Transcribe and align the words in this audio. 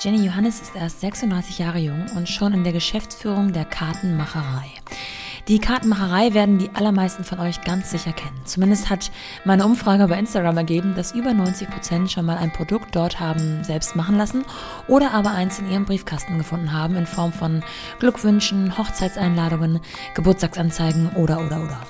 Jenny 0.00 0.24
Johannes 0.24 0.60
ist 0.60 0.76
erst 0.76 1.00
36 1.00 1.58
Jahre 1.58 1.78
jung 1.78 2.06
und 2.14 2.28
schon 2.28 2.52
in 2.52 2.62
der 2.62 2.72
Geschäftsführung 2.72 3.52
der 3.52 3.64
Kartenmacherei. 3.64 4.68
Die 5.48 5.58
Kartenmacherei 5.58 6.34
werden 6.34 6.58
die 6.58 6.70
allermeisten 6.72 7.24
von 7.24 7.40
euch 7.40 7.62
ganz 7.62 7.90
sicher 7.90 8.12
kennen. 8.12 8.40
Zumindest 8.44 8.90
hat 8.90 9.10
meine 9.44 9.64
Umfrage 9.64 10.06
bei 10.06 10.16
Instagram 10.16 10.56
ergeben, 10.56 10.94
dass 10.94 11.16
über 11.16 11.34
90 11.34 11.68
Prozent 11.68 12.12
schon 12.12 12.26
mal 12.26 12.36
ein 12.36 12.52
Produkt 12.52 12.94
dort 12.94 13.18
haben 13.18 13.64
selbst 13.64 13.96
machen 13.96 14.16
lassen 14.16 14.44
oder 14.86 15.14
aber 15.14 15.32
eins 15.32 15.58
in 15.58 15.68
ihrem 15.68 15.84
Briefkasten 15.84 16.38
gefunden 16.38 16.72
haben 16.72 16.94
in 16.94 17.06
Form 17.06 17.32
von 17.32 17.64
Glückwünschen, 17.98 18.78
Hochzeitseinladungen, 18.78 19.80
Geburtstagsanzeigen 20.14 21.08
oder 21.16 21.38
oder 21.44 21.60
oder. 21.64 21.80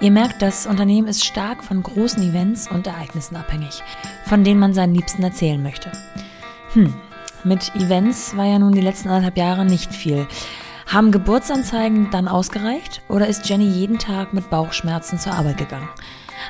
Ihr 0.00 0.10
merkt, 0.10 0.42
das 0.42 0.66
Unternehmen 0.66 1.06
ist 1.06 1.24
stark 1.24 1.62
von 1.62 1.80
großen 1.80 2.28
Events 2.28 2.68
und 2.68 2.88
Ereignissen 2.88 3.36
abhängig, 3.36 3.84
von 4.24 4.42
denen 4.42 4.58
man 4.58 4.74
seinen 4.74 4.96
Liebsten 4.96 5.22
erzählen 5.22 5.62
möchte. 5.62 5.92
Hm, 6.72 6.92
mit 7.46 7.74
Events 7.76 8.36
war 8.36 8.44
ja 8.44 8.58
nun 8.58 8.72
die 8.72 8.80
letzten 8.80 9.08
anderthalb 9.08 9.38
Jahre 9.38 9.64
nicht 9.64 9.94
viel. 9.94 10.26
Haben 10.86 11.12
Geburtsanzeigen 11.12 12.10
dann 12.10 12.28
ausgereicht 12.28 13.02
oder 13.08 13.28
ist 13.28 13.48
Jenny 13.48 13.66
jeden 13.66 13.98
Tag 13.98 14.34
mit 14.34 14.50
Bauchschmerzen 14.50 15.18
zur 15.18 15.32
Arbeit 15.32 15.56
gegangen? 15.56 15.88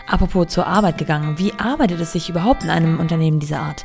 Apropos 0.06 0.48
zur 0.48 0.66
Arbeit 0.66 0.98
gegangen, 0.98 1.38
wie 1.38 1.52
arbeitet 1.59 2.01
es 2.01 2.12
sich 2.12 2.28
überhaupt 2.28 2.64
in 2.64 2.70
einem 2.70 2.98
Unternehmen 2.98 3.40
dieser 3.40 3.60
Art? 3.60 3.84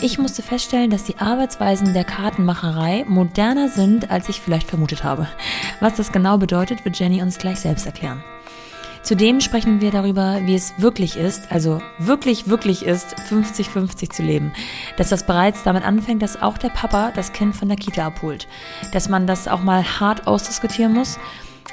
Ich 0.00 0.18
musste 0.18 0.42
feststellen, 0.42 0.90
dass 0.90 1.04
die 1.04 1.18
Arbeitsweisen 1.18 1.94
der 1.94 2.04
Kartenmacherei 2.04 3.04
moderner 3.08 3.68
sind, 3.68 4.10
als 4.10 4.28
ich 4.28 4.40
vielleicht 4.40 4.68
vermutet 4.68 5.04
habe. 5.04 5.26
Was 5.80 5.94
das 5.94 6.12
genau 6.12 6.38
bedeutet, 6.38 6.84
wird 6.84 6.98
Jenny 6.98 7.22
uns 7.22 7.38
gleich 7.38 7.60
selbst 7.60 7.86
erklären. 7.86 8.22
Zudem 9.06 9.40
sprechen 9.40 9.80
wir 9.80 9.92
darüber, 9.92 10.40
wie 10.46 10.56
es 10.56 10.74
wirklich 10.78 11.16
ist, 11.16 11.52
also 11.52 11.80
wirklich, 11.96 12.48
wirklich 12.48 12.84
ist, 12.84 13.14
50-50 13.30 14.10
zu 14.10 14.24
leben. 14.24 14.52
Dass 14.96 15.10
das 15.10 15.24
bereits 15.24 15.62
damit 15.62 15.84
anfängt, 15.84 16.22
dass 16.22 16.42
auch 16.42 16.58
der 16.58 16.70
Papa 16.70 17.12
das 17.14 17.32
Kind 17.32 17.54
von 17.54 17.68
der 17.68 17.76
Kita 17.76 18.04
abholt. 18.04 18.48
Dass 18.92 19.08
man 19.08 19.28
das 19.28 19.46
auch 19.46 19.62
mal 19.62 19.84
hart 19.84 20.26
ausdiskutieren 20.26 20.92
muss. 20.92 21.20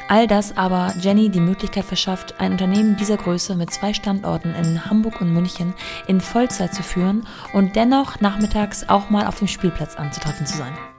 All 0.10 0.28
das 0.28 0.56
aber 0.58 0.94
Jenny 1.02 1.30
die 1.30 1.40
Möglichkeit 1.40 1.86
verschafft, 1.86 2.40
ein 2.40 2.52
Unternehmen 2.52 2.98
dieser 2.98 3.18
Größe 3.18 3.56
mit 3.56 3.74
zwei 3.74 3.96
Standorten 3.96 4.54
in 4.54 4.86
Hamburg 4.86 5.20
und 5.20 5.34
München 5.34 5.74
in 6.06 6.22
Vollzeit 6.22 6.76
zu 6.76 6.84
führen 6.84 7.26
und 7.54 7.76
dennoch 7.76 8.22
nachmittags 8.22 8.88
auch 8.88 9.10
mal 9.10 9.26
auf 9.26 9.40
dem 9.40 9.48
Spielplatz 9.48 9.96
anzutreffen 9.96 10.46
zu 10.46 10.56
sein. 10.56 10.93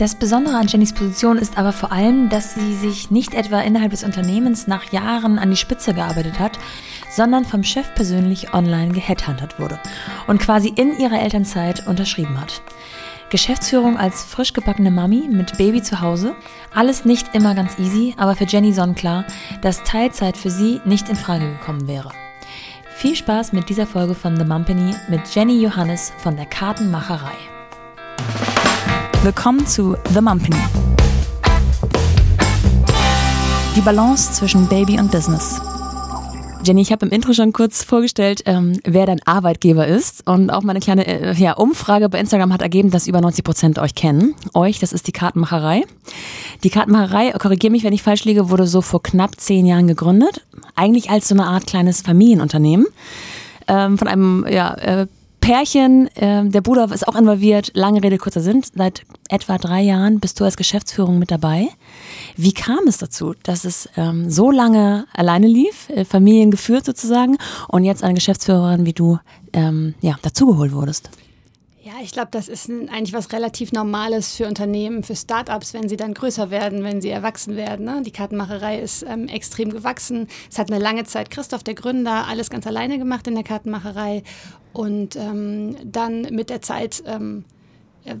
Das 0.00 0.14
Besondere 0.14 0.56
an 0.56 0.66
Jennys 0.66 0.94
Position 0.94 1.36
ist 1.36 1.58
aber 1.58 1.74
vor 1.74 1.92
allem, 1.92 2.30
dass 2.30 2.54
sie 2.54 2.74
sich 2.74 3.10
nicht 3.10 3.34
etwa 3.34 3.60
innerhalb 3.60 3.90
des 3.90 4.02
Unternehmens 4.02 4.66
nach 4.66 4.90
Jahren 4.92 5.38
an 5.38 5.50
die 5.50 5.58
Spitze 5.58 5.92
gearbeitet 5.92 6.38
hat, 6.38 6.58
sondern 7.10 7.44
vom 7.44 7.62
Chef 7.62 7.94
persönlich 7.94 8.54
online 8.54 8.94
geheadhuntert 8.94 9.60
wurde 9.60 9.78
und 10.26 10.40
quasi 10.40 10.68
in 10.68 10.98
ihrer 10.98 11.20
Elternzeit 11.20 11.86
unterschrieben 11.86 12.40
hat. 12.40 12.62
Geschäftsführung 13.28 13.98
als 13.98 14.24
frisch 14.24 14.54
gebackene 14.54 14.90
Mami 14.90 15.28
mit 15.28 15.58
Baby 15.58 15.82
zu 15.82 16.00
Hause. 16.00 16.34
Alles 16.74 17.04
nicht 17.04 17.34
immer 17.34 17.54
ganz 17.54 17.78
easy, 17.78 18.14
aber 18.16 18.36
für 18.36 18.46
Jenny 18.46 18.72
sonnenklar, 18.72 19.26
dass 19.60 19.82
Teilzeit 19.82 20.38
für 20.38 20.50
sie 20.50 20.80
nicht 20.86 21.10
in 21.10 21.16
Frage 21.16 21.46
gekommen 21.46 21.86
wäre. 21.86 22.10
Viel 22.96 23.16
Spaß 23.16 23.52
mit 23.52 23.68
dieser 23.68 23.86
Folge 23.86 24.14
von 24.14 24.38
The 24.38 24.46
Mumpany 24.46 24.94
mit 25.10 25.28
Jenny 25.34 25.60
Johannes 25.60 26.10
von 26.22 26.36
der 26.36 26.46
Kartenmacherei. 26.46 27.36
Willkommen 29.22 29.66
zu 29.66 29.98
The 30.14 30.22
Mumpany. 30.22 30.56
Die 33.76 33.82
Balance 33.82 34.32
zwischen 34.32 34.66
Baby 34.66 34.98
und 34.98 35.12
Business. 35.12 35.60
Jenny, 36.64 36.80
ich 36.80 36.90
habe 36.90 37.04
im 37.04 37.12
Intro 37.12 37.34
schon 37.34 37.52
kurz 37.52 37.84
vorgestellt, 37.84 38.42
ähm, 38.46 38.80
wer 38.82 39.04
dein 39.04 39.20
Arbeitgeber 39.26 39.86
ist. 39.86 40.26
Und 40.26 40.48
auch 40.48 40.62
meine 40.62 40.80
kleine 40.80 41.06
äh, 41.06 41.34
ja, 41.34 41.52
Umfrage 41.52 42.08
bei 42.08 42.18
Instagram 42.18 42.50
hat 42.50 42.62
ergeben, 42.62 42.90
dass 42.90 43.06
über 43.06 43.20
90 43.20 43.44
Prozent 43.44 43.78
euch 43.78 43.94
kennen. 43.94 44.34
Euch, 44.54 44.78
das 44.78 44.94
ist 44.94 45.06
die 45.06 45.12
Kartenmacherei. 45.12 45.84
Die 46.64 46.70
Kartenmacherei, 46.70 47.32
korrigiere 47.32 47.72
mich, 47.72 47.84
wenn 47.84 47.92
ich 47.92 48.02
falsch 48.02 48.24
liege, 48.24 48.48
wurde 48.48 48.66
so 48.66 48.80
vor 48.80 49.02
knapp 49.02 49.38
zehn 49.38 49.66
Jahren 49.66 49.86
gegründet. 49.86 50.46
Eigentlich 50.76 51.10
als 51.10 51.28
so 51.28 51.34
eine 51.34 51.44
Art 51.44 51.66
kleines 51.66 52.00
Familienunternehmen. 52.00 52.86
Ähm, 53.68 53.98
von 53.98 54.08
einem 54.08 54.46
ja, 54.48 54.72
äh, 54.76 55.06
Pärchen, 55.50 56.06
äh, 56.14 56.48
der 56.48 56.60
Bruder 56.60 56.88
ist 56.92 57.08
auch 57.08 57.16
involviert, 57.16 57.72
lange 57.74 58.04
Rede, 58.04 58.18
kurzer 58.18 58.40
Sinn. 58.40 58.62
Seit 58.72 59.02
etwa 59.28 59.58
drei 59.58 59.80
Jahren 59.80 60.20
bist 60.20 60.38
du 60.38 60.44
als 60.44 60.56
Geschäftsführung 60.56 61.18
mit 61.18 61.32
dabei. 61.32 61.66
Wie 62.36 62.52
kam 62.52 62.86
es 62.86 62.98
dazu, 62.98 63.34
dass 63.42 63.64
es 63.64 63.88
ähm, 63.96 64.30
so 64.30 64.52
lange 64.52 65.06
alleine 65.12 65.48
lief, 65.48 65.88
äh, 65.88 66.04
familiengeführt 66.04 66.84
sozusagen, 66.84 67.36
und 67.66 67.82
jetzt 67.82 68.04
eine 68.04 68.14
Geschäftsführerin 68.14 68.86
wie 68.86 68.92
du 68.92 69.18
ähm, 69.52 69.94
ja, 70.00 70.14
dazugeholt 70.22 70.70
wurdest? 70.70 71.10
Ja, 71.90 72.04
ich 72.04 72.12
glaube, 72.12 72.28
das 72.30 72.46
ist 72.46 72.70
eigentlich 72.70 73.14
was 73.14 73.32
relativ 73.32 73.72
Normales 73.72 74.36
für 74.36 74.46
Unternehmen, 74.46 75.02
für 75.02 75.16
Startups, 75.16 75.74
wenn 75.74 75.88
sie 75.88 75.96
dann 75.96 76.14
größer 76.14 76.48
werden, 76.48 76.84
wenn 76.84 77.00
sie 77.00 77.08
erwachsen 77.08 77.56
werden. 77.56 77.84
Ne? 77.84 78.02
Die 78.06 78.12
Kartenmacherei 78.12 78.78
ist 78.78 79.02
ähm, 79.02 79.26
extrem 79.26 79.70
gewachsen. 79.70 80.28
Es 80.48 80.60
hat 80.60 80.70
eine 80.70 80.80
lange 80.80 81.02
Zeit 81.02 81.30
Christoph, 81.30 81.64
der 81.64 81.74
Gründer, 81.74 82.28
alles 82.28 82.48
ganz 82.48 82.64
alleine 82.68 82.98
gemacht 82.98 83.26
in 83.26 83.34
der 83.34 83.42
Kartenmacherei. 83.42 84.22
Und 84.72 85.16
ähm, 85.16 85.74
dann 85.82 86.22
mit 86.30 86.48
der 86.48 86.62
Zeit 86.62 87.02
ähm, 87.06 87.44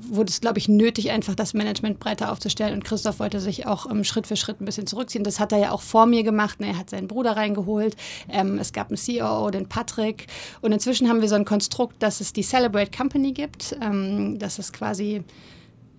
wurde 0.08 0.30
es, 0.30 0.40
glaube 0.40 0.58
ich, 0.58 0.68
nötig, 0.68 1.10
einfach 1.10 1.34
das 1.34 1.54
Management 1.54 2.00
breiter 2.00 2.32
aufzustellen. 2.32 2.74
Und 2.74 2.84
Christoph 2.84 3.18
wollte 3.18 3.40
sich 3.40 3.66
auch 3.66 3.90
ähm, 3.90 4.04
Schritt 4.04 4.26
für 4.26 4.36
Schritt 4.36 4.60
ein 4.60 4.64
bisschen 4.64 4.86
zurückziehen. 4.86 5.24
Das 5.24 5.40
hat 5.40 5.52
er 5.52 5.58
ja 5.58 5.70
auch 5.72 5.82
vor 5.82 6.06
mir 6.06 6.22
gemacht. 6.22 6.60
Ne? 6.60 6.68
Er 6.68 6.78
hat 6.78 6.90
seinen 6.90 7.08
Bruder 7.08 7.36
reingeholt. 7.36 7.96
Ähm, 8.28 8.58
es 8.58 8.72
gab 8.72 8.88
einen 8.88 8.96
CEO, 8.96 9.50
den 9.50 9.68
Patrick. 9.68 10.26
Und 10.60 10.72
inzwischen 10.72 11.08
haben 11.08 11.20
wir 11.20 11.28
so 11.28 11.34
ein 11.34 11.44
Konstrukt, 11.44 12.02
dass 12.02 12.20
es 12.20 12.32
die 12.32 12.42
Celebrate 12.42 12.90
Company 12.96 13.32
gibt. 13.32 13.76
Ähm, 13.80 14.38
das 14.38 14.58
ist 14.58 14.72
quasi 14.72 15.24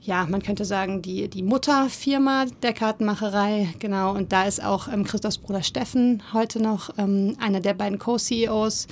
ja, 0.03 0.25
man 0.25 0.41
könnte 0.41 0.65
sagen, 0.65 1.03
die, 1.03 1.29
die 1.29 1.43
Mutterfirma 1.43 2.45
der 2.63 2.73
Kartenmacherei, 2.73 3.69
genau. 3.77 4.15
Und 4.15 4.31
da 4.31 4.45
ist 4.45 4.63
auch 4.63 4.87
ähm, 4.87 5.03
Christophs 5.03 5.37
Bruder 5.37 5.61
Steffen 5.61 6.23
heute 6.33 6.59
noch 6.59 6.89
ähm, 6.97 7.37
einer 7.39 7.59
der 7.59 7.75
beiden 7.75 7.99
Co-CEOs 7.99 8.87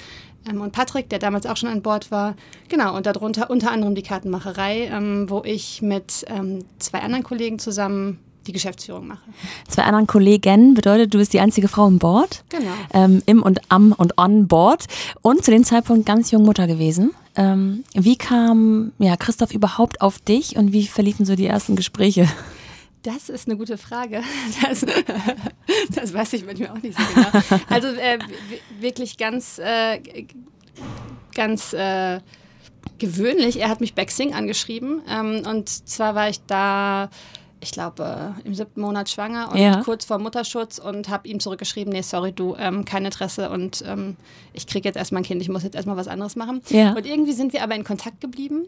ähm, 0.48 0.62
und 0.62 0.72
Patrick, 0.72 1.10
der 1.10 1.20
damals 1.20 1.46
auch 1.46 1.58
schon 1.58 1.70
an 1.70 1.82
Bord 1.82 2.12
war. 2.12 2.36
Genau, 2.68 2.96
und 2.96 3.06
darunter 3.06 3.50
unter 3.50 3.72
anderem 3.72 3.96
die 3.96 4.04
Kartenmacherei, 4.04 4.90
ähm, 4.92 5.30
wo 5.30 5.44
ich 5.44 5.82
mit 5.82 6.26
ähm, 6.28 6.66
zwei 6.80 7.00
anderen 7.00 7.24
Kollegen 7.24 7.60
zusammen 7.60 8.20
die 8.48 8.54
Geschäftsführung 8.54 9.08
mache. 9.08 9.22
Zwei 9.68 9.84
anderen 9.84 10.08
Kollegen 10.08 10.74
bedeutet, 10.74 11.14
du 11.14 11.18
bist 11.20 11.34
die 11.34 11.40
einzige 11.40 11.68
Frau 11.68 11.88
im 11.88 12.00
Board. 12.00 12.44
Genau. 12.50 12.72
Ähm, 12.94 13.22
Im 13.26 13.44
und 13.44 13.62
am 13.70 13.92
und 13.92 14.18
on 14.18 14.48
Board. 14.48 14.86
Und 15.22 15.44
zu 15.44 15.52
dem 15.52 15.64
Zeitpunkt 15.64 16.06
ganz 16.06 16.32
jung 16.32 16.44
Mutter 16.44 16.66
gewesen. 16.66 17.12
Ähm, 17.36 17.84
wie 17.94 18.16
kam 18.16 18.92
ja, 18.98 19.16
Christoph 19.18 19.54
überhaupt 19.54 20.02
auf 20.02 20.20
dich 20.20 20.58
und 20.58 20.74
wie 20.74 20.88
verliefen 20.88 21.26
so 21.26 21.36
die 21.36 21.46
ersten 21.46 21.76
Gespräche? 21.76 22.28
Das 23.04 23.30
ist 23.30 23.48
eine 23.48 23.58
gute 23.58 23.78
Frage. 23.78 24.24
Das, 24.62 24.86
das 25.96 26.14
weiß 26.14 26.34
ich 26.34 26.46
manchmal 26.46 26.70
auch 26.70 26.82
nicht 26.82 26.98
so 26.98 27.04
genau. 27.14 27.62
Also 27.70 27.88
äh, 27.88 28.20
wirklich 28.80 29.18
ganz, 29.18 29.60
äh, 29.60 30.02
ganz 31.34 31.74
äh, 31.74 32.20
gewöhnlich. 32.98 33.60
Er 33.60 33.70
hat 33.70 33.80
mich 33.80 33.96
Baxing 33.96 34.34
angeschrieben 34.34 35.02
ähm, 35.10 35.44
und 35.46 35.70
zwar 35.70 36.16
war 36.16 36.30
ich 36.30 36.42
da 36.46 37.10
ich 37.62 37.72
glaube, 37.72 38.36
im 38.44 38.54
siebten 38.56 38.82
Monat 38.82 39.10
schwanger 39.10 39.52
und 39.52 39.58
ja. 39.58 39.82
kurz 39.84 40.06
vor 40.06 40.18
Mutterschutz 40.18 40.80
und 40.80 41.10
habe 41.10 41.28
ihm 41.28 41.40
zurückgeschrieben, 41.40 41.92
nee, 41.92 42.02
sorry, 42.02 42.32
du, 42.32 42.56
ähm, 42.58 42.86
kein 42.86 43.06
Interesse 43.06 43.50
und 43.50 43.84
ähm, 43.86 44.16
ich 44.54 44.68
kriege 44.68 44.88
jetzt 44.88 44.96
erstmal 44.96 45.22
ein 45.22 45.26
Kind, 45.26 45.42
ich 45.42 45.50
muss 45.50 45.64
jetzt 45.64 45.76
erstmal 45.76 45.98
was 45.98 46.08
anderes 46.08 46.36
machen. 46.36 46.62
Ja. 46.70 46.94
Und 46.94 47.06
irgendwie 47.06 47.34
sind 47.34 47.54
wir 47.54 47.64
aber 47.64 47.76
in 47.76 47.84
Kontakt 47.84 48.22
geblieben. 48.22 48.68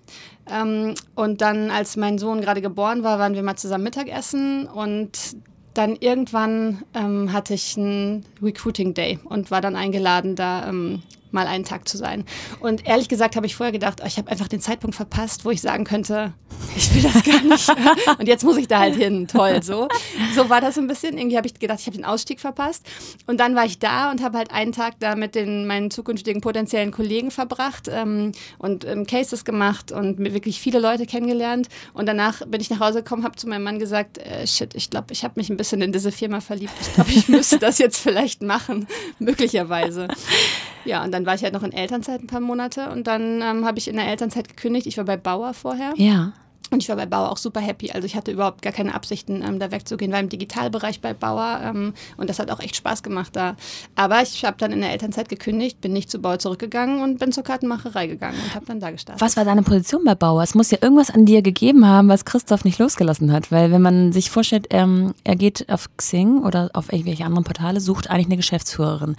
Ähm, 0.50 0.96
und 1.16 1.42
dann, 1.42 1.72
als 1.72 1.96
mein 1.96 2.18
Sohn 2.18 2.42
gerade 2.42 2.62
geboren 2.62 3.04
war, 3.04 3.20
waren 3.20 3.34
wir 3.34 3.44
mal 3.44 3.56
zusammen 3.56 3.86
Mittagessen 3.86 4.68
und 4.68 5.36
dann 5.74 5.96
irgendwann 5.96 6.84
ähm, 6.94 7.32
hatte 7.32 7.54
ich 7.54 7.78
einen 7.78 8.26
Recruiting 8.42 8.94
Day 8.94 9.20
und 9.24 9.52
war 9.52 9.62
dann 9.62 9.76
eingeladen, 9.76 10.36
da 10.36 10.68
ähm, 10.68 11.02
mal 11.34 11.48
einen 11.48 11.64
Tag 11.64 11.88
zu 11.88 11.98
sein. 11.98 12.26
Und 12.60 12.88
ehrlich 12.88 13.10
gesagt 13.10 13.36
habe 13.36 13.46
ich 13.46 13.56
vorher 13.56 13.72
gedacht, 13.72 14.00
oh, 14.04 14.08
ich 14.08 14.18
habe 14.18 14.30
einfach 14.30 14.48
den 14.48 14.62
Zeitpunkt 14.62 14.96
verpasst, 14.96 15.46
wo 15.46 15.52
ich 15.52 15.62
sagen 15.62 15.84
könnte, 15.84 16.34
ich 16.76 16.94
will 16.94 17.02
das 17.02 17.24
gar 17.24 17.42
nicht. 17.42 17.70
und 18.20 18.28
jetzt 18.28 18.44
muss 18.44 18.58
ich 18.58 18.68
da 18.68 18.80
halt 18.80 18.96
hin. 18.96 19.28
Toll, 19.28 19.64
so. 19.64 19.88
So 20.36 20.50
war 20.50 20.62
das 20.62 20.78
ein 20.78 20.88
bisschen. 20.88 21.18
Irgendwie 21.18 21.38
habe 21.38 21.48
ich 21.48 21.54
gedacht, 21.54 21.80
ich 21.80 21.88
habe 21.88 21.98
den 21.98 22.06
Ausstieg 22.06 22.40
verpasst. 22.40 22.86
Und 23.28 23.40
dann 23.40 23.56
war 23.56 23.66
ich 23.66 23.80
da 23.80 24.12
und 24.12 24.22
habe 24.22 24.38
halt 24.38 24.52
einen 24.52 24.72
Tag 24.72 24.96
da 25.00 25.16
mit 25.16 25.36
den, 25.36 25.68
meinen 25.68 25.92
zukünftigen 25.92 26.42
potenziellen 26.42 26.92
Kollegen 26.92 27.32
verbracht 27.32 27.90
ähm, 27.90 28.32
und 28.58 28.86
ähm, 28.86 29.06
Cases 29.06 29.46
gemacht 29.46 29.92
und 29.92 30.20
wirklich 30.20 30.60
viele 30.60 30.80
Leute 30.80 31.06
kennengelernt. 31.06 31.68
Und 31.94 32.06
danach 32.08 32.46
bin 32.48 32.62
ich 32.62 32.70
nach 32.70 32.80
Hause 32.80 33.04
gekommen, 33.04 33.24
habe 33.24 33.36
zu 33.36 33.48
meinem 33.48 33.64
Mann 33.64 33.80
gesagt, 33.80 34.18
äh, 34.18 34.46
shit, 34.48 34.76
ich 34.76 34.90
glaube, 34.90 35.12
ich 35.12 35.24
habe 35.24 35.34
mich 35.38 35.50
ein 35.50 35.58
bisschen 35.58 35.82
in 35.82 35.92
diese 35.92 36.12
Firma 36.12 36.42
verliebt. 36.42 36.74
Ich 36.82 36.94
glaube, 36.94 37.12
ich 37.12 37.28
müsste 37.28 37.60
das 37.60 37.78
jetzt 37.78 37.98
vielleicht 37.98 38.42
machen, 38.42 38.88
möglicherweise. 39.20 40.08
Ja, 40.86 41.04
und 41.04 41.12
dann 41.12 41.26
war 41.26 41.36
ich 41.36 41.44
halt 41.44 41.54
noch 41.54 41.64
in 41.64 41.72
Elternzeit 41.72 42.22
ein 42.22 42.28
paar 42.28 42.40
Monate 42.40 42.90
und 42.90 43.08
dann 43.08 43.42
ähm, 43.42 43.66
habe 43.66 43.78
ich 43.78 43.88
in 43.88 43.96
der 43.96 44.08
Elternzeit 44.08 44.48
gekündigt. 44.48 44.88
Ich 44.88 44.98
war 44.98 45.06
bei 45.06 45.18
Bauer 45.18 45.54
vorher. 45.54 45.94
Ja. 45.96 46.34
Und 46.72 46.82
ich 46.82 46.88
war 46.88 46.96
bei 46.96 47.06
Bauer 47.06 47.30
auch 47.30 47.38
super 47.38 47.60
happy. 47.60 47.92
Also 47.92 48.06
ich 48.06 48.16
hatte 48.16 48.32
überhaupt 48.32 48.62
gar 48.62 48.72
keine 48.72 48.96
Absichten, 48.96 49.44
ähm, 49.46 49.60
da 49.60 49.72
wegzugehen. 49.72 50.14
War 50.14 50.22
im 50.22 50.30
Digitalbereich 50.30 51.02
bei 51.02 51.14
Bauer 51.14 51.60
ähm, 51.62 51.94
und 52.16 52.30
das 52.30 52.40
hat 52.40 52.50
auch 52.50 52.62
echt 52.62 52.78
Spaß 52.78 53.04
gemacht 53.04 53.36
da. 53.36 53.58
Aber 53.96 54.22
ich 54.22 54.46
habe 54.46 54.56
dann 54.58 54.72
in 54.72 54.80
der 54.80 54.92
Elternzeit 54.92 55.28
gekündigt, 55.28 55.82
bin 55.82 55.92
nicht 55.92 56.10
zu 56.10 56.20
Bauer 56.20 56.40
zurückgegangen 56.40 57.02
und 57.02 57.20
bin 57.20 57.34
zur 57.34 57.44
Kartenmacherei 57.44 58.08
gegangen 58.08 58.38
und 58.42 58.56
habe 58.56 58.66
dann 58.66 58.80
da 58.80 58.90
gestartet. 58.90 59.22
Was 59.22 59.36
war 59.36 59.44
deine 59.44 59.64
Position 59.64 60.06
bei 60.06 60.16
Bauer? 60.16 60.44
Es 60.44 60.56
muss 60.56 60.72
ja 60.72 60.78
irgendwas 60.82 61.10
an 61.10 61.26
dir 61.26 61.42
gegeben 61.42 61.86
haben, 61.86 62.08
was 62.08 62.24
Christoph 62.24 62.64
nicht 62.64 62.80
losgelassen 62.80 63.34
hat. 63.34 63.52
Weil 63.52 63.72
wenn 63.72 63.82
man 63.82 64.14
sich 64.14 64.32
vorstellt, 64.32 64.68
ähm, 64.70 65.14
er 65.26 65.36
geht 65.36 65.68
auf 65.70 65.90
Xing 65.98 66.42
oder 66.42 66.70
auf 66.74 66.94
irgendwelche 66.94 67.26
anderen 67.26 67.44
Portale, 67.44 67.82
sucht 67.82 68.10
eigentlich 68.10 68.28
eine 68.28 68.38
Geschäftsführerin 68.38 69.18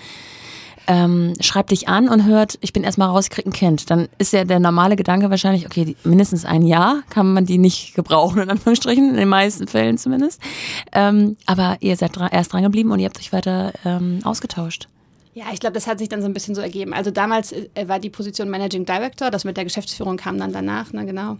ähm, 0.86 1.34
schreibt 1.40 1.70
dich 1.70 1.88
an 1.88 2.08
und 2.08 2.24
hört, 2.24 2.58
ich 2.60 2.72
bin 2.72 2.84
erstmal 2.84 3.08
raus, 3.08 3.24
ich 3.24 3.30
krieg 3.30 3.46
ein 3.46 3.52
Kind. 3.52 3.90
Dann 3.90 4.08
ist 4.18 4.32
ja 4.32 4.44
der 4.44 4.60
normale 4.60 4.96
Gedanke 4.96 5.30
wahrscheinlich, 5.30 5.66
okay, 5.66 5.84
die, 5.84 5.96
mindestens 6.04 6.44
ein 6.44 6.62
Jahr 6.62 7.02
kann 7.10 7.32
man 7.32 7.46
die 7.46 7.58
nicht 7.58 7.94
gebrauchen, 7.94 8.40
in 8.40 8.50
Anführungsstrichen, 8.50 9.10
in 9.10 9.16
den 9.16 9.28
meisten 9.28 9.68
Fällen 9.68 9.98
zumindest. 9.98 10.40
Ähm, 10.92 11.36
aber 11.46 11.76
ihr 11.80 11.96
seid 11.96 12.16
dra 12.16 12.28
erst 12.28 12.52
dran 12.52 12.62
geblieben 12.62 12.90
und 12.90 12.98
ihr 12.98 13.06
habt 13.06 13.18
euch 13.18 13.32
weiter 13.32 13.72
ähm, 13.84 14.20
ausgetauscht. 14.24 14.88
Ja, 15.34 15.46
ich 15.52 15.60
glaube, 15.60 15.72
das 15.72 15.86
hat 15.86 15.98
sich 15.98 16.10
dann 16.10 16.20
so 16.20 16.28
ein 16.28 16.34
bisschen 16.34 16.54
so 16.54 16.60
ergeben. 16.60 16.92
Also 16.92 17.10
damals 17.10 17.52
äh, 17.52 17.68
war 17.86 17.98
die 17.98 18.10
Position 18.10 18.50
Managing 18.50 18.84
Director, 18.84 19.30
das 19.30 19.44
mit 19.44 19.56
der 19.56 19.64
Geschäftsführung 19.64 20.18
kam 20.18 20.38
dann 20.38 20.52
danach, 20.52 20.92
ne, 20.92 21.06
genau. 21.06 21.38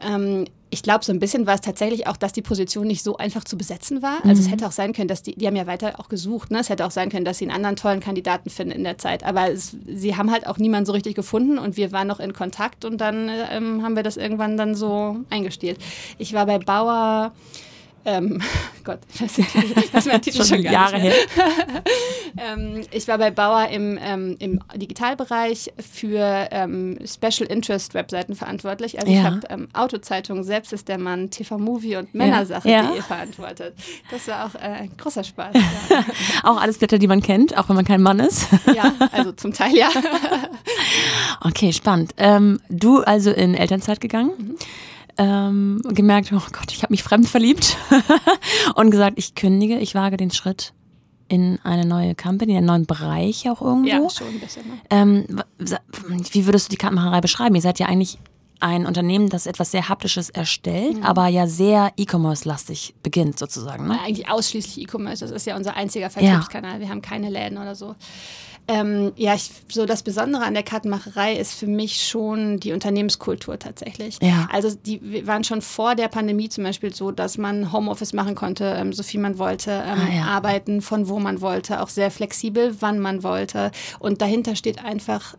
Ähm, 0.00 0.46
ich 0.70 0.82
glaube, 0.82 1.04
so 1.04 1.12
ein 1.12 1.20
bisschen 1.20 1.46
war 1.46 1.54
es 1.54 1.60
tatsächlich 1.60 2.08
auch, 2.08 2.16
dass 2.16 2.32
die 2.32 2.42
Position 2.42 2.86
nicht 2.86 3.04
so 3.04 3.16
einfach 3.16 3.44
zu 3.44 3.56
besetzen 3.56 4.02
war. 4.02 4.24
Also 4.24 4.40
mhm. 4.40 4.46
es 4.46 4.50
hätte 4.50 4.66
auch 4.66 4.72
sein 4.72 4.92
können, 4.92 5.06
dass 5.08 5.22
die, 5.22 5.36
die 5.36 5.46
haben 5.46 5.54
ja 5.54 5.68
weiter 5.68 6.00
auch 6.00 6.08
gesucht, 6.08 6.50
ne? 6.50 6.58
Es 6.58 6.68
hätte 6.68 6.84
auch 6.84 6.90
sein 6.90 7.10
können, 7.10 7.24
dass 7.24 7.38
sie 7.38 7.44
einen 7.44 7.54
anderen 7.54 7.76
tollen 7.76 8.00
Kandidaten 8.00 8.50
finden 8.50 8.72
in 8.72 8.82
der 8.82 8.98
Zeit. 8.98 9.22
Aber 9.22 9.52
es, 9.52 9.76
sie 9.86 10.16
haben 10.16 10.32
halt 10.32 10.48
auch 10.48 10.58
niemanden 10.58 10.86
so 10.86 10.92
richtig 10.92 11.14
gefunden 11.14 11.58
und 11.58 11.76
wir 11.76 11.92
waren 11.92 12.08
noch 12.08 12.18
in 12.18 12.32
Kontakt 12.32 12.84
und 12.84 13.00
dann 13.00 13.30
ähm, 13.52 13.84
haben 13.84 13.94
wir 13.94 14.02
das 14.02 14.16
irgendwann 14.16 14.56
dann 14.56 14.74
so 14.74 15.18
eingestielt. 15.30 15.78
Ich 16.18 16.32
war 16.32 16.46
bei 16.46 16.58
Bauer 16.58 17.32
ähm, 18.04 18.42
Gott, 18.84 19.00
das 19.18 19.38
ist 19.38 20.06
mein 20.06 20.20
Titel 20.20 20.38
schon, 20.38 20.46
schon 20.46 20.62
Jahre 20.62 20.98
her. 20.98 21.14
ähm, 22.38 22.82
ich 22.90 23.08
war 23.08 23.18
bei 23.18 23.30
Bauer 23.30 23.68
im, 23.68 23.98
ähm, 24.02 24.36
im 24.38 24.60
Digitalbereich 24.74 25.72
für 25.78 26.48
ähm, 26.50 26.98
Special 27.06 27.48
Interest 27.48 27.94
Webseiten 27.94 28.34
verantwortlich. 28.34 29.00
Also 29.00 29.10
ja. 29.10 29.18
ich 29.18 29.24
habe 29.24 29.40
ähm, 29.48 29.68
Autozeitungen, 29.72 30.44
Selbst 30.44 30.72
ist 30.72 30.88
der 30.88 30.98
Mann, 30.98 31.30
TV 31.30 31.58
Movie 31.58 31.96
und 31.96 32.14
Männersache.de 32.14 32.72
ja. 32.72 32.94
ja. 32.94 33.02
verantwortet. 33.02 33.74
Das 34.10 34.28
war 34.28 34.46
auch 34.46 34.54
äh, 34.54 34.82
ein 34.82 34.96
großer 34.96 35.24
Spaß. 35.24 35.54
Auch 36.42 36.60
alles 36.60 36.78
Blätter, 36.78 36.98
die 36.98 37.06
man 37.06 37.22
kennt, 37.22 37.56
auch 37.56 37.68
wenn 37.68 37.76
man 37.76 37.84
kein 37.84 38.02
Mann 38.02 38.18
ist. 38.18 38.48
ja, 38.74 38.92
also 39.12 39.32
zum 39.32 39.52
Teil 39.52 39.74
ja. 39.74 39.88
okay, 41.40 41.72
spannend. 41.72 42.12
Ähm, 42.18 42.60
du 42.68 42.98
also 42.98 43.30
in 43.30 43.54
Elternzeit 43.54 44.00
gegangen. 44.00 44.30
Mhm 44.36 44.56
ähm, 45.18 45.80
gemerkt, 45.88 46.32
oh 46.32 46.40
Gott, 46.52 46.72
ich 46.72 46.82
habe 46.82 46.92
mich 46.92 47.02
fremd 47.02 47.28
verliebt 47.28 47.76
und 48.74 48.90
gesagt, 48.90 49.18
ich 49.18 49.34
kündige, 49.34 49.78
ich 49.78 49.94
wage 49.94 50.16
den 50.16 50.30
Schritt 50.30 50.72
in 51.28 51.58
eine 51.62 51.86
neue 51.86 52.14
Company, 52.14 52.52
in 52.52 52.58
einen 52.58 52.66
neuen 52.66 52.86
Bereich 52.86 53.48
auch 53.48 53.62
irgendwo. 53.62 53.88
Ja, 53.88 54.10
schon 54.10 54.28
ein 54.28 54.40
bisschen. 54.40 54.66
Ne? 54.68 54.78
Ähm, 54.90 55.26
wie 56.32 56.46
würdest 56.46 56.68
du 56.68 56.70
die 56.70 56.76
Kartenmacherei 56.76 57.20
beschreiben? 57.20 57.54
Ihr 57.54 57.62
seid 57.62 57.78
ja 57.78 57.86
eigentlich 57.86 58.18
ein 58.60 58.86
Unternehmen, 58.86 59.28
das 59.28 59.46
etwas 59.46 59.70
sehr 59.70 59.88
Haptisches 59.88 60.30
erstellt, 60.30 60.98
mhm. 60.98 61.02
aber 61.02 61.26
ja 61.28 61.46
sehr 61.46 61.92
E-Commerce-lastig 61.96 62.94
beginnt 63.02 63.38
sozusagen. 63.38 63.86
Ne? 63.86 63.98
Eigentlich 64.00 64.28
ausschließlich 64.28 64.86
E-Commerce. 64.86 65.24
Das 65.24 65.30
ist 65.30 65.46
ja 65.46 65.56
unser 65.56 65.74
einziger 65.76 66.08
Vertriebskanal. 66.10 66.74
Ja. 66.74 66.80
Wir 66.80 66.88
haben 66.88 67.02
keine 67.02 67.30
Läden 67.30 67.58
oder 67.58 67.74
so. 67.74 67.94
Ähm, 68.66 69.12
ja, 69.16 69.34
ich, 69.34 69.50
so 69.68 69.84
das 69.84 70.02
Besondere 70.02 70.44
an 70.44 70.54
der 70.54 70.62
Kartenmacherei 70.62 71.34
ist 71.34 71.54
für 71.54 71.66
mich 71.66 72.06
schon 72.06 72.60
die 72.60 72.72
Unternehmenskultur 72.72 73.58
tatsächlich. 73.58 74.18
Ja. 74.22 74.48
Also 74.50 74.70
die 74.74 75.00
wir 75.02 75.26
waren 75.26 75.44
schon 75.44 75.60
vor 75.60 75.94
der 75.94 76.08
Pandemie 76.08 76.48
zum 76.48 76.64
Beispiel 76.64 76.94
so, 76.94 77.10
dass 77.10 77.36
man 77.36 77.72
Homeoffice 77.72 78.14
machen 78.14 78.34
konnte, 78.34 78.64
ähm, 78.64 78.92
so 78.92 79.02
viel 79.02 79.20
man 79.20 79.38
wollte, 79.38 79.70
ähm, 79.70 79.98
ah, 80.00 80.14
ja. 80.14 80.22
arbeiten 80.24 80.80
von 80.80 81.08
wo 81.08 81.18
man 81.18 81.42
wollte, 81.42 81.82
auch 81.82 81.88
sehr 81.90 82.10
flexibel, 82.10 82.76
wann 82.80 83.00
man 83.00 83.22
wollte. 83.22 83.70
Und 83.98 84.22
dahinter 84.22 84.56
steht 84.56 84.82
einfach 84.82 85.34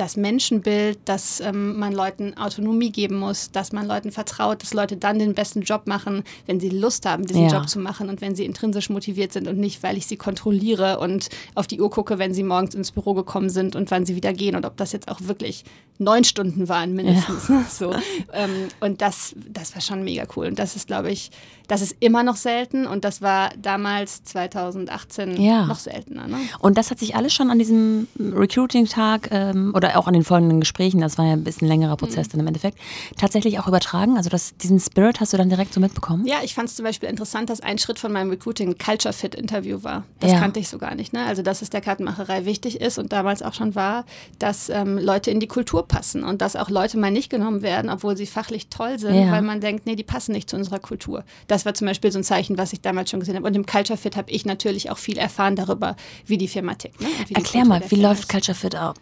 das 0.00 0.16
Menschenbild, 0.16 0.98
dass 1.04 1.40
ähm, 1.40 1.78
man 1.78 1.92
Leuten 1.92 2.34
Autonomie 2.38 2.90
geben 2.90 3.18
muss, 3.18 3.50
dass 3.50 3.72
man 3.72 3.86
Leuten 3.86 4.12
vertraut, 4.12 4.62
dass 4.62 4.72
Leute 4.72 4.96
dann 4.96 5.18
den 5.18 5.34
besten 5.34 5.60
Job 5.60 5.86
machen, 5.86 6.24
wenn 6.46 6.58
sie 6.58 6.70
Lust 6.70 7.04
haben, 7.04 7.26
diesen 7.26 7.42
ja. 7.44 7.52
Job 7.52 7.68
zu 7.68 7.78
machen 7.78 8.08
und 8.08 8.22
wenn 8.22 8.34
sie 8.34 8.46
intrinsisch 8.46 8.88
motiviert 8.88 9.32
sind 9.32 9.46
und 9.46 9.58
nicht, 9.58 9.82
weil 9.82 9.98
ich 9.98 10.06
sie 10.06 10.16
kontrolliere 10.16 10.98
und 11.00 11.28
auf 11.54 11.66
die 11.66 11.80
Uhr 11.80 11.90
gucke, 11.90 12.18
wenn 12.18 12.32
sie 12.32 12.42
morgens 12.42 12.74
ins 12.74 12.92
Büro 12.92 13.12
gekommen 13.12 13.50
sind 13.50 13.76
und 13.76 13.90
wann 13.90 14.06
sie 14.06 14.16
wieder 14.16 14.32
gehen 14.32 14.56
und 14.56 14.64
ob 14.64 14.78
das 14.78 14.92
jetzt 14.92 15.08
auch 15.08 15.20
wirklich 15.20 15.64
neun 15.98 16.24
Stunden 16.24 16.68
waren 16.68 16.94
mindestens. 16.94 17.48
Ja. 17.48 17.64
So. 17.68 17.94
Ähm, 18.32 18.68
und 18.80 19.02
das, 19.02 19.34
das 19.36 19.74
war 19.74 19.82
schon 19.82 20.02
mega 20.02 20.24
cool. 20.34 20.46
Und 20.46 20.58
das 20.58 20.76
ist, 20.76 20.86
glaube 20.86 21.10
ich, 21.10 21.30
das 21.70 21.82
ist 21.82 21.96
immer 22.00 22.24
noch 22.24 22.34
selten 22.34 22.84
und 22.84 23.04
das 23.04 23.22
war 23.22 23.50
damals 23.56 24.24
2018 24.24 25.40
ja. 25.40 25.66
noch 25.66 25.78
seltener. 25.78 26.26
Ne? 26.26 26.38
Und 26.58 26.76
das 26.76 26.90
hat 26.90 26.98
sich 26.98 27.14
alles 27.14 27.32
schon 27.32 27.48
an 27.48 27.60
diesem 27.60 28.08
Recruiting-Tag 28.18 29.28
ähm, 29.30 29.72
oder 29.76 29.96
auch 29.96 30.08
an 30.08 30.14
den 30.14 30.24
folgenden 30.24 30.58
Gesprächen, 30.58 31.00
das 31.00 31.16
war 31.16 31.26
ja 31.26 31.34
ein 31.34 31.44
bisschen 31.44 31.68
längerer 31.68 31.96
Prozess 31.96 32.26
mhm. 32.26 32.30
dann 32.32 32.40
im 32.40 32.46
Endeffekt, 32.48 32.78
tatsächlich 33.16 33.60
auch 33.60 33.68
übertragen? 33.68 34.16
Also 34.16 34.30
das, 34.30 34.56
diesen 34.56 34.80
Spirit 34.80 35.20
hast 35.20 35.32
du 35.32 35.36
dann 35.36 35.48
direkt 35.48 35.72
so 35.72 35.80
mitbekommen? 35.80 36.26
Ja, 36.26 36.38
ich 36.42 36.54
fand 36.54 36.68
es 36.68 36.74
zum 36.74 36.84
Beispiel 36.84 37.08
interessant, 37.08 37.50
dass 37.50 37.60
ein 37.60 37.78
Schritt 37.78 38.00
von 38.00 38.12
meinem 38.12 38.30
Recruiting 38.30 38.70
ein 38.70 38.78
Culture 38.78 39.12
Fit 39.12 39.36
Interview 39.36 39.84
war. 39.84 40.02
Das 40.18 40.32
ja. 40.32 40.40
kannte 40.40 40.58
ich 40.58 40.68
so 40.68 40.78
gar 40.78 40.96
nicht. 40.96 41.12
Ne? 41.12 41.24
Also 41.24 41.42
dass 41.42 41.62
es 41.62 41.70
der 41.70 41.80
Kartenmacherei 41.80 42.46
wichtig 42.46 42.80
ist 42.80 42.98
und 42.98 43.12
damals 43.12 43.42
auch 43.42 43.54
schon 43.54 43.76
war, 43.76 44.04
dass 44.40 44.70
ähm, 44.70 44.98
Leute 44.98 45.30
in 45.30 45.38
die 45.38 45.46
Kultur 45.46 45.86
passen 45.86 46.24
und 46.24 46.42
dass 46.42 46.56
auch 46.56 46.68
Leute 46.68 46.98
mal 46.98 47.12
nicht 47.12 47.30
genommen 47.30 47.62
werden, 47.62 47.90
obwohl 47.90 48.16
sie 48.16 48.26
fachlich 48.26 48.68
toll 48.70 48.98
sind, 48.98 49.14
ja. 49.14 49.30
weil 49.30 49.42
man 49.42 49.60
denkt, 49.60 49.86
nee, 49.86 49.94
die 49.94 50.02
passen 50.02 50.32
nicht 50.32 50.50
zu 50.50 50.56
unserer 50.56 50.80
Kultur. 50.80 51.24
Das 51.46 51.59
war 51.64 51.74
zum 51.74 51.86
Beispiel 51.86 52.10
so 52.12 52.18
ein 52.18 52.24
Zeichen, 52.24 52.58
was 52.58 52.72
ich 52.72 52.80
damals 52.80 53.10
schon 53.10 53.20
gesehen 53.20 53.36
habe. 53.36 53.46
Und 53.46 53.54
im 53.54 53.66
Culture 53.66 53.96
Fit 53.96 54.16
habe 54.16 54.30
ich 54.30 54.44
natürlich 54.44 54.90
auch 54.90 54.98
viel 54.98 55.18
erfahren 55.18 55.56
darüber, 55.56 55.96
wie 56.26 56.38
die 56.38 56.48
Firma 56.48 56.74
tickt. 56.74 57.00
Ne? 57.00 57.08
Erklär 57.34 57.64
mal, 57.64 57.82
wie 57.88 57.96
läuft 57.96 58.28
Culture 58.28 58.56
Fit 58.56 58.74
ab? 58.74 58.98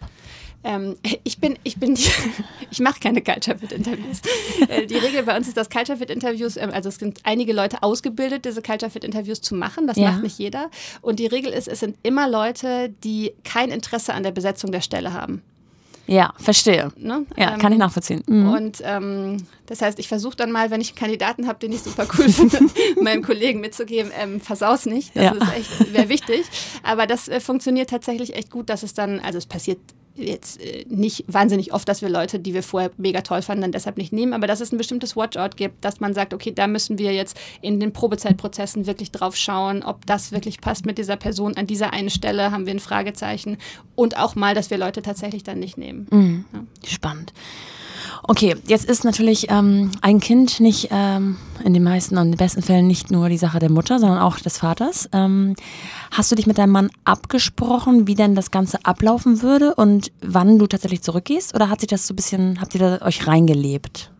Ähm, 0.65 0.97
ich 1.23 1.39
bin, 1.39 1.57
ich 1.63 1.77
bin, 1.77 1.95
die, 1.95 2.09
ich 2.71 2.81
mache 2.81 2.99
keine 3.01 3.23
Culture 3.23 3.57
Fit 3.59 3.73
Interviews. 3.73 4.21
Äh, 4.69 4.87
die 4.87 4.97
Regel 4.97 5.23
bei 5.23 5.37
uns 5.37 5.47
ist, 5.47 5.57
dass 5.57 5.71
Culture 5.71 5.99
Fit 5.99 6.11
Interviews, 6.11 6.57
ähm, 6.57 6.71
also 6.73 6.89
es 6.89 6.97
sind 6.97 7.21
einige 7.23 7.53
Leute 7.53 7.83
ausgebildet, 7.83 8.45
diese 8.45 8.61
Culture 8.61 8.91
Fit 8.91 9.05
Interviews 9.05 9.41
zu 9.41 9.55
machen. 9.55 9.87
Das 9.87 9.97
ja. 9.97 10.11
macht 10.11 10.25
nicht 10.25 10.39
jeder. 10.39 10.71
Und 11.01 11.21
die 11.21 11.27
Regel 11.27 11.53
ist, 11.53 11.69
es 11.69 11.81
sind 11.81 11.97
immer 12.03 12.29
Leute, 12.29 12.93
die 13.05 13.33
kein 13.45 13.71
Interesse 13.71 14.15
an 14.15 14.25
der 14.25 14.33
Besetzung 14.33 14.73
der 14.73 14.81
Stelle 14.81 15.13
haben. 15.13 15.43
Ja, 16.09 16.33
verstehe. 16.39 16.91
Ne? 16.97 17.27
Ja, 17.37 17.53
ähm, 17.53 17.59
kann 17.59 17.71
ich 17.71 17.79
nachvollziehen. 17.79 18.23
Mhm. 18.27 18.51
Und 18.51 18.79
ähm, 18.83 19.37
das 19.67 19.83
heißt, 19.83 19.99
ich 19.99 20.09
versuche 20.09 20.37
dann 20.37 20.51
mal, 20.51 20.71
wenn 20.71 20.81
ich 20.81 20.89
einen 20.89 20.99
Kandidaten 20.99 21.47
habe, 21.47 21.59
den 21.59 21.71
ich 21.71 21.83
super 21.83 22.07
cool 22.19 22.29
finde, 22.31 22.59
meinem 23.03 23.23
Kollegen 23.23 23.61
mitzugeben, 23.61 24.11
ähm, 24.19 24.41
versaus 24.41 24.87
nicht. 24.87 25.15
Das 25.15 25.25
ja. 25.25 25.33
ist 25.33 25.57
echt, 25.57 25.93
wäre 25.93 26.09
wichtig. 26.09 26.47
Aber 26.83 27.07
das 27.07 27.29
äh, 27.29 27.41
funktioniert 27.41 27.91
tatsächlich 27.91 28.35
echt 28.35 28.51
gut, 28.51 28.71
dass 28.71 28.83
es 28.83 28.95
dann, 28.95 29.21
also 29.21 29.37
es 29.37 29.45
passiert 29.45 29.79
jetzt 30.19 30.61
äh, 30.61 30.85
nicht 30.89 31.25
wahnsinnig 31.29 31.73
oft, 31.73 31.89
dass 31.89 32.03
wir 32.03 32.09
Leute, 32.09 32.39
die 32.39 32.55
wir 32.55 32.63
vorher 32.63 32.91
mega 32.97 33.21
toll 33.23 33.43
fanden, 33.43 33.63
dann 33.63 33.73
deshalb 33.73 33.97
nicht 33.97 34.13
nehmen, 34.13 34.33
aber 34.33 34.47
dass 34.47 34.61
es 34.61 34.73
ein 34.73 34.79
bestimmtes 34.79 35.17
Watchout 35.17 35.57
gibt, 35.57 35.85
dass 35.85 36.01
man 36.01 36.15
sagt, 36.15 36.35
okay, 36.35 36.53
da 36.53 36.67
müssen 36.67 36.99
wir 36.99 37.13
jetzt 37.13 37.39
in 37.63 37.81
den 37.81 37.93
Probezeitprozessen 37.93 38.87
wirklich 38.87 39.13
drauf 39.13 39.37
schauen, 39.37 39.83
ob 39.83 40.07
das 40.07 40.33
wirklich 40.33 40.61
passt 40.61 40.87
mit 40.87 40.99
dieser 40.99 41.17
Person. 41.17 41.57
An 41.57 41.67
dieser 41.67 41.93
einen 41.93 42.11
Stelle 42.11 42.51
haben 42.51 42.67
wir 42.67 42.75
ein 42.75 42.81
Fragezeichen 42.81 43.59
und 43.95 44.19
auch 44.19 44.35
mal, 44.35 44.55
dass 44.55 44.71
wir 44.71 44.79
Leute 44.79 45.03
tatsächlich 45.03 45.45
dann 45.45 45.59
nicht 45.59 45.79
nehmen. 45.79 46.07
Mhm. 46.11 46.45
Ja. 46.53 46.61
Spannend. 46.87 47.33
Okay, 48.23 48.57
jetzt 48.67 48.85
ist 48.85 49.05
natürlich 49.05 49.51
ähm, 49.51 49.91
ein 50.01 50.21
Kind 50.21 50.61
nicht 50.61 50.89
ähm, 50.91 51.37
in 51.65 51.75
den 51.75 51.83
meisten 51.83 52.17
und 52.17 52.27
in 52.27 52.33
den 52.33 52.39
besten 52.39 52.63
Fällen 52.63 52.87
nicht 52.87 53.11
nur 53.11 53.29
die 53.29 53.39
Sache 53.39 53.59
der 53.59 53.71
Mutter, 53.71 53.99
sondern 53.99 54.19
auch 54.19 54.39
des 54.39 54.59
Vaters. 54.59 55.09
Ähm, 55.13 55.55
hast 56.11 56.31
du 56.31 56.37
dich 56.37 56.47
mit 56.47 56.59
deinem 56.59 56.73
Mann 56.73 56.91
abgesprochen, 57.05 58.07
wie 58.07 58.15
denn 58.15 58.35
das 58.35 58.51
Ganze 58.51 58.85
ablaufen 58.85 59.43
würde 59.43 59.75
und 59.75 60.13
wann 60.21 60.59
du 60.59 60.67
tatsächlich 60.67 61.03
zurückgehst? 61.03 61.55
Oder 61.55 61.71
hat 61.71 61.81
sich 61.81 61.89
das 61.89 62.07
so 62.07 62.13
ein 62.13 62.17
bisschen, 62.17 62.61
habt 62.61 62.75
ihr 62.75 62.81
da 62.81 63.07
euch 63.07 63.27
reingelebt? 63.27 64.11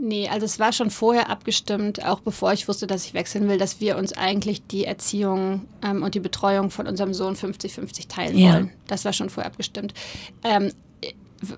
Nee, 0.00 0.28
also 0.28 0.46
es 0.46 0.60
war 0.60 0.72
schon 0.72 0.90
vorher 0.90 1.28
abgestimmt, 1.28 2.04
auch 2.04 2.20
bevor 2.20 2.52
ich 2.52 2.68
wusste, 2.68 2.86
dass 2.86 3.04
ich 3.04 3.14
wechseln 3.14 3.48
will, 3.48 3.58
dass 3.58 3.80
wir 3.80 3.96
uns 3.96 4.12
eigentlich 4.12 4.64
die 4.64 4.84
Erziehung 4.84 5.62
ähm, 5.82 6.04
und 6.04 6.14
die 6.14 6.20
Betreuung 6.20 6.70
von 6.70 6.86
unserem 6.86 7.12
Sohn 7.12 7.34
50-50 7.34 8.06
teilen 8.06 8.38
ja. 8.38 8.52
wollen. 8.52 8.70
Das 8.86 9.04
war 9.04 9.12
schon 9.12 9.28
vorher 9.28 9.50
abgestimmt. 9.50 9.94
Ähm, 10.44 10.70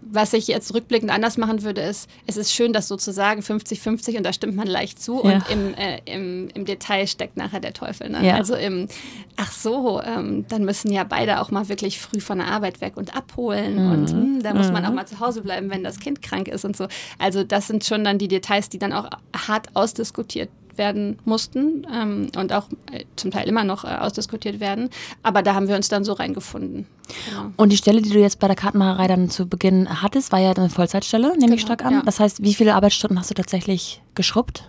was 0.03 0.33
ich 0.33 0.47
jetzt 0.47 0.75
rückblickend 0.75 1.11
anders 1.11 1.39
machen 1.39 1.63
würde, 1.63 1.81
ist, 1.81 2.09
es 2.27 2.37
ist 2.37 2.53
schön, 2.53 2.73
das 2.73 2.89
so 2.89 2.97
zu 2.97 3.13
sagen, 3.13 3.41
50-50 3.41 4.17
und 4.17 4.25
da 4.25 4.33
stimmt 4.33 4.57
man 4.57 4.67
leicht 4.67 5.03
zu 5.03 5.23
ja. 5.25 5.37
und 5.37 5.51
im, 5.51 5.75
äh, 5.75 6.01
im, 6.05 6.49
im 6.55 6.65
Detail 6.65 7.07
steckt 7.07 7.37
nachher 7.37 7.61
der 7.61 7.73
Teufel. 7.73 8.11
Ne? 8.11 8.27
Ja. 8.27 8.35
Also 8.35 8.55
im, 8.55 8.89
ach 9.37 9.53
so, 9.53 10.03
ähm, 10.03 10.45
dann 10.49 10.65
müssen 10.65 10.93
ja 10.93 11.05
beide 11.05 11.41
auch 11.41 11.51
mal 11.51 11.69
wirklich 11.69 11.99
früh 11.99 12.21
von 12.21 12.39
der 12.39 12.49
Arbeit 12.49 12.81
weg 12.81 12.97
und 12.97 13.17
abholen 13.17 13.87
mhm. 13.87 13.93
und 13.93 14.11
hm, 14.11 14.43
da 14.43 14.55
muss 14.55 14.69
mhm. 14.69 14.75
man 14.75 14.87
auch 14.87 14.93
mal 14.93 15.07
zu 15.07 15.21
Hause 15.21 15.43
bleiben, 15.43 15.71
wenn 15.71 15.83
das 15.83 15.99
Kind 15.99 16.21
krank 16.23 16.49
ist 16.49 16.65
und 16.65 16.77
so. 16.77 16.87
Also 17.19 17.45
das 17.45 17.67
sind 17.67 17.85
schon 17.85 18.05
dann 18.05 18.19
die 18.19 18.29
Details, 18.29 18.69
die 18.69 18.79
dann 18.79 18.93
auch 18.93 19.09
hart 19.35 19.69
ausdiskutiert 19.75 20.51
werden 20.81 21.21
mussten 21.25 21.87
ähm, 21.95 22.33
und 22.37 22.53
auch 22.53 22.67
äh, 22.91 23.05
zum 23.15 23.31
Teil 23.31 23.49
immer 23.49 23.63
noch 23.63 23.85
äh, 23.85 23.89
ausdiskutiert 23.89 24.59
werden. 24.59 24.91
Aber 25.23 25.43
da 25.43 25.55
haben 25.55 25.69
wir 25.69 25.77
uns 25.77 25.89
dann 25.89 26.03
so 26.03 26.15
reingefunden. 26.15 26.87
Genau. 27.29 27.53
Und 27.57 27.71
die 27.71 27.77
Stelle, 27.77 28.03
die 28.03 28.11
du 28.11 28.19
jetzt 28.19 28.41
bei 28.41 28.49
der 28.49 28.57
Kartenmacherei 28.57 29.07
dann 29.07 29.31
zu 29.31 29.47
Beginn 29.47 30.03
hattest, 30.03 30.33
war 30.33 30.41
ja 30.41 30.51
eine 30.51 30.71
Vollzeitstelle, 30.71 31.29
nehme 31.29 31.41
genau, 31.41 31.55
ich 31.55 31.61
stark 31.61 31.85
an. 31.85 31.93
Ja. 31.93 32.03
Das 32.03 32.19
heißt, 32.19 32.43
wie 32.43 32.55
viele 32.55 32.75
Arbeitsstunden 32.75 33.19
hast 33.19 33.31
du 33.31 33.35
tatsächlich 33.35 34.03
geschrubbt? 34.17 34.69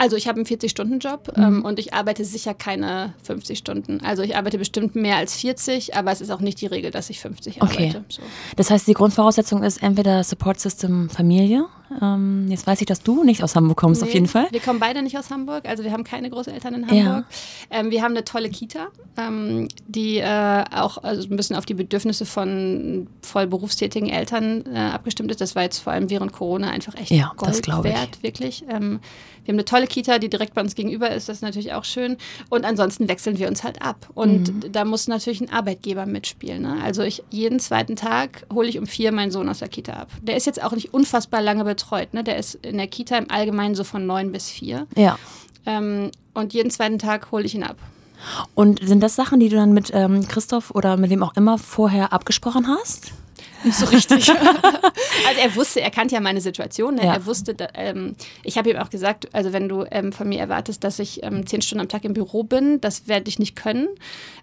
Also 0.00 0.16
ich 0.16 0.26
habe 0.28 0.36
einen 0.36 0.46
40-Stunden-Job 0.46 1.36
mhm. 1.36 1.42
ähm, 1.42 1.64
und 1.64 1.78
ich 1.78 1.92
arbeite 1.92 2.24
sicher 2.24 2.54
keine 2.54 3.12
50 3.22 3.58
Stunden. 3.58 4.00
Also 4.02 4.22
ich 4.22 4.34
arbeite 4.34 4.56
bestimmt 4.56 4.94
mehr 4.94 5.16
als 5.16 5.36
40, 5.36 5.94
aber 5.94 6.10
es 6.10 6.22
ist 6.22 6.30
auch 6.30 6.40
nicht 6.40 6.58
die 6.62 6.66
Regel, 6.66 6.90
dass 6.90 7.10
ich 7.10 7.20
50 7.20 7.60
okay. 7.60 7.88
arbeite. 7.88 8.04
So. 8.08 8.22
Das 8.56 8.70
heißt, 8.70 8.88
die 8.88 8.94
Grundvoraussetzung 8.94 9.62
ist 9.62 9.82
entweder 9.82 10.24
Support 10.24 10.58
System 10.58 11.10
Familie. 11.10 11.66
Ähm, 12.00 12.46
jetzt 12.48 12.66
weiß 12.66 12.80
ich, 12.80 12.86
dass 12.86 13.02
du 13.02 13.24
nicht 13.24 13.42
aus 13.42 13.56
Hamburg 13.56 13.76
kommst, 13.76 14.02
nee, 14.02 14.08
auf 14.08 14.14
jeden 14.14 14.26
Fall. 14.26 14.46
Wir 14.50 14.60
kommen 14.60 14.78
beide 14.78 15.02
nicht 15.02 15.18
aus 15.18 15.30
Hamburg. 15.30 15.68
Also 15.68 15.84
wir 15.84 15.92
haben 15.92 16.04
keine 16.04 16.30
Großeltern 16.30 16.74
in 16.74 16.82
Hamburg. 16.82 16.98
Ja. 16.98 17.24
Ähm, 17.70 17.90
wir 17.90 18.02
haben 18.02 18.12
eine 18.12 18.24
tolle 18.24 18.50
Kita, 18.50 18.88
ähm, 19.16 19.68
die 19.86 20.18
äh, 20.18 20.64
auch 20.72 20.98
also 20.98 21.28
ein 21.28 21.36
bisschen 21.36 21.56
auf 21.56 21.66
die 21.66 21.74
Bedürfnisse 21.74 22.26
von 22.26 23.08
voll 23.22 23.46
berufstätigen 23.46 24.08
Eltern 24.08 24.64
äh, 24.72 24.78
abgestimmt 24.78 25.30
ist. 25.30 25.40
Das 25.40 25.54
war 25.56 25.62
jetzt 25.62 25.78
vor 25.78 25.92
allem 25.92 26.10
während 26.10 26.32
Corona 26.32 26.70
einfach 26.70 26.94
echt 26.94 27.10
ja, 27.10 27.32
Gold 27.36 27.66
wert, 27.84 28.22
wirklich. 28.22 28.64
Ähm, 28.68 29.00
wir 29.44 29.52
haben 29.52 29.58
eine 29.58 29.64
tolle 29.64 29.86
Kita, 29.86 30.18
die 30.18 30.28
direkt 30.28 30.54
bei 30.54 30.60
uns 30.60 30.74
gegenüber 30.74 31.10
ist, 31.10 31.28
das 31.28 31.38
ist 31.38 31.42
natürlich 31.42 31.72
auch 31.72 31.84
schön. 31.84 32.16
Und 32.50 32.64
ansonsten 32.64 33.08
wechseln 33.08 33.38
wir 33.38 33.48
uns 33.48 33.64
halt 33.64 33.82
ab. 33.82 34.08
Und 34.14 34.54
mhm. 34.54 34.72
da 34.72 34.84
muss 34.84 35.08
natürlich 35.08 35.40
ein 35.40 35.50
Arbeitgeber 35.50 36.06
mitspielen. 36.06 36.62
Ne? 36.62 36.78
Also 36.82 37.02
ich 37.02 37.22
jeden 37.30 37.58
zweiten 37.58 37.96
Tag 37.96 38.46
hole 38.52 38.68
ich 38.68 38.78
um 38.78 38.86
vier 38.86 39.12
meinen 39.12 39.30
Sohn 39.30 39.48
aus 39.48 39.60
der 39.60 39.68
Kita 39.68 39.94
ab. 39.94 40.08
Der 40.22 40.36
ist 40.36 40.46
jetzt 40.46 40.62
auch 40.62 40.72
nicht 40.72 40.92
unfassbar 40.92 41.40
lange 41.40 41.64
betreut. 41.80 42.14
Ne? 42.14 42.24
Der 42.24 42.36
ist 42.36 42.54
in 42.54 42.76
der 42.76 42.86
Kita 42.86 43.16
im 43.16 43.30
Allgemeinen 43.30 43.74
so 43.74 43.84
von 43.84 44.06
neun 44.06 44.32
bis 44.32 44.50
vier. 44.50 44.86
Ja. 44.96 45.18
Ähm, 45.66 46.10
und 46.34 46.52
jeden 46.52 46.70
zweiten 46.70 46.98
Tag 46.98 47.32
hole 47.32 47.44
ich 47.44 47.54
ihn 47.54 47.62
ab. 47.62 47.76
Und 48.54 48.86
sind 48.86 49.02
das 49.02 49.16
Sachen, 49.16 49.40
die 49.40 49.48
du 49.48 49.56
dann 49.56 49.72
mit 49.72 49.90
ähm, 49.94 50.28
Christoph 50.28 50.70
oder 50.72 50.96
mit 50.96 51.10
wem 51.10 51.22
auch 51.22 51.34
immer 51.36 51.58
vorher 51.58 52.12
abgesprochen 52.12 52.68
hast? 52.68 53.12
Nicht 53.64 53.76
so 53.76 53.86
richtig. 53.86 54.30
also 54.30 55.40
er 55.40 55.54
wusste, 55.54 55.80
er 55.80 55.90
kannte 55.90 56.14
ja 56.14 56.20
meine 56.20 56.40
Situation. 56.40 56.94
Ne? 56.94 57.04
Ja. 57.04 57.14
Er 57.14 57.26
wusste, 57.26 57.54
da, 57.54 57.68
ähm, 57.74 58.16
ich 58.42 58.56
habe 58.56 58.70
ihm 58.70 58.76
auch 58.76 58.90
gesagt, 58.90 59.28
also 59.34 59.52
wenn 59.52 59.68
du 59.68 59.84
ähm, 59.90 60.12
von 60.12 60.28
mir 60.28 60.38
erwartest, 60.38 60.84
dass 60.84 60.98
ich 60.98 61.22
ähm, 61.22 61.46
zehn 61.46 61.62
Stunden 61.62 61.80
am 61.80 61.88
Tag 61.88 62.04
im 62.04 62.14
Büro 62.14 62.42
bin, 62.42 62.80
das 62.80 63.08
werde 63.08 63.28
ich 63.28 63.38
nicht 63.38 63.56
können. 63.56 63.88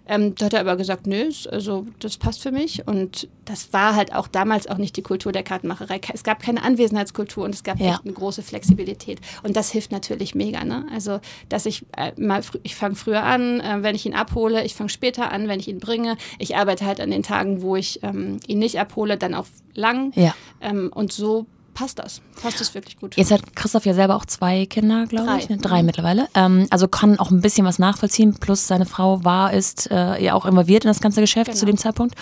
Ähm, 0.06 0.34
da 0.34 0.46
hat 0.46 0.54
er 0.54 0.60
aber 0.60 0.76
gesagt, 0.76 1.06
nö, 1.06 1.30
also 1.50 1.86
das 1.98 2.16
passt 2.16 2.42
für 2.42 2.50
mich. 2.50 2.86
Und 2.86 3.28
das 3.44 3.72
war 3.72 3.94
halt 3.94 4.14
auch 4.14 4.28
damals 4.28 4.66
auch 4.66 4.78
nicht 4.78 4.96
die 4.96 5.02
Kultur 5.02 5.32
der 5.32 5.42
Kartenmacherei. 5.42 6.00
Es 6.12 6.22
gab 6.22 6.40
keine 6.40 6.62
Anwesenheitskultur 6.62 7.44
und 7.44 7.54
es 7.54 7.62
gab 7.64 7.78
ja. 7.78 7.92
echt 7.92 8.04
eine 8.04 8.12
große 8.12 8.42
Flexibilität. 8.42 9.20
Und 9.42 9.56
das 9.56 9.70
hilft 9.70 9.92
natürlich 9.92 10.34
mega. 10.34 10.64
Ne? 10.64 10.86
Also, 10.92 11.20
dass 11.48 11.66
ich 11.66 11.84
äh, 11.96 12.12
mal, 12.20 12.42
ich 12.62 12.74
fange 12.74 12.94
früher 12.94 13.22
an, 13.22 13.60
äh, 13.60 13.82
wenn 13.82 13.94
ich 13.94 14.06
ihn 14.06 14.14
abhole, 14.14 14.64
ich 14.64 14.74
fange 14.74 14.90
später 14.90 15.32
an, 15.32 15.48
wenn 15.48 15.60
ich 15.60 15.68
ihn 15.68 15.78
bringe. 15.78 16.16
Ich 16.38 16.56
arbeite 16.56 16.86
halt 16.86 17.00
an 17.00 17.10
den 17.10 17.22
Tagen, 17.22 17.62
wo 17.62 17.76
ich 17.76 18.02
ähm, 18.02 18.40
ihn 18.46 18.58
nicht 18.58 18.78
abhole, 18.78 19.07
dann 19.16 19.34
auch 19.34 19.46
lang. 19.74 20.12
Ja. 20.14 20.34
Ähm, 20.60 20.90
und 20.94 21.12
so 21.12 21.46
passt 21.78 22.00
das. 22.00 22.20
Passt 22.42 22.60
das 22.60 22.74
wirklich 22.74 22.98
gut. 22.98 23.16
Jetzt 23.16 23.30
hat 23.30 23.54
Christoph 23.54 23.86
ja 23.86 23.94
selber 23.94 24.16
auch 24.16 24.26
zwei 24.26 24.66
Kinder, 24.66 25.06
glaube 25.06 25.36
ich. 25.38 25.48
Ne? 25.48 25.58
Drei 25.58 25.80
mhm. 25.80 25.86
mittlerweile. 25.86 26.28
Ähm, 26.34 26.66
also 26.70 26.88
kann 26.88 27.18
auch 27.20 27.30
ein 27.30 27.40
bisschen 27.40 27.64
was 27.64 27.78
nachvollziehen. 27.78 28.34
Plus 28.40 28.66
seine 28.66 28.84
Frau 28.84 29.24
war, 29.24 29.52
ist 29.52 29.88
äh, 29.90 30.22
ja 30.22 30.34
auch 30.34 30.44
involviert 30.44 30.84
in 30.84 30.88
das 30.88 31.00
ganze 31.00 31.20
Geschäft 31.20 31.46
genau. 31.46 31.58
zu 31.58 31.66
dem 31.66 31.78
Zeitpunkt. 31.78 32.16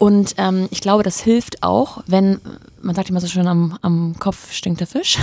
Und 0.00 0.34
ähm, 0.38 0.66
ich 0.70 0.80
glaube, 0.80 1.02
das 1.02 1.20
hilft 1.20 1.62
auch, 1.62 2.02
wenn, 2.06 2.40
man 2.80 2.94
sagt 2.94 3.10
immer 3.10 3.20
so 3.20 3.26
schön, 3.26 3.46
am, 3.46 3.78
am 3.82 4.16
Kopf 4.18 4.50
stinkt 4.50 4.80
der 4.80 4.86
Fisch, 4.86 5.18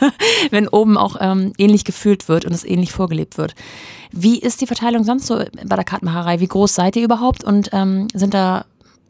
wenn 0.50 0.68
oben 0.68 0.96
auch 0.96 1.16
ähm, 1.20 1.52
ähnlich 1.58 1.84
gefühlt 1.84 2.28
wird 2.28 2.44
und 2.44 2.52
es 2.52 2.64
ähnlich 2.64 2.92
vorgelebt 2.92 3.38
wird. 3.38 3.56
Wie 4.12 4.38
ist 4.38 4.60
die 4.60 4.68
Verteilung 4.68 5.02
sonst 5.02 5.26
so 5.26 5.36
bei 5.36 5.76
der 5.76 5.84
Kartenmacherei? 5.84 6.38
Wie 6.38 6.46
groß 6.46 6.74
seid 6.74 6.94
ihr 6.94 7.02
überhaupt 7.02 7.42
und 7.42 7.70
ähm, 7.72 8.06
sind 8.14 8.32
da 8.32 8.64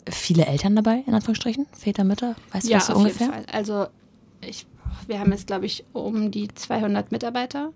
viele 0.09 0.47
Eltern 0.47 0.77
dabei, 0.77 1.03
in 1.07 1.15
Anführungsstrichen? 1.15 1.67
Väter, 1.73 2.05
Mütter? 2.05 2.37
Weißt 2.53 2.67
du 2.67 2.71
ja, 2.71 2.79
das 2.79 2.87
so 2.87 2.93
auf 2.95 2.99
ungefähr? 3.01 3.27
Jeden 3.27 3.45
Fall. 3.45 3.55
Also 3.55 3.87
ich, 4.41 4.67
wir 5.07 5.21
haben 5.21 5.33
jetzt, 5.33 5.47
glaube 5.47 5.67
ich, 5.67 5.85
um 5.93 6.31
die 6.31 6.49
200 6.49 7.13
Mitarbeiter. 7.13 7.73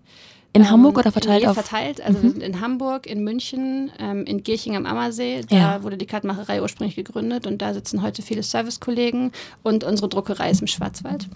In 0.52 0.62
ähm, 0.62 0.70
Hamburg 0.70 0.98
oder 0.98 1.10
verteilt 1.10 1.46
auf? 1.46 1.54
verteilt. 1.54 2.00
Also 2.00 2.18
mhm. 2.18 2.22
wir 2.22 2.30
sind 2.30 2.42
in 2.42 2.60
Hamburg, 2.60 3.06
in 3.06 3.24
München, 3.24 3.90
ähm, 3.98 4.24
in 4.24 4.42
Girching 4.44 4.76
am 4.76 4.86
Ammersee. 4.86 5.42
Da 5.48 5.56
ja. 5.56 5.82
wurde 5.82 5.96
die 5.96 6.06
Kartenmacherei 6.06 6.62
ursprünglich 6.62 6.96
gegründet 6.96 7.46
und 7.46 7.60
da 7.60 7.74
sitzen 7.74 8.02
heute 8.02 8.22
viele 8.22 8.42
Servicekollegen 8.42 9.32
und 9.62 9.84
unsere 9.84 10.08
Druckerei 10.08 10.50
ist 10.50 10.60
im 10.60 10.68
Schwarzwald. 10.68 11.28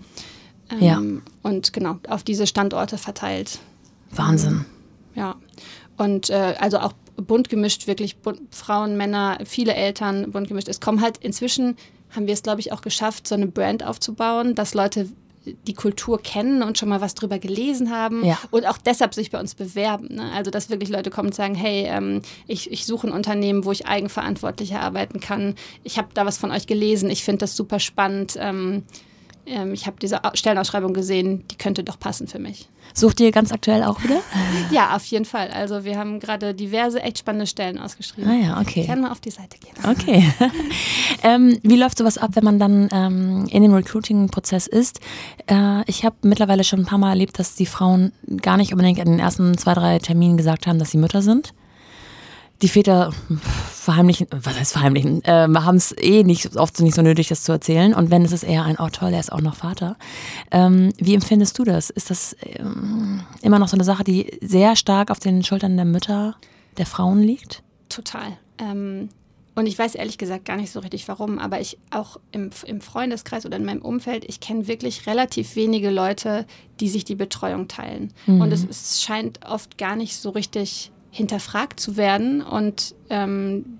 Ähm, 0.71 0.81
ja. 0.81 1.03
Und 1.43 1.73
genau, 1.73 1.99
auf 2.09 2.23
diese 2.23 2.47
Standorte 2.47 2.97
verteilt. 2.97 3.59
Wahnsinn. 4.11 4.65
Ja. 5.15 5.35
Und 5.97 6.31
äh, 6.31 6.55
also 6.61 6.79
auch 6.79 6.93
bunt 7.23 7.49
gemischt, 7.49 7.87
wirklich 7.87 8.19
bunt, 8.19 8.41
Frauen, 8.55 8.97
Männer, 8.97 9.39
viele 9.45 9.75
Eltern 9.75 10.31
bunt 10.31 10.49
gemischt. 10.49 10.69
Es 10.69 10.81
kommen 10.81 11.01
halt 11.01 11.19
inzwischen, 11.19 11.77
haben 12.11 12.27
wir 12.27 12.35
es, 12.35 12.43
glaube 12.43 12.61
ich, 12.61 12.73
auch 12.73 12.81
geschafft, 12.81 13.29
so 13.29 13.35
eine 13.35 13.47
Brand 13.47 13.85
aufzubauen, 13.85 14.55
dass 14.55 14.75
Leute 14.75 15.09
die 15.67 15.75
Kultur 15.75 16.21
kennen 16.21 16.63
und 16.63 16.79
schon 16.79 16.89
mal 16.89 17.01
was 17.01 17.15
drüber 17.15 17.39
gelesen 17.39 17.91
haben 17.91 18.25
ja. 18.25 18.39
und 18.51 18.67
auch 18.67 18.79
deshalb 18.79 19.15
sich 19.15 19.31
bei 19.31 19.41
uns 19.41 19.55
bewerben. 19.55 20.17
Ne? 20.17 20.31
Also 20.33 20.51
dass 20.51 20.69
wirklich 20.69 20.91
Leute 20.91 21.11
kommen 21.11 21.29
und 21.29 21.35
sagen, 21.35 21.55
hey, 21.55 21.85
ähm, 21.87 22.23
ich, 22.47 22.71
ich 22.71 22.85
suche 22.85 23.07
ein 23.07 23.13
Unternehmen, 23.13 23.65
wo 23.65 23.73
ich 23.73 23.87
eigenverantwortlicher 23.87 24.81
arbeiten 24.81 25.21
kann. 25.21 25.55
Ich 25.85 25.99
habe 25.99 26.09
da 26.15 26.27
was 26.27 26.39
von 26.39 26.51
euch 26.51 26.67
gelesen, 26.67 27.11
ich 27.11 27.25
finde 27.25 27.41
das 27.41 27.57
super 27.57 27.81
spannend. 27.81 28.37
Ähm, 28.39 28.83
ähm, 29.49 29.73
ich 29.73 29.87
habe 29.87 29.97
diese 30.01 30.21
Stellenausschreibung 30.35 30.95
gesehen, 30.95 31.45
die 31.51 31.57
könnte 31.57 31.85
doch 31.85 31.99
passen 31.99 32.29
für 32.29 32.39
mich. 32.39 32.69
Sucht 32.95 33.21
ihr 33.21 33.31
ganz 33.33 33.53
aktuell 33.53 33.83
auch 33.83 34.03
wieder? 34.03 34.21
Ja, 34.71 34.95
auf 34.97 35.05
jeden 35.07 35.25
Fall. 35.25 35.51
Also 35.51 35.85
wir 35.85 35.99
haben 35.99 36.21
gerade 36.21 36.55
diverse 36.55 37.01
echt 37.01 37.19
spannende 37.19 37.47
Stellen 37.47 37.79
ausgeschrieben. 37.79 38.31
Ah 38.31 38.35
ja, 38.35 38.61
okay. 38.61 38.85
Gerne 38.85 39.03
mal 39.03 39.11
auf 39.11 39.21
die 39.21 39.31
Seite 39.31 39.57
gehen. 39.59 39.75
Okay. 39.89 40.31
ähm, 41.23 41.59
wie 41.63 41.77
läuft 41.77 41.99
sowas 41.99 42.19
ab, 42.19 42.31
wenn 42.35 42.45
man 42.45 42.59
dann 42.59 42.89
ähm, 42.93 43.47
in 43.51 43.63
dem 43.63 43.73
Recruiting-Prozess 43.73 44.67
ist? 44.67 45.01
Äh, 45.51 45.89
ich 45.89 46.05
habe 46.05 46.17
mittlerweile 46.23 46.65
schon 46.65 46.81
ein 46.81 46.87
paar 46.87 46.99
Mal 46.99 47.11
erlebt, 47.11 47.39
dass 47.39 47.55
die 47.55 47.67
Frauen 47.67 48.13
gar 48.43 48.57
nicht 48.57 48.73
unbedingt 48.73 48.99
in 48.99 49.07
den 49.07 49.19
ersten 49.21 49.57
zwei, 49.57 49.75
drei 49.75 49.99
Terminen 49.99 50.37
gesagt 50.37 50.67
haben, 50.67 50.79
dass 50.79 50.91
sie 50.91 50.99
Mütter 50.99 51.23
sind 51.23 51.55
die 52.63 52.69
Väter 52.69 53.13
verheimlichen, 53.89 54.27
was 54.31 54.59
heißt 54.59 54.73
verheimlichen, 54.73 55.25
äh, 55.25 55.49
haben 55.49 55.77
es 55.77 55.97
eh 55.99 56.23
nicht 56.23 56.57
oft 56.57 56.79
nicht 56.81 56.95
so 56.95 57.01
nötig, 57.01 57.29
das 57.29 57.43
zu 57.43 57.53
erzählen. 57.53 57.95
Und 57.95 58.11
wenn 58.11 58.23
es 58.23 58.33
ist 58.33 58.43
eher 58.43 58.65
ein, 58.65 58.77
oh 58.79 58.91
toll, 58.91 59.15
er 59.15 59.21
ist 59.21 59.33
auch 59.33 59.41
noch 59.41 59.57
Vater. 59.57 59.97
Ähm, 60.51 60.93
wie 60.99 61.15
empfindest 61.15 61.59
du 61.59 61.65
das? 61.65 61.89
Ist 61.89 62.11
das 62.11 62.37
ähm, 62.43 63.23
immer 63.41 63.59
noch 63.59 63.69
so 63.69 63.79
eine 63.79 63.85
Sache, 63.85 64.05
die 64.05 64.39
sehr 64.43 64.77
stark 64.77 65.11
auf 65.11 65.21
den 65.21 65.43
Schultern 65.43 65.77
der 65.77 65.87
Mütter, 65.87 66.37
der 66.77 66.85
Frauen 66.85 67.23
liegt? 67.23 67.63
Total. 67.89 68.37
Ähm, 68.59 69.09
und 69.55 69.67
ich 69.67 69.79
weiß 69.79 69.95
ehrlich 69.95 70.19
gesagt 70.19 70.45
gar 70.45 70.59
nicht 70.59 70.71
so 70.71 70.81
richtig 70.81 71.09
warum, 71.09 71.39
aber 71.39 71.59
ich 71.59 71.79
auch 71.91 72.21
im, 72.31 72.51
im 72.67 72.83
Freundeskreis 72.83 73.47
oder 73.47 73.57
in 73.57 73.65
meinem 73.65 73.81
Umfeld, 73.81 74.27
ich 74.29 74.41
kenne 74.41 74.69
wirklich 74.69 75.07
relativ 75.07 75.57
wenige 75.57 75.89
Leute, 75.89 76.45
die 76.79 76.91
sich 76.91 77.07
die 77.07 77.15
Betreuung 77.15 77.69
teilen. 77.69 78.13
Mhm. 78.27 78.43
Und 78.43 78.53
es, 78.53 78.67
es 78.69 79.03
scheint 79.03 79.47
oft 79.47 79.79
gar 79.79 79.97
nicht 79.97 80.19
so 80.19 80.29
richtig 80.29 80.93
hinterfragt 81.11 81.81
zu 81.81 81.97
werden 81.97 82.43
und 82.43 82.95
ähm, 83.11 83.79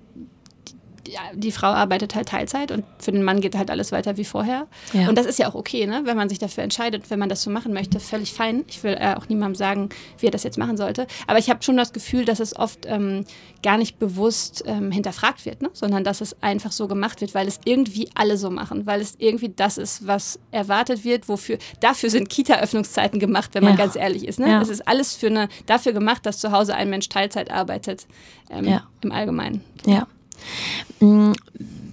ja, 1.09 1.21
die 1.33 1.51
Frau 1.51 1.67
arbeitet 1.67 2.13
halt 2.13 2.29
Teilzeit 2.29 2.71
und 2.71 2.85
für 2.99 3.11
den 3.11 3.23
Mann 3.23 3.41
geht 3.41 3.57
halt 3.57 3.71
alles 3.71 3.91
weiter 3.91 4.17
wie 4.17 4.25
vorher. 4.25 4.67
Ja. 4.93 5.09
Und 5.09 5.17
das 5.17 5.25
ist 5.25 5.39
ja 5.39 5.49
auch 5.49 5.55
okay, 5.55 5.87
ne? 5.87 6.01
wenn 6.05 6.15
man 6.15 6.29
sich 6.29 6.37
dafür 6.37 6.63
entscheidet, 6.63 7.09
wenn 7.09 7.17
man 7.17 7.29
das 7.29 7.41
so 7.41 7.49
machen 7.49 7.73
möchte, 7.73 7.99
völlig 7.99 8.33
fein. 8.33 8.63
Ich 8.67 8.83
will 8.83 8.93
äh, 8.93 9.15
auch 9.15 9.27
niemandem 9.27 9.55
sagen, 9.55 9.89
wie 10.19 10.27
er 10.27 10.31
das 10.31 10.43
jetzt 10.43 10.57
machen 10.57 10.77
sollte. 10.77 11.07
Aber 11.25 11.39
ich 11.39 11.49
habe 11.49 11.63
schon 11.63 11.77
das 11.77 11.93
Gefühl, 11.93 12.25
dass 12.25 12.39
es 12.39 12.55
oft 12.55 12.85
ähm, 12.85 13.25
gar 13.63 13.77
nicht 13.77 13.97
bewusst 13.97 14.63
ähm, 14.67 14.91
hinterfragt 14.91 15.45
wird, 15.45 15.61
ne? 15.61 15.69
sondern 15.73 16.03
dass 16.03 16.21
es 16.21 16.41
einfach 16.43 16.71
so 16.71 16.87
gemacht 16.87 17.21
wird, 17.21 17.33
weil 17.33 17.47
es 17.47 17.59
irgendwie 17.65 18.09
alle 18.13 18.37
so 18.37 18.51
machen, 18.51 18.85
weil 18.85 19.01
es 19.01 19.15
irgendwie 19.17 19.49
das 19.49 19.77
ist, 19.77 20.05
was 20.05 20.39
erwartet 20.51 21.03
wird, 21.03 21.27
wofür, 21.27 21.57
dafür 21.79 22.09
sind 22.09 22.29
Kita-Öffnungszeiten 22.29 23.19
gemacht, 23.19 23.51
wenn 23.53 23.63
man 23.63 23.73
ja. 23.73 23.77
ganz 23.77 23.95
ehrlich 23.95 24.27
ist. 24.27 24.39
Ne? 24.39 24.61
Es 24.61 24.69
ist 24.69 24.87
alles 24.87 25.15
für 25.15 25.27
eine, 25.27 25.49
dafür 25.65 25.93
gemacht, 25.93 26.25
dass 26.25 26.37
zu 26.37 26.51
Hause 26.51 26.75
ein 26.75 26.89
Mensch 26.89 27.09
Teilzeit 27.09 27.51
arbeitet, 27.51 28.05
ähm, 28.51 28.79
im 29.01 29.11
Allgemeinen. 29.11 29.63
Ja. 29.85 30.07
Mm, 30.99 31.33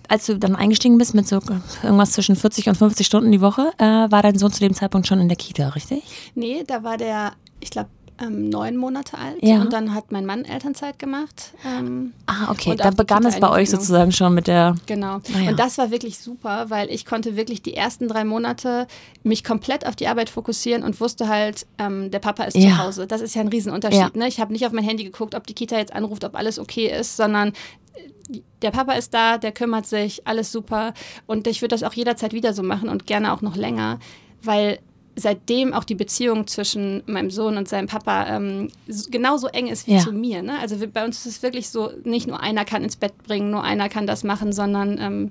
als 0.08 0.26
du 0.26 0.38
dann 0.38 0.56
eingestiegen 0.56 0.98
bist 0.98 1.14
mit 1.14 1.26
so 1.26 1.40
irgendwas 1.82 2.12
zwischen 2.12 2.36
40 2.36 2.68
und 2.68 2.76
50 2.76 3.06
Stunden 3.06 3.32
die 3.32 3.40
Woche, 3.40 3.72
äh, 3.78 3.84
war 3.84 4.22
dein 4.22 4.38
Sohn 4.38 4.52
zu 4.52 4.60
dem 4.60 4.74
Zeitpunkt 4.74 5.06
schon 5.06 5.20
in 5.20 5.28
der 5.28 5.36
Kita, 5.36 5.70
richtig? 5.70 6.02
Nee, 6.34 6.64
da 6.66 6.82
war 6.82 6.96
der, 6.96 7.32
ich 7.60 7.70
glaube, 7.70 7.88
ähm, 8.18 8.48
neun 8.48 8.76
Monate 8.76 9.18
alt 9.18 9.42
ja. 9.42 9.60
und 9.60 9.72
dann 9.72 9.94
hat 9.94 10.10
mein 10.10 10.24
Mann 10.24 10.44
Elternzeit 10.44 10.98
gemacht. 10.98 11.52
Ähm, 11.66 12.12
ah, 12.26 12.50
okay, 12.50 12.74
da 12.74 12.90
begann 12.90 13.24
es 13.26 13.38
bei 13.38 13.50
euch 13.50 13.70
sozusagen 13.70 14.12
schon 14.12 14.34
mit 14.34 14.46
der. 14.46 14.76
Genau. 14.86 15.16
Ah, 15.34 15.40
ja. 15.42 15.50
Und 15.50 15.58
das 15.58 15.76
war 15.76 15.90
wirklich 15.90 16.18
super, 16.18 16.70
weil 16.70 16.90
ich 16.90 17.04
konnte 17.04 17.36
wirklich 17.36 17.62
die 17.62 17.74
ersten 17.74 18.08
drei 18.08 18.24
Monate 18.24 18.86
mich 19.22 19.44
komplett 19.44 19.86
auf 19.86 19.96
die 19.96 20.08
Arbeit 20.08 20.30
fokussieren 20.30 20.82
und 20.82 20.98
wusste 21.00 21.28
halt, 21.28 21.66
ähm, 21.78 22.10
der 22.10 22.20
Papa 22.20 22.44
ist 22.44 22.56
ja. 22.56 22.70
zu 22.70 22.78
Hause. 22.78 23.06
Das 23.06 23.20
ist 23.20 23.34
ja 23.34 23.42
ein 23.42 23.48
Riesenunterschied. 23.48 24.16
Ne? 24.16 24.28
Ich 24.28 24.40
habe 24.40 24.52
nicht 24.52 24.64
auf 24.66 24.72
mein 24.72 24.84
Handy 24.84 25.04
geguckt, 25.04 25.34
ob 25.34 25.46
die 25.46 25.54
Kita 25.54 25.76
jetzt 25.76 25.92
anruft, 25.92 26.24
ob 26.24 26.36
alles 26.36 26.58
okay 26.58 26.88
ist, 26.88 27.16
sondern 27.16 27.52
der 28.62 28.70
Papa 28.70 28.94
ist 28.94 29.14
da, 29.14 29.38
der 29.38 29.52
kümmert 29.52 29.86
sich, 29.86 30.26
alles 30.26 30.52
super. 30.52 30.94
Und 31.26 31.46
ich 31.46 31.62
würde 31.62 31.74
das 31.74 31.82
auch 31.82 31.92
jederzeit 31.92 32.32
wieder 32.32 32.52
so 32.52 32.62
machen 32.62 32.88
und 32.88 33.06
gerne 33.06 33.32
auch 33.32 33.42
noch 33.42 33.56
länger, 33.56 33.98
weil 34.42 34.78
seitdem 35.16 35.72
auch 35.72 35.84
die 35.84 35.94
Beziehung 35.94 36.46
zwischen 36.46 37.02
meinem 37.06 37.30
Sohn 37.30 37.56
und 37.56 37.68
seinem 37.68 37.86
Papa 37.86 38.26
ähm, 38.28 38.70
genauso 39.10 39.46
eng 39.48 39.66
ist 39.66 39.86
wie 39.86 39.94
ja. 39.94 40.00
zu 40.00 40.12
mir. 40.12 40.42
Ne? 40.42 40.58
Also 40.60 40.78
wir, 40.80 40.88
bei 40.88 41.04
uns 41.04 41.20
ist 41.20 41.26
es 41.26 41.42
wirklich 41.42 41.70
so, 41.70 41.90
nicht 42.04 42.26
nur 42.26 42.40
einer 42.40 42.66
kann 42.66 42.84
ins 42.84 42.96
Bett 42.96 43.16
bringen, 43.22 43.50
nur 43.50 43.64
einer 43.64 43.88
kann 43.88 44.06
das 44.06 44.24
machen, 44.24 44.52
sondern 44.52 44.98
ähm, 45.00 45.30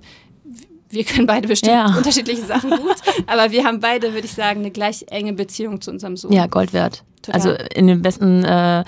wir 0.89 1.03
können 1.03 1.27
beide 1.27 1.47
bestimmt 1.47 1.73
ja. 1.73 1.95
unterschiedliche 1.95 2.41
Sachen 2.41 2.71
gut, 2.71 2.95
aber 3.27 3.51
wir 3.51 3.63
haben 3.63 3.79
beide, 3.79 4.13
würde 4.13 4.25
ich 4.25 4.33
sagen, 4.33 4.61
eine 4.61 4.71
gleich 4.71 5.05
enge 5.09 5.33
Beziehung 5.33 5.81
zu 5.81 5.91
unserem 5.91 6.17
Sohn. 6.17 6.31
Ja, 6.31 6.47
Gold 6.47 6.73
wert. 6.73 7.03
Total. 7.25 7.41
Also 7.41 7.51
in 7.74 7.88
den 7.88 8.01
besten 8.01 8.44
äh, 8.44 8.84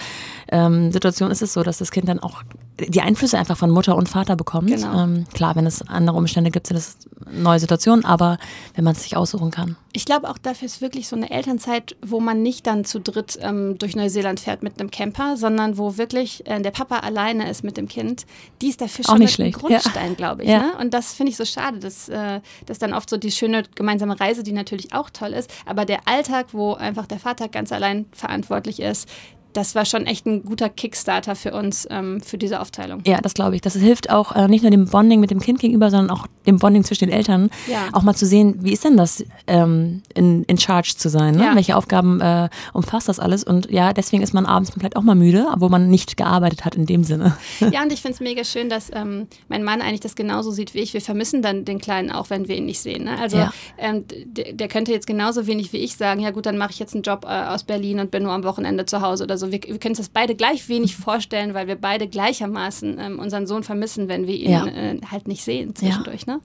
ähm, 0.49 0.91
Situationen 0.91 1.31
ist 1.31 1.41
es 1.41 1.53
so, 1.53 1.63
dass 1.63 1.77
das 1.77 1.91
Kind 1.91 2.07
dann 2.07 2.19
auch 2.19 2.43
die 2.79 3.01
Einflüsse 3.01 3.37
einfach 3.37 3.57
von 3.57 3.71
Mutter 3.71 3.95
und 3.95 4.07
Vater 4.07 4.35
bekommt. 4.35 4.69
Genau. 4.69 5.03
Ähm, 5.03 5.25
klar, 5.33 5.55
wenn 5.55 5.65
es 5.65 5.81
andere 5.87 6.15
Umstände 6.15 6.51
gibt, 6.51 6.67
sind 6.67 6.77
es 6.77 6.97
neue 7.31 7.59
Situationen, 7.59 8.05
aber 8.05 8.37
wenn 8.75 8.83
man 8.83 8.93
es 8.93 9.03
sich 9.03 9.17
aussuchen 9.17 9.51
kann. 9.51 9.75
Ich 9.93 10.05
glaube 10.05 10.29
auch 10.29 10.37
dafür 10.37 10.67
ist 10.67 10.79
wirklich 10.79 11.07
so 11.07 11.15
eine 11.15 11.31
Elternzeit, 11.31 11.95
wo 12.05 12.19
man 12.19 12.43
nicht 12.43 12.67
dann 12.67 12.85
zu 12.85 12.99
dritt 12.99 13.39
ähm, 13.41 13.77
durch 13.79 13.95
Neuseeland 13.95 14.39
fährt 14.39 14.61
mit 14.61 14.79
einem 14.79 14.91
Camper, 14.91 15.37
sondern 15.37 15.77
wo 15.77 15.97
wirklich 15.97 16.45
äh, 16.45 16.61
der 16.61 16.69
Papa 16.69 16.99
alleine 16.99 17.49
ist 17.49 17.63
mit 17.63 17.77
dem 17.77 17.87
Kind. 17.87 18.27
Die 18.61 18.69
ist 18.69 18.79
dafür 18.79 19.05
schon 19.05 19.21
ein 19.21 19.51
Grundstein, 19.51 20.09
ja. 20.09 20.15
glaube 20.15 20.43
ich. 20.43 20.49
Ja. 20.49 20.59
Ne? 20.59 20.73
Und 20.79 20.93
das 20.93 21.13
finde 21.13 21.31
ich 21.31 21.37
so 21.37 21.45
schade, 21.45 21.79
dass, 21.79 22.09
äh, 22.09 22.41
dass 22.67 22.77
dann 22.77 22.93
oft 22.93 23.09
so 23.09 23.17
die 23.17 23.31
schöne 23.31 23.63
gemeinsame 23.73 24.19
Reise, 24.19 24.43
die 24.43 24.51
natürlich 24.51 24.93
auch 24.93 25.09
toll 25.09 25.33
ist, 25.33 25.51
aber 25.65 25.85
der 25.85 26.07
Alltag, 26.07 26.47
wo 26.51 26.73
einfach 26.73 27.07
der 27.07 27.19
Vater 27.19 27.47
ganz 27.47 27.71
allein 27.71 28.05
verantwortlich 28.27 28.81
ist, 28.81 29.09
das 29.57 29.73
war 29.73 29.85
schon 29.85 30.05
echt 30.05 30.27
ein 30.27 30.43
guter 30.43 30.69
Kickstarter 30.69 31.35
für 31.35 31.51
uns, 31.51 31.87
ähm, 31.89 32.21
für 32.21 32.37
diese 32.37 32.61
Aufteilung. 32.61 33.01
Ja, 33.07 33.19
das 33.21 33.33
glaube 33.33 33.55
ich. 33.55 33.61
Das 33.61 33.73
hilft 33.73 34.11
auch 34.11 34.35
äh, 34.35 34.47
nicht 34.47 34.61
nur 34.61 34.69
dem 34.69 34.85
Bonding 34.85 35.19
mit 35.19 35.31
dem 35.31 35.39
Kind 35.39 35.59
gegenüber, 35.59 35.89
sondern 35.89 36.15
auch 36.15 36.27
dem 36.45 36.59
Bonding 36.59 36.83
zwischen 36.83 37.05
den 37.05 37.13
Eltern. 37.13 37.49
Ja. 37.65 37.87
Auch 37.93 38.03
mal 38.03 38.13
zu 38.13 38.27
sehen, 38.27 38.59
wie 38.59 38.71
ist 38.71 38.83
denn 38.85 38.97
das, 38.97 39.25
ähm, 39.47 40.03
in, 40.13 40.43
in 40.43 40.59
Charge 40.59 40.93
zu 40.95 41.09
sein? 41.09 41.35
Ne? 41.35 41.43
Ja. 41.43 41.55
Welche 41.55 41.75
Aufgaben 41.75 42.21
äh, 42.21 42.49
umfasst 42.73 43.09
das 43.09 43.19
alles? 43.19 43.43
Und 43.43 43.71
ja, 43.71 43.93
deswegen 43.93 44.21
ist 44.21 44.31
man 44.31 44.45
abends 44.45 44.71
vielleicht 44.71 44.95
auch 44.95 45.01
mal 45.01 45.15
müde, 45.15 45.47
obwohl 45.51 45.69
man 45.69 45.89
nicht 45.89 46.17
gearbeitet 46.17 46.63
hat 46.63 46.75
in 46.75 46.85
dem 46.85 47.03
Sinne. 47.03 47.35
Ja, 47.71 47.83
und 47.83 47.91
ich 47.91 48.01
finde 48.01 48.13
es 48.13 48.19
mega 48.21 48.43
schön, 48.43 48.69
dass 48.69 48.91
ähm, 48.93 49.27
mein 49.49 49.63
Mann 49.63 49.81
eigentlich 49.81 49.99
das 49.99 50.15
genauso 50.15 50.51
sieht 50.51 50.73
wie 50.73 50.79
ich. 50.79 50.93
Wir 50.93 51.01
vermissen 51.01 51.41
dann 51.41 51.65
den 51.65 51.79
Kleinen 51.79 52.11
auch, 52.11 52.29
wenn 52.29 52.47
wir 52.47 52.55
ihn 52.55 52.65
nicht 52.65 52.79
sehen. 52.79 53.03
Ne? 53.05 53.19
Also 53.19 53.37
ja. 53.37 53.51
ähm, 53.77 54.05
der, 54.07 54.53
der, 54.53 54.67
könnte 54.67 54.91
jetzt 54.91 55.05
genauso 55.05 55.47
wenig 55.47 55.73
wie 55.73 55.77
ich 55.77 55.97
sagen, 55.97 56.21
ja 56.21 56.31
gut, 56.31 56.45
dann 56.45 56.57
mache 56.57 56.71
ich 56.71 56.79
jetzt 56.79 56.93
einen 56.93 57.03
Job 57.03 57.25
äh, 57.25 57.27
aus 57.27 57.63
Berlin 57.63 57.99
und 57.99 58.11
bin 58.11 58.23
nur 58.23 58.31
am 58.31 58.43
Wochenende 58.43 58.85
zu 58.85 59.01
Hause 59.01 59.25
oder 59.25 59.37
so. 59.37 59.46
Wir, 59.51 59.61
wir 59.61 59.77
können 59.79 59.91
uns 59.91 59.99
das 59.99 60.09
beide 60.09 60.35
gleich 60.35 60.67
wenig 60.69 60.95
vorstellen, 60.95 61.53
weil 61.53 61.67
wir 61.67 61.75
beide 61.75 62.07
gleichermaßen 62.07 62.97
ähm, 62.99 63.19
unseren 63.19 63.47
Sohn 63.47 63.63
vermissen, 63.63 64.07
wenn 64.07 64.27
wir 64.27 64.35
ihn 64.35 64.51
ja. 64.51 64.65
äh, 64.67 64.99
halt 65.11 65.27
nicht 65.27 65.43
sehen 65.43 65.75
zwischendurch. 65.75 66.23
Ja. 66.27 66.35
Ne? 66.35 66.41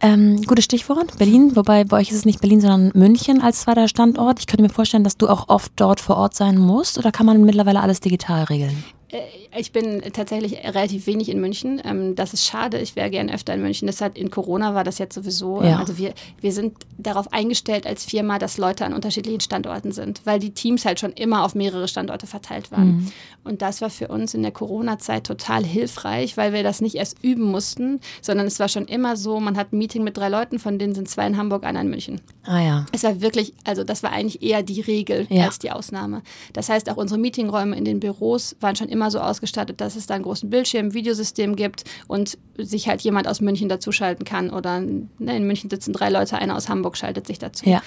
Ähm, 0.00 0.42
gutes 0.42 0.64
Stichwort, 0.64 1.18
Berlin, 1.18 1.56
wobei 1.56 1.84
bei 1.84 1.98
euch 1.98 2.10
ist 2.10 2.18
es 2.18 2.24
nicht 2.24 2.40
Berlin, 2.40 2.60
sondern 2.60 2.92
München 2.94 3.40
als 3.40 3.62
zweiter 3.62 3.88
Standort. 3.88 4.38
Ich 4.38 4.46
könnte 4.46 4.62
mir 4.62 4.68
vorstellen, 4.68 5.04
dass 5.04 5.16
du 5.16 5.28
auch 5.28 5.48
oft 5.48 5.72
dort 5.76 6.00
vor 6.00 6.16
Ort 6.16 6.34
sein 6.34 6.58
musst 6.58 6.98
oder 6.98 7.10
kann 7.10 7.26
man 7.26 7.44
mittlerweile 7.44 7.80
alles 7.80 8.00
digital 8.00 8.44
regeln? 8.44 8.84
Äh, 9.10 9.20
ich 9.58 9.72
bin 9.72 10.02
tatsächlich 10.12 10.64
relativ 10.64 11.06
wenig 11.06 11.28
in 11.28 11.40
München. 11.40 11.80
Ähm, 11.84 12.14
das 12.14 12.34
ist 12.34 12.44
schade. 12.46 12.78
Ich 12.78 12.96
wäre 12.96 13.10
gerne 13.10 13.32
öfter 13.34 13.54
in 13.54 13.62
München. 13.62 13.86
Das 13.86 14.00
hat 14.00 14.18
in 14.18 14.30
Corona 14.30 14.74
war 14.74 14.84
das 14.84 14.98
jetzt 14.98 15.14
sowieso. 15.14 15.62
Ja. 15.62 15.78
Also 15.78 15.98
wir, 15.98 16.14
wir 16.40 16.52
sind 16.52 16.76
darauf 16.98 17.32
eingestellt 17.32 17.86
als 17.86 18.04
Firma, 18.04 18.38
dass 18.38 18.58
Leute 18.58 18.84
an 18.84 18.92
unterschiedlichen 18.92 19.40
Standorten 19.40 19.92
sind, 19.92 20.22
weil 20.24 20.38
die 20.38 20.50
Teams 20.50 20.84
halt 20.84 21.00
schon 21.00 21.12
immer 21.12 21.44
auf 21.44 21.54
mehrere 21.54 21.88
Standorte 21.88 22.26
verteilt 22.26 22.70
waren. 22.70 22.96
Mhm. 22.96 23.12
Und 23.44 23.62
das 23.62 23.80
war 23.80 23.90
für 23.90 24.08
uns 24.08 24.34
in 24.34 24.42
der 24.42 24.52
Corona-Zeit 24.52 25.24
total 25.24 25.64
hilfreich, 25.64 26.36
weil 26.36 26.52
wir 26.52 26.62
das 26.62 26.80
nicht 26.80 26.96
erst 26.96 27.22
üben 27.22 27.44
mussten, 27.44 28.00
sondern 28.20 28.46
es 28.46 28.60
war 28.60 28.68
schon 28.68 28.86
immer 28.86 29.16
so, 29.16 29.40
man 29.40 29.56
hat 29.56 29.72
ein 29.72 29.78
Meeting 29.78 30.04
mit 30.04 30.16
drei 30.16 30.28
Leuten, 30.28 30.58
von 30.58 30.78
denen 30.78 30.94
sind 30.94 31.08
zwei 31.08 31.26
in 31.26 31.36
Hamburg, 31.36 31.64
einer 31.64 31.80
in 31.80 31.88
München. 31.88 32.20
Ah 32.48 32.62
ja. 32.62 32.86
Es 32.92 33.02
war 33.02 33.20
wirklich, 33.20 33.52
also 33.64 33.84
das 33.84 34.02
war 34.02 34.10
eigentlich 34.10 34.42
eher 34.42 34.62
die 34.62 34.80
Regel 34.80 35.26
ja. 35.28 35.44
als 35.44 35.58
die 35.58 35.70
Ausnahme. 35.70 36.22
Das 36.54 36.70
heißt, 36.70 36.88
auch 36.88 36.96
unsere 36.96 37.20
Meetingräume 37.20 37.76
in 37.76 37.84
den 37.84 38.00
Büros 38.00 38.56
waren 38.60 38.74
schon 38.74 38.88
immer 38.88 39.10
so 39.10 39.20
ausgestattet, 39.20 39.82
dass 39.82 39.96
es 39.96 40.06
da 40.06 40.14
einen 40.14 40.24
großen 40.24 40.48
Bildschirm, 40.48 40.94
Videosystem 40.94 41.56
gibt 41.56 41.84
und 42.06 42.38
sich 42.56 42.88
halt 42.88 43.02
jemand 43.02 43.28
aus 43.28 43.42
München 43.42 43.68
dazuschalten 43.68 44.24
kann. 44.24 44.48
Oder 44.48 44.80
ne, 44.80 45.36
in 45.36 45.46
München 45.46 45.68
sitzen 45.68 45.92
drei 45.92 46.08
Leute, 46.08 46.38
einer 46.38 46.56
aus 46.56 46.70
Hamburg 46.70 46.96
schaltet 46.96 47.26
sich 47.26 47.38
dazu. 47.38 47.68
Ja. 47.68 47.82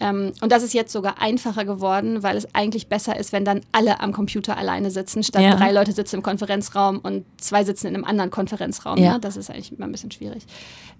Ähm, 0.00 0.32
und 0.40 0.52
das 0.52 0.62
ist 0.62 0.74
jetzt 0.74 0.92
sogar 0.92 1.20
einfacher 1.20 1.64
geworden, 1.64 2.22
weil 2.22 2.36
es 2.36 2.54
eigentlich 2.54 2.88
besser 2.88 3.16
ist, 3.16 3.32
wenn 3.32 3.44
dann 3.44 3.60
alle 3.72 4.00
am 4.00 4.12
Computer 4.12 4.56
alleine 4.56 4.90
sitzen, 4.90 5.22
statt 5.22 5.42
ja. 5.42 5.56
drei 5.56 5.72
Leute 5.72 5.92
sitzen 5.92 6.16
im 6.16 6.22
Konferenzraum 6.22 6.98
und 6.98 7.24
zwei 7.38 7.64
sitzen 7.64 7.88
in 7.88 7.94
einem 7.94 8.04
anderen 8.04 8.30
Konferenzraum. 8.30 8.98
Ja. 8.98 9.14
Ne? 9.14 9.20
Das 9.20 9.36
ist 9.36 9.50
eigentlich 9.50 9.72
immer 9.72 9.86
ein 9.86 9.92
bisschen 9.92 10.10
schwierig. 10.10 10.44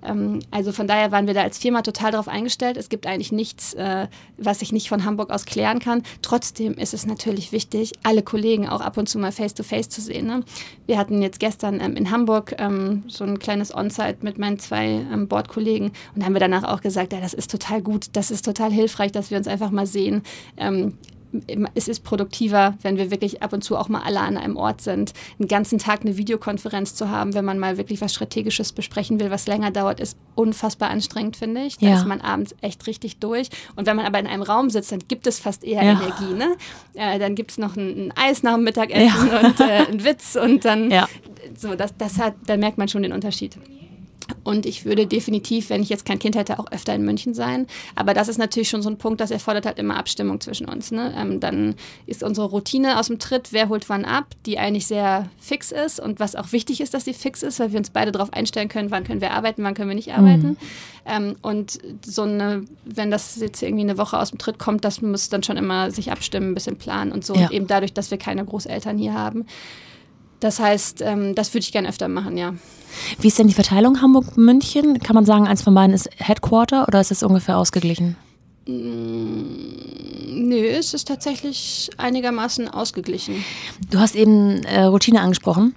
Ähm, 0.02 0.40
also 0.50 0.72
von 0.72 0.86
daher 0.86 1.12
waren 1.12 1.26
wir 1.26 1.34
da 1.34 1.42
als 1.42 1.58
Firma 1.58 1.82
total 1.82 2.12
darauf 2.12 2.28
eingestellt. 2.28 2.76
Es 2.76 2.88
gibt 2.88 3.06
eigentlich 3.06 3.32
nichts, 3.32 3.74
äh, 3.74 4.08
was 4.36 4.62
ich 4.62 4.72
nicht 4.72 4.88
von 4.88 5.04
Hamburg 5.04 5.30
aus 5.30 5.44
klären 5.44 5.78
kann. 5.78 6.02
Trotzdem 6.22 6.74
ist 6.74 6.94
es 6.94 7.06
natürlich 7.06 7.52
wichtig, 7.52 7.92
alle 8.02 8.22
Kollegen 8.22 8.68
auch 8.68 8.80
ab 8.80 8.96
und 8.96 9.08
zu 9.08 9.18
mal 9.18 9.32
face-to-face 9.32 9.86
-face 9.86 9.90
zu 9.90 10.00
sehen. 10.00 10.26
Ne? 10.26 10.44
Wir 10.86 10.98
hatten 10.98 11.22
jetzt 11.22 11.40
gestern 11.40 11.80
ähm, 11.80 11.96
in 11.96 12.10
Hamburg 12.10 12.54
ähm, 12.58 13.04
so 13.08 13.24
ein 13.24 13.38
kleines 13.38 13.74
On-Site 13.74 14.18
mit 14.22 14.38
meinen 14.38 14.58
zwei 14.58 14.86
ähm, 15.12 15.28
Bordkollegen 15.28 15.92
und 16.14 16.24
haben 16.24 16.32
wir 16.32 16.40
danach 16.40 16.64
auch 16.64 16.80
gesagt, 16.80 17.12
ja, 17.12 17.20
das 17.20 17.34
ist 17.34 17.50
total 17.50 17.82
gut, 17.82 18.06
das 18.12 18.30
ist 18.30 18.44
total 18.44 18.70
hilfreich 18.72 18.87
hilfreich, 18.88 19.12
dass 19.12 19.30
wir 19.30 19.38
uns 19.38 19.48
einfach 19.48 19.70
mal 19.70 19.86
sehen. 19.86 20.22
Ähm, 20.56 20.94
es 21.74 21.88
ist 21.88 22.04
produktiver, 22.04 22.78
wenn 22.80 22.96
wir 22.96 23.10
wirklich 23.10 23.42
ab 23.42 23.52
und 23.52 23.62
zu 23.62 23.76
auch 23.76 23.90
mal 23.90 24.00
alle 24.02 24.20
an 24.20 24.38
einem 24.38 24.56
Ort 24.56 24.80
sind. 24.80 25.12
Einen 25.38 25.46
ganzen 25.46 25.78
Tag 25.78 26.00
eine 26.00 26.16
Videokonferenz 26.16 26.94
zu 26.94 27.10
haben, 27.10 27.34
wenn 27.34 27.44
man 27.44 27.58
mal 27.58 27.76
wirklich 27.76 28.00
was 28.00 28.14
Strategisches 28.14 28.72
besprechen 28.72 29.20
will, 29.20 29.30
was 29.30 29.46
länger 29.46 29.70
dauert, 29.70 30.00
ist 30.00 30.16
unfassbar 30.34 30.88
anstrengend, 30.88 31.36
finde 31.36 31.64
ich. 31.64 31.76
Da 31.76 31.88
ja. 31.88 31.96
ist 31.96 32.06
man 32.06 32.22
abends 32.22 32.54
echt 32.62 32.86
richtig 32.86 33.18
durch. 33.18 33.50
Und 33.76 33.86
wenn 33.86 33.96
man 33.96 34.06
aber 34.06 34.18
in 34.18 34.26
einem 34.26 34.42
Raum 34.42 34.70
sitzt, 34.70 34.90
dann 34.90 35.00
gibt 35.06 35.26
es 35.26 35.38
fast 35.38 35.64
eher 35.64 35.82
ja. 35.82 35.92
Energie. 35.92 36.32
Ne? 36.32 36.56
Äh, 36.94 37.18
dann 37.18 37.34
gibt 37.34 37.50
es 37.50 37.58
noch 37.58 37.76
ein, 37.76 38.06
ein, 38.06 38.12
Eis 38.16 38.42
nach 38.42 38.54
dem 38.54 38.64
Mittagessen 38.64 39.28
ja. 39.28 39.40
und 39.40 39.60
äh, 39.60 39.64
einen 39.64 40.04
Witz 40.04 40.34
und 40.34 40.64
dann 40.64 40.90
so, 41.54 41.74
das, 41.74 41.94
das 41.96 42.18
hat, 42.18 42.34
da 42.46 42.56
merkt 42.56 42.78
man 42.78 42.88
schon 42.88 43.02
den 43.02 43.12
Unterschied. 43.12 43.58
Und 44.48 44.64
ich 44.64 44.86
würde 44.86 45.06
definitiv, 45.06 45.68
wenn 45.68 45.82
ich 45.82 45.90
jetzt 45.90 46.06
kein 46.06 46.18
Kind 46.18 46.34
hätte, 46.34 46.58
auch 46.58 46.72
öfter 46.72 46.94
in 46.94 47.04
München 47.04 47.34
sein. 47.34 47.66
Aber 47.94 48.14
das 48.14 48.28
ist 48.28 48.38
natürlich 48.38 48.70
schon 48.70 48.80
so 48.80 48.88
ein 48.88 48.96
Punkt, 48.96 49.20
das 49.20 49.30
erfordert 49.30 49.66
halt 49.66 49.78
immer 49.78 49.98
Abstimmung 49.98 50.40
zwischen 50.40 50.66
uns. 50.66 50.90
Ne? 50.90 51.12
Ähm, 51.14 51.38
dann 51.38 51.74
ist 52.06 52.22
unsere 52.22 52.46
Routine 52.46 52.98
aus 52.98 53.08
dem 53.08 53.18
Tritt, 53.18 53.52
wer 53.52 53.68
holt 53.68 53.90
wann 53.90 54.06
ab, 54.06 54.24
die 54.46 54.58
eigentlich 54.58 54.86
sehr 54.86 55.28
fix 55.38 55.70
ist 55.70 56.00
und 56.00 56.18
was 56.18 56.34
auch 56.34 56.50
wichtig 56.52 56.80
ist, 56.80 56.94
dass 56.94 57.04
sie 57.04 57.12
fix 57.12 57.42
ist, 57.42 57.60
weil 57.60 57.72
wir 57.72 57.78
uns 57.78 57.90
beide 57.90 58.10
darauf 58.10 58.32
einstellen 58.32 58.70
können, 58.70 58.90
wann 58.90 59.04
können 59.04 59.20
wir 59.20 59.32
arbeiten, 59.32 59.62
wann 59.64 59.74
können 59.74 59.90
wir 59.90 59.94
nicht 59.94 60.14
arbeiten. 60.14 60.48
Mhm. 60.48 60.56
Ähm, 61.04 61.36
und 61.42 61.78
so 62.06 62.22
eine, 62.22 62.64
wenn 62.86 63.10
das 63.10 63.36
jetzt 63.36 63.62
irgendwie 63.62 63.84
eine 63.84 63.98
Woche 63.98 64.18
aus 64.18 64.30
dem 64.30 64.38
Tritt 64.38 64.58
kommt, 64.58 64.82
das 64.82 65.02
muss 65.02 65.28
dann 65.28 65.42
schon 65.42 65.58
immer 65.58 65.90
sich 65.90 66.10
abstimmen, 66.10 66.52
ein 66.52 66.54
bisschen 66.54 66.76
planen 66.76 67.12
und 67.12 67.22
so. 67.22 67.34
Ja. 67.34 67.48
Und 67.48 67.52
eben 67.52 67.66
dadurch, 67.66 67.92
dass 67.92 68.10
wir 68.10 68.16
keine 68.16 68.46
Großeltern 68.46 68.96
hier 68.96 69.12
haben. 69.12 69.44
Das 70.40 70.60
heißt, 70.60 71.02
ähm, 71.02 71.34
das 71.34 71.52
würde 71.52 71.64
ich 71.64 71.72
gerne 71.72 71.88
öfter 71.88 72.08
machen, 72.08 72.36
ja. 72.36 72.54
Wie 73.20 73.28
ist 73.28 73.38
denn 73.38 73.48
die 73.48 73.54
Verteilung 73.54 74.00
Hamburg-München? 74.00 74.98
Kann 75.00 75.14
man 75.14 75.24
sagen, 75.24 75.46
eins 75.46 75.62
von 75.62 75.74
beiden 75.74 75.94
ist 75.94 76.08
Headquarter 76.16 76.86
oder 76.86 77.00
ist 77.00 77.10
es 77.10 77.22
ungefähr 77.22 77.58
ausgeglichen? 77.58 78.16
Mm, 78.66 80.48
nö, 80.48 80.66
es 80.66 80.94
ist 80.94 81.08
tatsächlich 81.08 81.90
einigermaßen 81.96 82.68
ausgeglichen. 82.68 83.44
Du 83.90 83.98
hast 83.98 84.14
eben 84.14 84.62
äh, 84.64 84.84
Routine 84.84 85.20
angesprochen. 85.20 85.74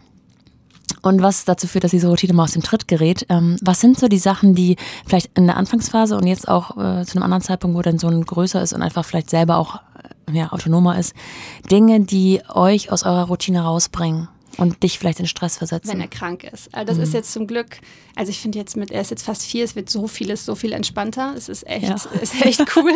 Und 1.04 1.24
was 1.24 1.45
dazu 1.45 1.67
führt, 1.67 1.84
dass 1.84 1.91
diese 1.91 2.10
Routine 2.10 2.34
mal 2.34 2.43
aus 2.43 2.52
dem 2.52 2.62
Tritt 2.62 2.88
gerät. 2.88 3.26
Ähm, 3.30 3.58
was 3.62 3.80
sind 3.80 3.97
so 3.97 4.08
die 4.08 4.19
Sachen, 4.19 4.54
die 4.54 4.76
vielleicht 5.08 5.32
in 5.36 5.47
der 5.47 5.58
Anfangsphase 5.58 6.15
und 6.15 6.28
jetzt 6.28 6.47
auch 6.47 6.71
äh, 6.71 7.06
zu 7.06 7.15
einem 7.15 7.24
anderen 7.24 7.41
Zeitpunkt, 7.41 7.76
wo 7.76 7.82
dann 7.82 7.97
so 7.97 8.08
ein 8.08 8.24
größer 8.24 8.62
ist 8.62 8.74
und 8.74 8.84
einfach 8.84 9.04
vielleicht 9.04 9.30
selber 9.30 9.58
auch 9.58 9.78
äh, 10.28 10.38
ja, 10.38 10.52
autonomer 10.52 11.00
ist, 11.00 11.15
Dinge, 11.71 12.02
die 12.02 12.41
euch 12.54 12.91
aus 12.91 13.04
eurer 13.04 13.24
Routine 13.24 13.62
rausbringen? 13.62 14.28
Und 14.58 14.84
dich 14.84 15.00
vielleicht 15.00 15.20
in 15.20 15.28
Stress 15.28 15.58
versetzen. 15.58 15.90
Wenn 15.90 16.02
er 16.02 16.08
krank 16.08 16.44
ist. 16.44 16.74
Also 16.74 16.88
das 16.88 16.98
mhm. 16.98 17.04
ist 17.04 17.14
jetzt 17.14 17.32
zum 17.32 17.48
Glück, 17.48 17.78
also 18.16 18.30
ich 18.30 18.40
finde 18.40 18.60
jetzt 18.60 18.76
mit, 18.76 18.92
er 18.92 19.02
ist 19.02 19.12
jetzt 19.12 19.24
fast 19.24 19.44
vier, 19.44 19.64
es 19.64 19.76
wird 19.76 19.90
so 19.90 20.08
vieles 20.08 20.46
so 20.46 20.56
viel 20.56 20.74
entspannter. 20.74 21.34
Es 21.36 21.50
ist 21.50 21.66
echt, 21.68 21.88
ja. 21.88 21.96
ist 22.22 22.46
echt 22.46 22.64
cool. 22.76 22.92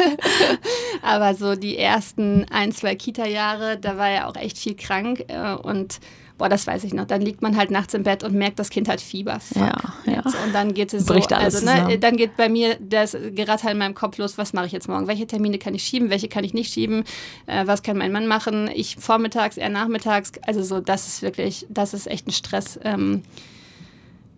Aber 1.02 1.36
so 1.36 1.56
die 1.56 1.78
ersten 1.78 2.46
ein, 2.52 2.72
zwei 2.72 2.96
Kita-Jahre, 2.96 3.78
da 3.78 3.98
war 3.98 4.10
er 4.10 4.28
auch 4.28 4.36
echt 4.36 4.58
viel 4.58 4.76
krank. 4.76 5.26
Äh, 5.28 5.54
und 5.56 6.00
boah, 6.38 6.50
das 6.50 6.68
weiß 6.68 6.84
ich 6.84 6.94
noch. 6.94 7.06
Dann 7.06 7.22
liegt 7.22 7.42
man 7.42 7.58
halt 7.58 7.72
nachts 7.72 7.94
im 7.94 8.04
Bett 8.04 8.24
und 8.24 8.34
merkt, 8.34 8.60
das 8.60 8.70
Kind 8.70 8.88
hat 8.88 9.02
Fieber. 9.02 9.40
Fuck. 9.40 9.58
Ja, 9.62 9.94
ja. 10.06 10.15
Und 10.26 10.54
dann 10.54 10.74
geht 10.74 10.94
es 10.94 11.06
Bricht 11.06 11.30
so, 11.30 11.36
alles 11.36 11.68
also 11.68 11.88
ne, 11.88 12.00
dann 12.00 12.18
geht 12.18 12.38
bei 12.38 12.50
mir 12.50 12.78
das 12.80 13.16
Geratter 13.34 13.72
in 13.72 13.78
meinem 13.78 13.96
Kopf 13.96 14.18
los, 14.18 14.38
was 14.38 14.54
mache 14.54 14.66
ich 14.66 14.72
jetzt 14.72 14.88
morgen? 14.88 15.08
Welche 15.08 15.28
Termine 15.28 15.60
kann 15.60 15.76
ich 15.76 15.84
schieben, 15.84 16.10
welche 16.10 16.28
kann 16.28 16.44
ich 16.44 16.54
nicht 16.54 16.74
schieben? 16.74 17.04
Äh, 17.46 17.68
was 17.68 17.84
kann 17.84 17.98
mein 17.98 18.12
Mann 18.12 18.28
machen? 18.28 18.70
Ich 18.74 18.98
vormittags, 18.98 19.58
er 19.58 19.70
nachmittags. 19.70 20.32
Also 20.46 20.64
so, 20.64 20.80
das 20.80 21.08
ist 21.08 21.22
wirklich, 21.22 21.66
das 21.70 21.94
ist 21.94 22.08
echt 22.08 22.28
ein 22.28 22.32
Stress. 22.32 22.80
Ähm, 22.84 23.22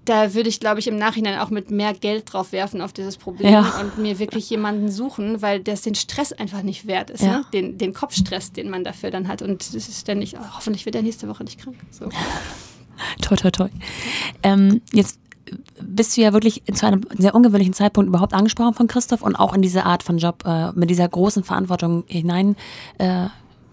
da 0.08 0.34
würde 0.34 0.50
ich, 0.50 0.60
glaube 0.60 0.80
ich, 0.80 0.88
im 0.88 0.98
Nachhinein 0.98 1.40
auch 1.40 1.50
mit 1.50 1.70
mehr 1.70 1.94
Geld 1.94 2.32
drauf 2.32 2.52
werfen 2.52 2.82
auf 2.82 2.94
dieses 2.94 3.18
Problem 3.18 3.52
ja. 3.52 3.80
und 3.82 3.98
mir 3.98 4.20
wirklich 4.20 4.50
jemanden 4.50 4.90
suchen, 4.90 5.42
weil 5.42 5.60
das 5.60 5.82
den 5.82 5.96
Stress 5.96 6.32
einfach 6.32 6.64
nicht 6.64 6.88
wert 6.88 7.10
ist. 7.10 7.24
Ja. 7.24 7.40
Ne? 7.40 7.46
Den, 7.54 7.78
den 7.78 7.94
Kopfstress, 7.94 8.54
den 8.54 8.70
man 8.70 8.84
dafür 8.84 9.12
dann 9.12 9.28
hat. 9.28 9.42
Und 9.42 9.76
das 9.76 9.88
ist 9.88 10.00
ständig, 10.00 10.36
oh, 10.38 10.56
hoffentlich 10.56 10.86
wird 10.86 10.96
er 10.96 11.02
nächste 11.02 11.28
Woche 11.28 11.44
nicht 11.44 11.60
krank. 11.60 11.76
So. 11.92 12.10
toi, 13.22 13.36
toi, 13.36 13.52
toi. 13.52 13.70
Ähm, 14.44 14.82
jetzt 14.94 15.20
bist 15.82 16.18
du 16.18 16.22
ja 16.22 16.34
wirklich 16.34 16.64
zu 16.74 16.86
einem 16.86 17.02
sehr 17.18 17.36
ungewöhnlichen 17.36 17.74
Zeitpunkt 17.74 18.08
überhaupt 18.08 18.34
angesprochen 18.34 18.74
von 18.74 18.88
Christoph 18.88 19.22
und 19.22 19.36
auch 19.36 19.54
in 19.54 19.62
diese 19.62 19.86
Art 19.86 20.04
von 20.04 20.18
Job 20.18 20.44
äh, 20.46 20.72
mit 20.74 20.90
dieser 20.90 21.08
großen 21.08 21.44
Verantwortung 21.44 22.04
hinein. 22.08 22.56
Äh, 22.98 23.28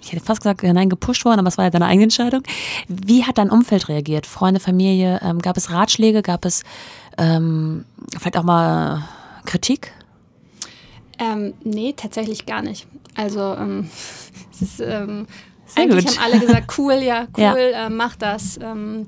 ich 0.04 0.12
hätte 0.12 0.24
fast 0.24 0.42
gesagt, 0.42 0.60
hineingepusht 0.60 1.24
worden, 1.24 1.40
aber 1.40 1.48
es 1.48 1.56
war 1.56 1.64
ja 1.64 1.70
deine 1.70 1.86
eigene 1.86 2.04
Entscheidung. 2.04 2.42
Wie 2.88 3.24
hat 3.24 3.38
dein 3.38 3.50
Umfeld 3.50 3.88
reagiert? 3.88 4.26
Freunde, 4.26 4.60
Familie? 4.60 5.18
Ähm, 5.22 5.38
gab 5.40 5.56
es 5.56 5.70
Ratschläge? 5.70 6.22
Gab 6.22 6.44
es 6.44 6.62
ähm, 7.16 7.84
vielleicht 8.18 8.36
auch 8.36 8.42
mal 8.42 9.08
Kritik? 9.46 9.92
Ähm, 11.18 11.54
nee, 11.64 11.94
tatsächlich 11.96 12.44
gar 12.44 12.62
nicht. 12.62 12.86
Also 13.14 13.40
ähm, 13.54 13.88
es 14.52 14.62
ist 14.62 14.80
ähm, 14.80 15.26
eigentlich 15.74 16.06
gut. 16.06 16.18
haben 16.18 16.32
alle 16.32 16.40
gesagt, 16.40 16.78
cool, 16.78 16.94
ja, 16.94 17.26
cool, 17.36 17.70
ja. 17.72 17.86
Äh, 17.86 17.90
mach 17.90 18.16
das. 18.16 18.58
Ähm, 18.62 19.06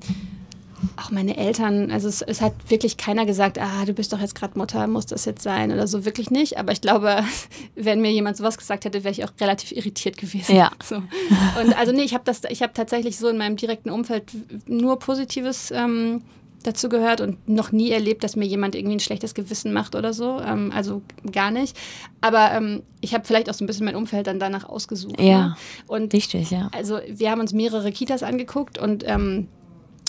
auch 0.97 1.11
meine 1.11 1.37
Eltern, 1.37 1.91
also 1.91 2.09
es, 2.09 2.23
es, 2.23 2.41
hat 2.41 2.53
wirklich 2.69 2.97
keiner 2.97 3.27
gesagt, 3.27 3.59
ah, 3.59 3.85
du 3.85 3.93
bist 3.93 4.12
doch 4.12 4.21
jetzt 4.21 4.35
gerade 4.35 4.59
Mutter, 4.59 4.87
muss 4.87 5.07
das 5.07 5.25
jetzt 5.25 5.43
sein 5.43 5.73
oder 5.73 5.87
so, 5.87 6.05
wirklich 6.05 6.31
nicht. 6.31 6.59
Aber 6.59 6.73
ich 6.73 6.81
glaube, 6.81 7.25
wenn 7.75 8.01
mir 8.01 8.12
jemand 8.12 8.37
sowas 8.37 8.59
gesagt 8.59 8.85
hätte, 8.85 9.05
wäre 9.05 9.12
ich 9.12 9.25
auch 9.25 9.33
relativ 9.41 9.73
irritiert 9.73 10.17
gewesen. 10.17 10.55
Ja. 10.55 10.71
So. 10.87 10.97
Und 10.97 11.77
also 11.77 11.91
nee, 11.91 12.03
ich 12.03 12.15
habe 12.15 12.23
das, 12.25 12.43
ich 12.49 12.62
habe 12.62 12.73
tatsächlich 12.73 13.17
so 13.17 13.29
in 13.29 13.39
meinem 13.39 13.57
direkten 13.57 13.91
Umfeld 13.91 14.31
nur 14.67 15.01
Positives 15.01 15.73
ähm, 15.73 16.23
dazu 16.62 16.89
gehört 16.89 17.21
und 17.21 17.49
noch 17.49 17.73
nie 17.73 17.91
erlebt, 17.91 18.23
dass 18.25 18.37
mir 18.37 18.45
jemand 18.45 18.75
irgendwie 18.75 18.97
ein 18.97 19.01
schlechtes 19.01 19.35
Gewissen 19.35 19.73
macht 19.73 19.95
oder 19.95 20.12
so. 20.12 20.41
Ähm, 20.41 20.73
also 20.75 21.03
gar 21.33 21.51
nicht. 21.51 21.77
Aber 22.21 22.53
ähm, 22.53 22.83
ich 23.01 23.15
habe 23.15 23.25
vielleicht 23.25 23.49
auch 23.51 23.55
so 23.55 23.65
ein 23.65 23.67
bisschen 23.67 23.85
mein 23.85 23.97
Umfeld 23.97 24.27
dann 24.27 24.39
danach 24.39 24.69
ausgesucht. 24.69 25.21
Ja. 25.21 25.49
Ne? 25.49 25.57
Und 25.87 26.12
Richtig, 26.12 26.51
ja. 26.51 26.69
Also 26.73 27.01
wir 27.09 27.31
haben 27.31 27.41
uns 27.41 27.53
mehrere 27.53 27.91
Kitas 27.93 28.23
angeguckt 28.23 28.79
und 28.79 29.05
ähm, 29.07 29.49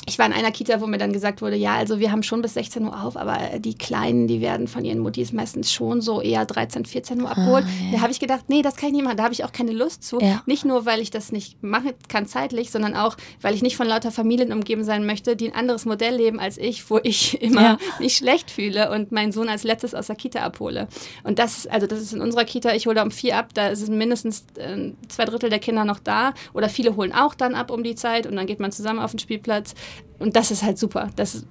ich 0.08 0.17
war 0.17 0.26
in 0.26 0.32
einer 0.32 0.52
Kita, 0.52 0.80
wo 0.80 0.88
mir 0.88 0.98
dann 0.98 1.12
gesagt 1.12 1.41
wurde, 1.41 1.58
ja, 1.58 1.76
also 1.76 2.00
wir 2.00 2.13
haben 2.13 2.24
schon 2.24 2.41
bis 2.41 2.54
16 2.54 2.86
Uhr 2.86 3.04
auf, 3.04 3.17
aber 3.17 3.60
die 3.60 3.78
Kleinen, 3.78 4.28
die 4.28 4.39
werden 4.39 4.70
von 4.70 4.86
ihren 4.86 5.00
Muttis 5.00 5.34
meistens 5.34 5.70
schon 5.72 6.00
so 6.00 6.22
eher 6.22 6.46
13, 6.46 6.86
14 6.86 7.22
Uhr 7.22 7.30
abgeholt. 7.30 7.65
Ah, 7.65 7.86
ja. 7.86 7.91
Da 7.91 8.02
habe 8.02 8.12
ich 8.13 8.22
gedacht, 8.22 8.46
nee, 8.48 8.62
das 8.62 8.78
kann 8.78 8.88
ich 8.89 8.96
nicht 8.96 9.04
machen, 9.04 9.17
da 9.17 9.24
habe 9.24 9.34
ich 9.34 9.43
auch 9.43 9.52
keine 9.52 9.74
Lust 9.74 10.06
zu. 10.06 10.22
Ja. 10.22 10.43
Nicht 10.46 10.63
nur, 10.63 10.86
weil 10.86 11.02
ich 11.02 11.12
das 11.12 11.34
nicht 11.34 11.62
machen 11.62 11.91
kann 12.08 12.26
zeitlich, 12.26 12.72
sondern 12.72 12.96
auch, 12.96 13.17
weil 13.41 13.54
ich 13.54 13.62
nicht 13.62 13.76
von 13.76 13.86
lauter 13.86 14.12
Familien 14.12 14.54
umgeben 14.54 14.86
sein 14.86 15.06
möchte, 15.06 15.36
die 15.36 15.52
ein 15.52 15.56
anderes 15.56 15.84
Modell 15.84 16.15
leben 16.15 16.39
als 16.39 16.58
ich, 16.58 16.89
wo 16.89 17.00
ich 17.04 17.41
immer 17.41 17.62
ja. 17.62 17.78
mich 18.00 18.15
schlecht 18.15 18.50
fühle 18.50 18.89
und 18.91 19.12
meinen 19.12 19.34
Sohn 19.34 19.50
als 19.50 19.63
letztes 19.65 19.93
aus 19.93 20.08
der 20.08 20.15
Kita 20.15 20.39
abhole. 20.39 20.88
Und 21.26 21.38
das, 21.38 21.67
also 21.67 21.86
das 21.86 22.00
ist 22.00 22.13
in 22.13 22.22
unserer 22.22 22.46
Kita, 22.46 22.74
ich 22.74 22.86
hole 22.86 22.96
da 22.96 23.04
um 23.04 23.12
vier 23.12 23.36
ab, 23.36 23.50
da 23.54 23.76
sind 23.76 23.98
mindestens 23.98 24.46
äh, 24.56 24.93
zwei 25.10 25.26
Drittel 25.26 25.50
der 25.50 25.60
Kinder 25.60 25.84
noch 25.84 26.00
da 26.00 26.34
oder 26.54 26.70
viele 26.70 26.96
holen 26.96 27.12
auch 27.12 27.36
dann 27.36 27.56
ab 27.56 27.72
um 27.72 27.84
die 27.84 27.96
Zeit 27.96 28.26
und 28.26 28.38
dann 28.38 28.48
geht 28.48 28.62
man 28.62 28.72
zusammen 28.72 29.00
auf 29.00 29.12
den 29.12 29.20
Spielplatz 29.20 29.76
und 30.20 30.36
das 30.36 30.52
ist 30.52 30.64
halt 30.64 30.78
super. 30.78 31.10
Das, 31.16 31.46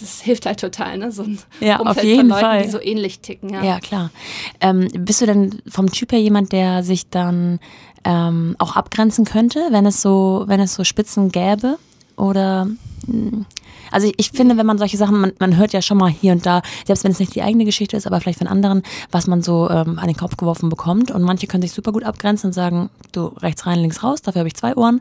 das 0.00 0.20
hilft 0.20 0.46
halt 0.46 0.60
total, 0.60 0.98
ne? 0.98 1.12
So 1.12 1.22
ein 1.22 1.38
ja, 1.60 1.78
Umfeld 1.78 1.98
auf 1.98 2.04
jeden 2.04 2.20
von 2.20 2.28
Leuten, 2.28 2.40
Fall. 2.40 2.62
die 2.62 2.70
so 2.70 2.80
ähnlich 2.80 3.20
ticken. 3.20 3.50
Ja, 3.50 3.62
ja 3.62 3.80
klar. 3.80 4.10
Ähm, 4.60 4.88
bist 4.98 5.20
du 5.20 5.26
denn 5.26 5.62
vom 5.68 5.90
Typ 5.90 6.12
her 6.12 6.20
jemand, 6.20 6.52
der 6.52 6.82
sich 6.82 7.08
dann 7.08 7.60
ähm, 8.04 8.56
auch 8.58 8.76
abgrenzen 8.76 9.24
könnte, 9.24 9.60
wenn 9.70 9.86
es 9.86 10.00
so, 10.00 10.44
wenn 10.46 10.60
es 10.60 10.74
so 10.74 10.84
Spitzen 10.84 11.30
gäbe? 11.30 11.78
Oder 12.16 12.68
also 13.90 14.10
ich 14.16 14.30
finde, 14.30 14.56
wenn 14.56 14.66
man 14.66 14.78
solche 14.78 14.96
Sachen, 14.96 15.20
man, 15.20 15.32
man 15.38 15.56
hört 15.56 15.72
ja 15.72 15.82
schon 15.82 15.98
mal 15.98 16.10
hier 16.10 16.32
und 16.32 16.46
da, 16.46 16.62
selbst 16.86 17.04
wenn 17.04 17.12
es 17.12 17.18
nicht 17.18 17.34
die 17.34 17.42
eigene 17.42 17.64
Geschichte 17.64 17.96
ist, 17.96 18.06
aber 18.06 18.20
vielleicht 18.20 18.38
von 18.38 18.46
anderen, 18.46 18.82
was 19.10 19.26
man 19.26 19.42
so 19.42 19.68
ähm, 19.70 19.98
an 19.98 20.06
den 20.06 20.16
Kopf 20.16 20.36
geworfen 20.36 20.68
bekommt. 20.68 21.10
Und 21.10 21.22
manche 21.22 21.46
können 21.46 21.62
sich 21.62 21.72
super 21.72 21.92
gut 21.92 22.04
abgrenzen 22.04 22.48
und 22.48 22.52
sagen, 22.52 22.90
du 23.12 23.26
rechts 23.26 23.66
rein, 23.66 23.80
links 23.80 24.02
raus, 24.02 24.22
dafür 24.22 24.40
habe 24.40 24.48
ich 24.48 24.54
zwei 24.54 24.76
Ohren. 24.76 25.00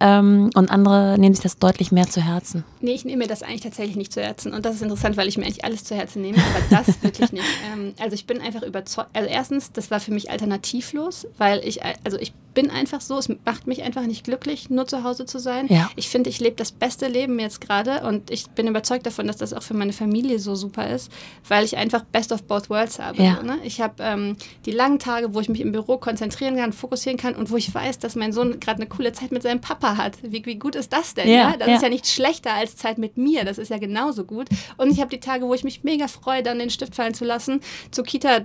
Ähm, 0.00 0.50
und 0.54 0.70
andere 0.70 1.16
nehmen 1.18 1.34
sich 1.34 1.42
das 1.42 1.58
deutlich 1.58 1.92
mehr 1.92 2.08
zu 2.08 2.20
Herzen. 2.20 2.64
Nee, 2.80 2.92
ich 2.92 3.04
nehme 3.04 3.18
mir 3.18 3.28
das 3.28 3.42
eigentlich 3.42 3.62
tatsächlich 3.62 3.96
nicht 3.96 4.12
zu 4.12 4.22
Herzen. 4.22 4.52
Und 4.52 4.64
das 4.64 4.76
ist 4.76 4.82
interessant, 4.82 5.16
weil 5.16 5.28
ich 5.28 5.36
mir 5.36 5.44
eigentlich 5.44 5.64
alles 5.64 5.84
zu 5.84 5.94
Herzen 5.94 6.22
nehme, 6.22 6.38
aber 6.38 6.84
das 6.84 7.02
wirklich 7.02 7.32
nicht. 7.32 7.44
Ähm, 7.72 7.94
also 7.98 8.14
ich 8.14 8.26
bin 8.26 8.40
einfach 8.40 8.62
überzeugt. 8.62 9.10
Also 9.12 9.28
erstens, 9.28 9.72
das 9.72 9.90
war 9.90 10.00
für 10.00 10.12
mich 10.12 10.30
alternativlos, 10.30 11.26
weil 11.38 11.60
ich, 11.64 11.80
also 12.04 12.18
ich 12.18 12.32
bin 12.54 12.70
einfach 12.70 13.00
so, 13.00 13.18
es 13.18 13.28
macht 13.44 13.66
mich 13.66 13.82
einfach 13.82 14.02
nicht 14.02 14.24
glücklich, 14.24 14.70
nur 14.70 14.86
zu 14.86 15.04
Hause 15.04 15.24
zu 15.24 15.38
sein. 15.38 15.66
Ja. 15.68 15.90
Ich 15.96 16.08
finde, 16.08 16.30
ich 16.30 16.40
lebe 16.40 16.56
das 16.56 16.72
beste 16.72 17.06
Leben 17.06 17.29
jetzt 17.38 17.60
gerade 17.60 18.02
und 18.02 18.30
ich 18.30 18.48
bin 18.50 18.66
überzeugt 18.66 19.06
davon, 19.06 19.26
dass 19.26 19.36
das 19.36 19.52
auch 19.52 19.62
für 19.62 19.74
meine 19.74 19.92
Familie 19.92 20.38
so 20.38 20.54
super 20.54 20.88
ist, 20.88 21.12
weil 21.48 21.64
ich 21.64 21.76
einfach 21.76 22.02
Best 22.04 22.32
of 22.32 22.42
Both 22.44 22.70
Worlds 22.70 22.98
habe. 22.98 23.22
Ja. 23.22 23.36
So, 23.36 23.46
ne? 23.46 23.58
Ich 23.64 23.80
habe 23.80 23.94
ähm, 24.00 24.36
die 24.66 24.70
langen 24.72 24.98
Tage, 24.98 25.34
wo 25.34 25.40
ich 25.40 25.48
mich 25.48 25.60
im 25.60 25.72
Büro 25.72 25.98
konzentrieren 25.98 26.56
kann, 26.56 26.72
fokussieren 26.72 27.18
kann 27.18 27.34
und 27.34 27.50
wo 27.50 27.56
ich 27.56 27.72
weiß, 27.72 27.98
dass 27.98 28.16
mein 28.16 28.32
Sohn 28.32 28.60
gerade 28.60 28.80
eine 28.80 28.88
coole 28.88 29.12
Zeit 29.12 29.32
mit 29.32 29.42
seinem 29.42 29.60
Papa 29.60 29.96
hat. 29.96 30.18
Wie, 30.22 30.44
wie 30.44 30.56
gut 30.56 30.74
ist 30.74 30.92
das 30.92 31.14
denn? 31.14 31.28
Ja, 31.28 31.50
ja? 31.50 31.56
Das 31.56 31.68
ist 31.68 31.82
ja 31.82 31.88
nicht 31.88 32.06
schlechter 32.06 32.52
als 32.52 32.76
Zeit 32.76 32.98
mit 32.98 33.16
mir, 33.16 33.44
das 33.44 33.58
ist 33.58 33.68
ja 33.68 33.78
genauso 33.78 34.24
gut. 34.24 34.48
Und 34.76 34.90
ich 34.90 35.00
habe 35.00 35.10
die 35.10 35.20
Tage, 35.20 35.46
wo 35.46 35.54
ich 35.54 35.64
mich 35.64 35.84
mega 35.84 36.08
freue, 36.08 36.42
dann 36.42 36.58
den 36.58 36.70
Stift 36.70 36.94
fallen 36.94 37.14
zu 37.14 37.24
lassen, 37.24 37.60
zur 37.90 38.04
Kita 38.04 38.40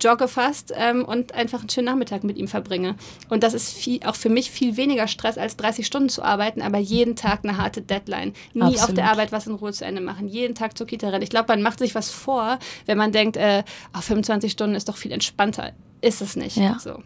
jogge 0.00 0.28
fast 0.28 0.72
ähm, 0.76 1.04
und 1.04 1.34
einfach 1.34 1.60
einen 1.60 1.68
schönen 1.68 1.86
Nachmittag 1.86 2.24
mit 2.24 2.36
ihm 2.36 2.48
verbringe. 2.48 2.96
Und 3.28 3.42
das 3.42 3.54
ist 3.54 3.72
viel, 3.72 4.00
auch 4.04 4.14
für 4.14 4.28
mich 4.28 4.50
viel 4.50 4.76
weniger 4.76 5.08
Stress, 5.08 5.38
als 5.38 5.56
30 5.56 5.86
Stunden 5.86 6.08
zu 6.08 6.22
arbeiten, 6.22 6.62
aber 6.62 6.78
jeden 6.78 7.16
Tag 7.16 7.40
eine 7.42 7.56
harte 7.56 7.82
Deadline. 7.82 8.32
Nie 8.54 8.62
Absolut. 8.62 8.82
auf 8.82 8.94
der 8.94 9.10
Arbeit 9.10 9.32
was 9.32 9.46
in 9.46 9.54
Ruhe 9.54 9.72
zu 9.72 9.84
Ende 9.84 10.00
machen, 10.00 10.28
jeden 10.28 10.54
Tag 10.54 10.76
zur 10.76 10.86
Kita 10.86 11.08
rennen. 11.08 11.22
Ich 11.22 11.30
glaube, 11.30 11.48
man 11.48 11.62
macht 11.62 11.78
sich 11.78 11.94
was 11.94 12.10
vor, 12.10 12.58
wenn 12.86 12.98
man 12.98 13.12
denkt, 13.12 13.36
äh, 13.36 13.62
oh, 13.96 14.00
25 14.00 14.52
Stunden 14.52 14.74
ist 14.74 14.88
doch 14.88 14.96
viel 14.96 15.12
entspannter. 15.12 15.72
Ist 16.00 16.22
es 16.22 16.36
nicht. 16.36 16.56
Ja. 16.56 16.78
So. 16.78 17.02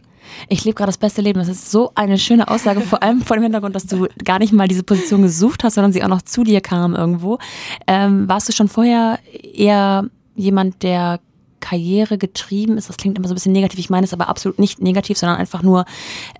Ich 0.49 0.65
lebe 0.65 0.75
gerade 0.75 0.89
das 0.89 0.99
beste 0.99 1.23
Leben. 1.23 1.39
Das 1.39 1.49
ist 1.49 1.71
so 1.71 1.93
eine 1.95 2.19
schöne 2.19 2.49
Aussage, 2.49 2.81
vor 2.81 3.03
allem 3.03 3.23
vor 3.23 3.37
dem 3.37 3.43
Hintergrund, 3.43 3.75
dass 3.75 3.87
du 3.87 4.07
gar 4.25 4.39
nicht 4.39 4.53
mal 4.53 4.69
diese 4.69 4.83
Position 4.83 5.23
gesucht 5.23 5.65
hast, 5.65 5.75
sondern 5.75 5.93
sie 5.93 6.03
auch 6.03 6.09
noch 6.09 6.23
zu 6.23 6.45
dir 6.45 6.61
kam 6.61 6.95
irgendwo. 6.95 7.39
Ähm, 7.87 8.29
warst 8.29 8.49
du 8.49 8.53
schon 8.53 8.69
vorher 8.69 9.19
eher 9.33 10.05
jemand, 10.35 10.83
der 10.83 11.21
Karriere 11.63 12.19
getrieben 12.19 12.77
ist. 12.77 12.91
Das 12.91 12.99
klingt 12.99 13.17
immer 13.17 13.29
so 13.29 13.33
ein 13.33 13.37
bisschen 13.37 13.53
negativ. 13.53 13.79
Ich 13.79 13.89
meine 13.89 14.05
es 14.05 14.13
aber 14.13 14.29
absolut 14.29 14.59
nicht 14.59 14.83
negativ, 14.83 15.17
sondern 15.17 15.39
einfach 15.39 15.63
nur 15.63 15.87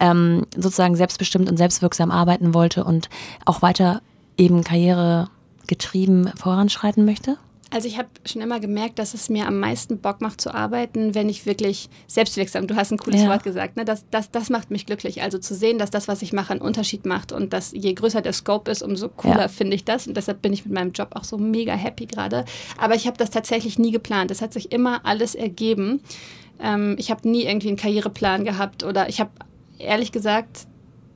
ähm, 0.01 0.45
sozusagen 0.55 0.97
selbstbestimmt 0.97 1.49
und 1.49 1.57
selbstwirksam 1.57 2.11
arbeiten 2.11 2.53
wollte 2.53 2.85
und 2.85 3.09
auch 3.47 3.63
weiter 3.63 4.03
eben 4.37 4.65
Karriere 4.65 5.31
getrieben 5.67 6.31
voranschreiten 6.37 7.05
möchte? 7.05 7.39
Also 7.73 7.89
ich 7.89 7.97
habe 7.97 8.09
schon 8.27 8.43
immer 8.43 8.61
gemerkt, 8.61 8.99
dass 8.99 9.15
es 9.15 9.31
mir 9.31 9.47
am 9.47 9.59
meisten 9.59 9.99
Bock 9.99 10.21
macht 10.21 10.43
zu 10.43 10.55
arbeiten, 10.55 11.15
wenn 11.15 11.31
ich 11.31 11.47
wirklich 11.47 11.89
selbstwirksam, 12.07 12.67
du 12.67 12.77
hast 12.77 12.93
ein 12.93 12.99
cooles 12.99 13.23
ja. 13.23 13.31
Wort 13.31 13.45
gesagt, 13.45 13.77
ne? 13.77 13.87
das, 13.87 14.05
das, 14.11 14.31
das 14.31 14.51
macht 14.51 14.71
mich 14.71 14.85
glücklich. 14.85 15.23
Also 15.23 15.39
zu 15.39 15.55
sehen, 15.55 15.79
dass 15.79 15.91
das, 15.91 16.07
was 16.07 16.21
ich 16.21 16.35
mache, 16.35 16.53
einen 16.53 16.61
Unterschied 16.61 17.07
macht 17.07 17.33
und 17.33 17.55
dass 17.55 17.73
je 17.73 17.95
größer 17.95 18.21
der 18.21 18.35
Scope 18.35 18.71
ist, 18.71 18.83
umso 18.83 19.09
cooler 19.09 19.41
ja. 19.41 19.49
finde 19.49 19.75
ich 19.75 19.85
das. 19.85 20.07
Und 20.07 20.19
deshalb 20.19 20.43
bin 20.43 20.53
ich 20.53 20.67
mit 20.67 20.75
meinem 20.75 20.93
Job 20.93 21.13
auch 21.15 21.25
so 21.25 21.39
mega 21.39 21.73
happy 21.73 22.05
gerade. 22.05 22.45
Aber 22.79 22.95
ich 22.95 23.07
habe 23.07 23.17
das 23.17 23.31
tatsächlich 23.31 23.79
nie 23.79 23.91
geplant. 23.91 24.31
Es 24.31 24.43
hat 24.43 24.53
sich 24.53 24.71
immer 24.71 25.07
alles 25.07 25.35
ergeben. 25.35 26.03
Ähm, 26.61 26.97
ich 26.99 27.11
habe 27.11 27.27
nie 27.27 27.45
irgendwie 27.45 27.69
einen 27.69 27.79
Karriereplan 27.79 28.45
gehabt 28.45 28.85
oder 28.85 29.09
ich 29.09 29.19
habe 29.19 29.31
ehrlich 29.79 30.13
gesagt 30.13 30.67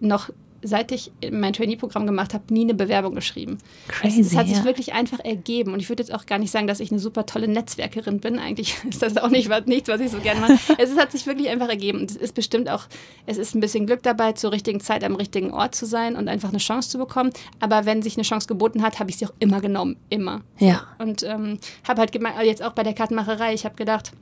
noch 0.01 0.31
seit 0.62 0.92
ich 0.92 1.12
mein 1.31 1.53
Trainee-Programm 1.53 2.07
gemacht 2.07 2.35
habe, 2.35 2.53
nie 2.53 2.62
eine 2.62 2.75
Bewerbung 2.75 3.14
geschrieben. 3.14 3.59
Crazy, 3.88 4.21
es, 4.21 4.29
es 4.29 4.37
hat 4.37 4.47
sich 4.47 4.59
ja. 4.59 4.64
wirklich 4.64 4.92
einfach 4.92 5.21
ergeben. 5.21 5.73
Und 5.73 5.81
ich 5.81 5.88
würde 5.88 6.03
jetzt 6.03 6.12
auch 6.12 6.27
gar 6.27 6.38
nicht 6.38 6.51
sagen, 6.51 6.66
dass 6.66 6.81
ich 6.81 6.90
eine 6.90 7.01
super 7.01 7.27
tolle 7.27 7.49
Netzwerkerin 7.49 8.21
bin. 8.21 8.38
Eigentlich 8.38 8.77
ist 8.88 9.03
das 9.03 9.16
auch 9.16 9.29
nicht 9.29 9.49
nichts, 9.66 9.88
was 9.88 10.01
ich 10.01 10.11
so 10.11 10.19
gerne 10.19 10.40
mache. 10.40 10.59
es 10.79 10.97
hat 10.97 11.12
sich 11.12 11.27
wirklich 11.27 11.49
einfach 11.49 11.69
ergeben. 11.69 12.01
Und 12.01 12.11
es 12.11 12.16
ist 12.16 12.35
bestimmt 12.35 12.69
auch, 12.69 12.85
es 13.27 13.38
ist 13.38 13.55
ein 13.55 13.61
bisschen 13.61 13.87
Glück 13.87 14.03
dabei, 14.03 14.33
zur 14.33 14.53
richtigen 14.53 14.81
Zeit 14.81 15.05
am 15.05 15.14
richtigen 15.16 15.53
Ort 15.53 15.75
zu 15.75 15.87
sein 15.87 16.16
und 16.16 16.29
einfach 16.29 16.49
eine 16.49 16.59
Chance 16.59 16.90
zu 16.90 16.99
bekommen. 16.99 17.31
Aber 17.61 17.87
wenn 17.87 18.03
sich 18.03 18.16
eine 18.16 18.25
Chance 18.25 18.49
geboten 18.49 18.83
hat, 18.83 18.99
habe 18.99 19.11
ich 19.11 19.16
sie 19.16 19.27
auch 19.27 19.35
immer 19.38 19.61
genommen. 19.61 19.97
Immer. 20.11 20.42
Ja. 20.59 20.87
Und 20.99 21.23
ähm, 21.23 21.59
habe 21.87 22.01
halt 22.01 22.12
gemeint, 22.12 22.37
jetzt 22.42 22.62
auch 22.62 22.73
bei 22.73 22.83
der 22.83 22.95
Kartenmacherei, 22.95 23.55
ich 23.55 23.64
habe 23.64 23.77
gedacht, 23.77 24.12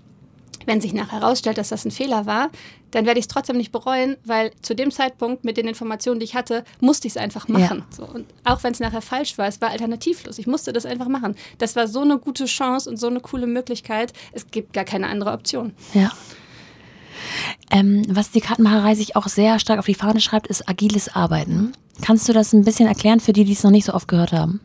wenn 0.67 0.81
sich 0.81 0.93
nachher 0.93 1.21
herausstellt, 1.21 1.59
dass 1.59 1.69
das 1.69 1.85
ein 1.85 1.91
Fehler 1.91 2.27
war, 2.27 2.51
dann 2.91 3.07
werde 3.07 3.19
ich 3.19 3.25
es 3.25 3.29
trotzdem 3.29 3.57
nicht 3.57 3.73
bereuen, 3.73 4.17
weil 4.25 4.53
zu 4.63 4.75
dem 4.75 4.91
Zeitpunkt 4.91 5.45
mit 5.45 5.57
den 5.57 5.67
Informationen, 5.67 6.21
die 6.21 6.25
ich 6.25 6.35
hatte, 6.35 6.65
musste 6.81 7.09
ich 7.09 7.15
es 7.15 7.17
einfach 7.17 7.49
machen. 7.49 7.79
Ja. 7.79 7.97
So, 7.97 8.05
und 8.05 8.27
auch 8.45 8.63
wenn 8.63 8.73
es 8.73 8.81
nachher 8.81 9.03
falsch 9.03 9.37
war, 9.37 9.49
es 9.49 9.61
war 9.61 9.71
alternativlos. 9.71 10.39
Ich 10.39 10.47
musste 10.47 10.73
das 10.73 10.87
einfach 10.87 11.09
machen. 11.09 11.35
Das 11.59 11.75
war 11.77 11.89
so 11.89 12.03
eine 12.03 12.19
gute 12.19 12.45
Chance 12.45 12.89
und 12.89 12.97
so 12.97 13.09
eine 13.09 13.21
coole 13.21 13.47
Möglichkeit. 13.47 14.13
Es 14.33 14.47
gibt 14.51 14.73
gar 14.73 14.85
keine 14.85 15.09
andere 15.09 15.33
Option. 15.33 15.73
Ja. 15.93 16.13
Ähm, 17.71 18.03
was 18.09 18.31
die 18.31 18.41
Kartenmacherei 18.41 18.95
sich 18.95 19.17
auch 19.17 19.29
sehr 19.29 19.59
stark 19.59 19.79
auf 19.79 19.87
die 19.87 19.95
Fahne 19.95 20.21
schreibt, 20.21 20.47
ist 20.47 20.69
agiles 20.69 21.15
Arbeiten. 21.15 21.73
Kannst 22.03 22.29
du 22.29 22.33
das 22.33 22.53
ein 22.53 22.65
bisschen 22.65 22.87
erklären 22.87 23.21
für 23.21 23.33
die, 23.33 23.45
die 23.45 23.53
es 23.53 23.63
noch 23.63 23.71
nicht 23.71 23.87
so 23.87 23.95
oft 23.95 24.09
gehört 24.09 24.33
haben? 24.33 24.61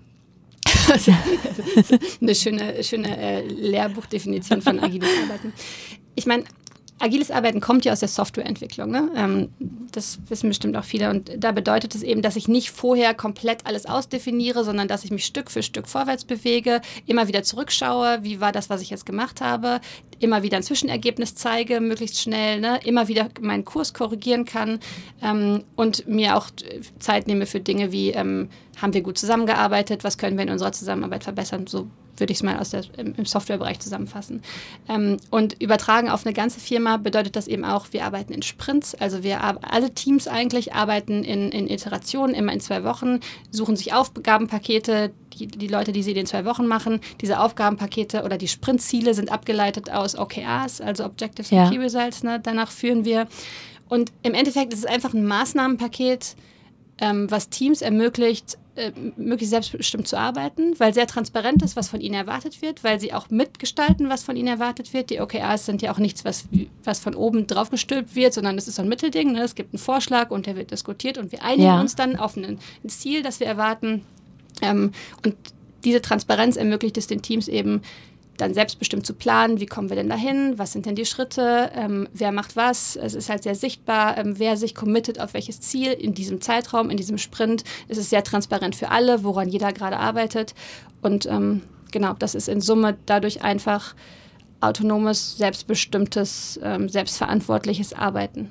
eine 2.22 2.36
schöne, 2.36 2.84
schöne 2.84 3.18
äh, 3.18 3.48
Lehrbuchdefinition 3.48 4.62
von 4.62 4.80
agiles 4.80 5.10
Arbeiten. 5.24 5.54
Ich 6.16 6.26
meine, 6.26 6.44
agiles 7.00 7.32
Arbeiten 7.32 7.62
kommt 7.62 7.86
ja 7.86 7.94
aus 7.94 8.02
der 8.02 8.10
Softwareentwicklung. 8.10 8.92
Ne? 8.92 9.10
Ähm, 9.16 9.50
das 9.92 10.20
wissen 10.28 10.50
bestimmt 10.50 10.76
auch 10.78 10.84
viele. 10.84 11.10
Und 11.10 11.32
da 11.38 11.52
bedeutet 11.52 11.96
es 11.96 12.04
eben, 12.04 12.22
dass 12.22 12.36
ich 12.36 12.48
nicht 12.48 12.72
vorher 12.72 13.14
komplett 13.14 13.66
alles 13.66 13.86
ausdefiniere, 13.86 14.64
sondern 14.64 14.88
dass 14.88 15.04
ich 15.04 15.12
mich 15.12 15.26
Stück 15.26 15.50
für 15.50 15.64
Stück 15.64 15.88
vorwärts 15.88 16.26
bewege, 16.26 16.82
immer 17.06 17.28
wieder 17.28 17.44
zurückschaue, 17.44 18.20
wie 18.22 18.42
war 18.42 18.52
das, 18.52 18.70
was 18.70 18.82
ich 18.82 18.90
jetzt 18.90 19.06
gemacht 19.06 19.42
habe, 19.42 19.80
immer 20.20 20.44
wieder 20.44 20.58
ein 20.58 20.64
Zwischenergebnis 20.64 21.36
zeige, 21.36 21.80
möglichst 21.82 22.20
schnell, 22.20 22.60
ne? 22.60 22.80
immer 22.84 23.08
wieder 23.08 23.30
meinen 23.42 23.66
Kurs 23.66 23.94
korrigieren 23.94 24.46
kann 24.46 24.80
ähm, 25.22 25.64
und 25.76 26.08
mir 26.08 26.36
auch 26.36 26.50
Zeit 27.00 27.28
nehme 27.28 27.46
für 27.46 27.60
Dinge 27.60 27.92
wie, 27.92 28.12
ähm, 28.12 28.50
haben 28.82 28.94
wir 28.94 29.02
gut 29.02 29.18
zusammengearbeitet, 29.18 30.04
was 30.04 30.18
können 30.18 30.38
wir 30.38 30.44
in 30.44 30.52
unserer 30.52 30.72
Zusammenarbeit 30.72 31.24
verbessern, 31.24 31.68
so 31.68 31.88
würde 32.20 32.32
ich 32.32 32.40
es 32.40 32.44
mal 32.44 32.60
aus 32.60 32.72
der, 32.72 32.84
im, 32.98 33.26
Softwarebereich 33.26 33.80
zusammenfassen. 33.80 34.42
Ähm, 34.88 35.18
und 35.30 35.62
übertragen 35.62 36.10
auf 36.10 36.26
eine 36.26 36.34
ganze 36.34 36.60
Firma 36.60 36.98
bedeutet 36.98 37.36
das 37.36 37.48
eben 37.48 37.66
auch, 37.66 37.88
wir 37.92 38.06
arbeiten 38.06 38.34
in 38.34 38.42
Sprints. 38.42 38.96
Also 38.96 39.24
wir 39.24 39.42
alle 39.42 39.94
Teams 39.94 40.28
eigentlich 40.28 40.74
arbeiten 40.74 41.24
in, 41.24 41.52
in 41.52 41.70
Iterationen, 41.70 42.36
immer 42.36 42.54
in 42.54 42.60
zwei 42.60 42.84
Wochen, 42.84 43.20
suchen 43.52 43.76
sich 43.76 43.94
Aufgabenpakete, 43.94 45.12
die, 45.38 45.48
die 45.48 45.68
Leute, 45.68 45.92
die 45.92 46.04
sie 46.04 46.12
in 46.12 46.18
den 46.18 46.26
zwei 46.26 46.46
Wochen 46.46 46.68
machen. 46.68 47.00
Diese 47.22 47.40
Aufgabenpakete 47.40 48.24
oder 48.24 48.38
die 48.38 48.48
Sprintziele 48.48 49.14
sind 49.14 49.32
abgeleitet 49.32 49.92
aus 49.92 50.18
OKRs, 50.18 50.82
also 50.82 51.06
Objectives 51.06 51.52
ja. 51.52 51.64
and 51.64 51.72
Key 51.72 51.80
Results. 51.80 52.24
Ne? 52.24 52.40
Danach 52.42 52.72
führen 52.72 53.06
wir. 53.06 53.28
Und 53.88 54.12
im 54.22 54.34
Endeffekt 54.34 54.74
ist 54.74 54.80
es 54.80 54.86
einfach 54.86 55.14
ein 55.14 55.26
Maßnahmenpaket, 55.26 56.36
ähm, 57.02 57.30
was 57.30 57.50
Teams 57.50 57.82
ermöglicht, 57.82 58.58
äh, 58.76 58.92
möglichst 59.18 59.52
selbstbestimmt 59.52 60.08
zu 60.08 60.18
arbeiten, 60.18 60.80
weil 60.80 60.94
sehr 60.94 61.08
transparent 61.08 61.62
ist, 61.64 61.76
was 61.76 61.90
von 61.90 62.02
ihnen 62.02 62.16
erwartet 62.16 62.62
wird, 62.62 62.84
weil 62.84 63.00
sie 63.00 63.14
auch 63.14 63.30
mitgestalten, 63.30 64.10
was 64.10 64.24
von 64.24 64.36
ihnen 64.36 64.48
erwartet 64.48 64.94
wird. 64.94 65.10
Die 65.10 65.20
OKRs 65.20 65.66
sind 65.66 65.82
ja 65.82 65.92
auch 65.92 65.98
nichts, 65.98 66.24
was, 66.24 66.46
was 66.84 67.00
von 67.00 67.16
oben 67.16 67.48
drauf 67.48 67.70
gestülpt 67.70 68.16
wird, 68.16 68.34
sondern 68.34 68.58
es 68.58 68.68
ist 68.68 68.76
so 68.76 68.82
ein 68.82 68.90
Mittelding. 68.90 69.34
Ne? 69.34 69.42
Es 69.42 69.56
gibt 69.56 69.74
einen 69.74 69.80
Vorschlag 69.80 70.32
und 70.32 70.46
der 70.46 70.56
wird 70.56 70.72
diskutiert 70.72 71.18
und 71.18 71.32
wir 71.32 71.44
einigen 71.44 71.64
ja. 71.64 71.82
uns 71.82 71.96
dann 71.96 72.16
auf 72.16 72.38
ein, 72.38 72.60
ein 72.84 72.90
Ziel, 72.90 73.24
das 73.24 73.40
wir 73.40 73.48
erwarten. 73.48 74.06
Ähm, 74.62 74.92
und 75.26 75.36
diese 75.84 76.02
Transparenz 76.02 76.56
ermöglicht 76.56 76.98
es 76.98 77.08
den 77.08 77.22
Teams 77.22 77.48
eben, 77.48 77.82
dann 78.42 78.54
selbstbestimmt 78.54 79.06
zu 79.06 79.14
planen, 79.14 79.60
wie 79.60 79.66
kommen 79.66 79.90
wir 79.90 79.96
denn 79.96 80.10
dahin, 80.10 80.58
was 80.58 80.72
sind 80.72 80.86
denn 80.86 80.96
die 80.96 81.06
Schritte, 81.06 81.72
ähm, 81.76 82.08
wer 82.14 82.32
macht 82.32 82.56
was. 82.56 82.96
Es 82.96 83.14
ist 83.14 83.30
halt 83.30 83.44
sehr 83.44 83.56
sichtbar, 83.56 84.18
ähm, 84.18 84.40
wer 84.40 84.58
sich 84.58 84.76
committet 84.76 85.20
auf 85.20 85.34
welches 85.34 85.62
Ziel 85.62 85.92
in 85.92 86.14
diesem 86.14 86.42
Zeitraum, 86.42 86.90
in 86.90 86.98
diesem 86.98 87.18
Sprint. 87.18 87.64
Es 87.88 87.98
ist 87.98 88.10
sehr 88.10 88.24
transparent 88.24 88.76
für 88.76 88.90
alle, 88.90 89.24
woran 89.24 89.50
jeder 89.50 89.74
gerade 89.74 89.98
arbeitet. 89.98 90.54
Und 91.02 91.26
ähm, 91.26 91.62
genau, 91.92 92.14
das 92.14 92.36
ist 92.36 92.48
in 92.48 92.62
Summe 92.62 92.98
dadurch 93.06 93.44
einfach 93.44 93.96
autonomes, 94.62 95.38
selbstbestimmtes, 95.38 96.60
ähm, 96.64 96.90
selbstverantwortliches 96.90 97.94
Arbeiten. 97.94 98.50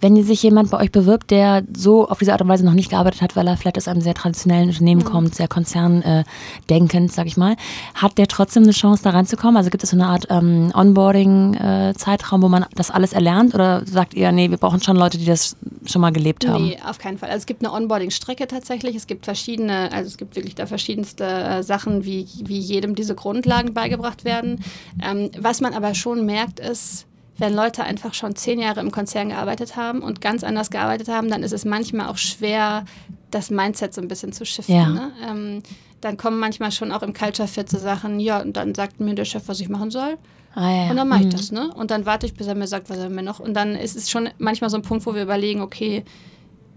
Wenn 0.00 0.22
sich 0.22 0.42
jemand 0.42 0.70
bei 0.70 0.78
euch 0.78 0.90
bewirbt, 0.90 1.30
der 1.30 1.62
so 1.76 2.08
auf 2.08 2.18
diese 2.18 2.32
Art 2.32 2.40
und 2.40 2.48
Weise 2.48 2.64
noch 2.64 2.74
nicht 2.74 2.90
gearbeitet 2.90 3.22
hat, 3.22 3.36
weil 3.36 3.46
er 3.46 3.56
vielleicht 3.56 3.76
aus 3.76 3.88
einem 3.88 4.00
sehr 4.00 4.14
traditionellen 4.14 4.68
Unternehmen 4.68 5.02
mhm. 5.02 5.06
kommt, 5.06 5.34
sehr 5.34 5.48
konzerndenkend, 5.48 7.12
sag 7.12 7.26
ich 7.26 7.36
mal, 7.36 7.56
hat 7.94 8.16
der 8.18 8.28
trotzdem 8.28 8.62
eine 8.62 8.72
Chance, 8.72 9.02
da 9.02 9.10
reinzukommen? 9.10 9.56
Also 9.56 9.70
gibt 9.70 9.84
es 9.84 9.90
so 9.90 9.96
eine 9.96 10.06
Art 10.06 10.26
ähm, 10.30 10.70
Onboarding-Zeitraum, 10.74 12.42
wo 12.42 12.48
man 12.48 12.64
das 12.74 12.90
alles 12.90 13.12
erlernt? 13.12 13.54
Oder 13.54 13.84
sagt 13.86 14.14
ihr, 14.14 14.32
nee, 14.32 14.50
wir 14.50 14.58
brauchen 14.58 14.82
schon 14.82 14.96
Leute, 14.96 15.18
die 15.18 15.26
das 15.26 15.56
schon 15.84 16.00
mal 16.00 16.12
gelebt 16.12 16.48
haben? 16.48 16.68
Nee, 16.68 16.78
auf 16.88 16.98
keinen 16.98 17.18
Fall. 17.18 17.28
Also 17.28 17.40
es 17.40 17.46
gibt 17.46 17.64
eine 17.64 17.74
Onboarding-Strecke 17.74 18.46
tatsächlich. 18.46 18.96
Es 18.96 19.06
gibt 19.06 19.24
verschiedene, 19.24 19.92
also 19.92 20.08
es 20.08 20.16
gibt 20.16 20.36
wirklich 20.36 20.54
da 20.54 20.66
verschiedenste 20.66 21.24
äh, 21.24 21.62
Sachen, 21.62 22.04
wie, 22.04 22.26
wie 22.44 22.58
jedem 22.58 22.94
diese 22.94 23.14
Grundlagen 23.14 23.74
beigebracht 23.74 24.24
werden. 24.24 24.60
Ähm, 25.02 25.25
was 25.38 25.60
man 25.60 25.74
aber 25.74 25.94
schon 25.94 26.26
merkt, 26.26 26.60
ist, 26.60 27.06
wenn 27.38 27.54
Leute 27.54 27.84
einfach 27.84 28.14
schon 28.14 28.34
zehn 28.34 28.58
Jahre 28.58 28.80
im 28.80 28.90
Konzern 28.90 29.28
gearbeitet 29.28 29.76
haben 29.76 30.00
und 30.00 30.20
ganz 30.20 30.42
anders 30.42 30.70
gearbeitet 30.70 31.08
haben, 31.08 31.30
dann 31.30 31.42
ist 31.42 31.52
es 31.52 31.64
manchmal 31.64 32.08
auch 32.08 32.16
schwer, 32.16 32.84
das 33.30 33.50
Mindset 33.50 33.92
so 33.92 34.00
ein 34.00 34.08
bisschen 34.08 34.32
zu 34.32 34.46
shiften. 34.46 34.74
Ja. 34.74 34.88
Ne? 34.88 35.12
Ähm, 35.22 35.62
dann 36.00 36.16
kommen 36.16 36.38
manchmal 36.38 36.72
schon 36.72 36.92
auch 36.92 37.02
im 37.02 37.12
Culture 37.12 37.48
Fit 37.48 37.68
so 37.68 37.78
Sachen, 37.78 38.20
ja, 38.20 38.40
und 38.40 38.56
dann 38.56 38.74
sagt 38.74 39.00
mir 39.00 39.14
der 39.14 39.24
Chef, 39.24 39.42
was 39.46 39.60
ich 39.60 39.68
machen 39.68 39.90
soll. 39.90 40.16
Ah, 40.54 40.70
ja. 40.70 40.90
Und 40.90 40.96
dann 40.96 41.08
mache 41.08 41.20
ich 41.20 41.26
mhm. 41.26 41.30
das, 41.30 41.52
ne? 41.52 41.72
Und 41.74 41.90
dann 41.90 42.06
warte 42.06 42.24
ich, 42.24 42.34
bis 42.34 42.46
er 42.46 42.54
mir 42.54 42.66
sagt, 42.66 42.88
was 42.88 42.96
er 42.96 43.10
mir 43.10 43.22
noch. 43.22 43.40
Und 43.40 43.54
dann 43.54 43.74
ist 43.74 43.96
es 43.96 44.10
schon 44.10 44.30
manchmal 44.38 44.70
so 44.70 44.76
ein 44.76 44.82
Punkt, 44.82 45.04
wo 45.04 45.14
wir 45.14 45.22
überlegen, 45.22 45.60
okay, 45.60 46.04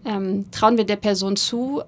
ähm, 0.03 0.51
trauen 0.51 0.77
wir 0.77 0.85
der 0.85 0.97
Person 0.97 1.37
zu, 1.37 1.81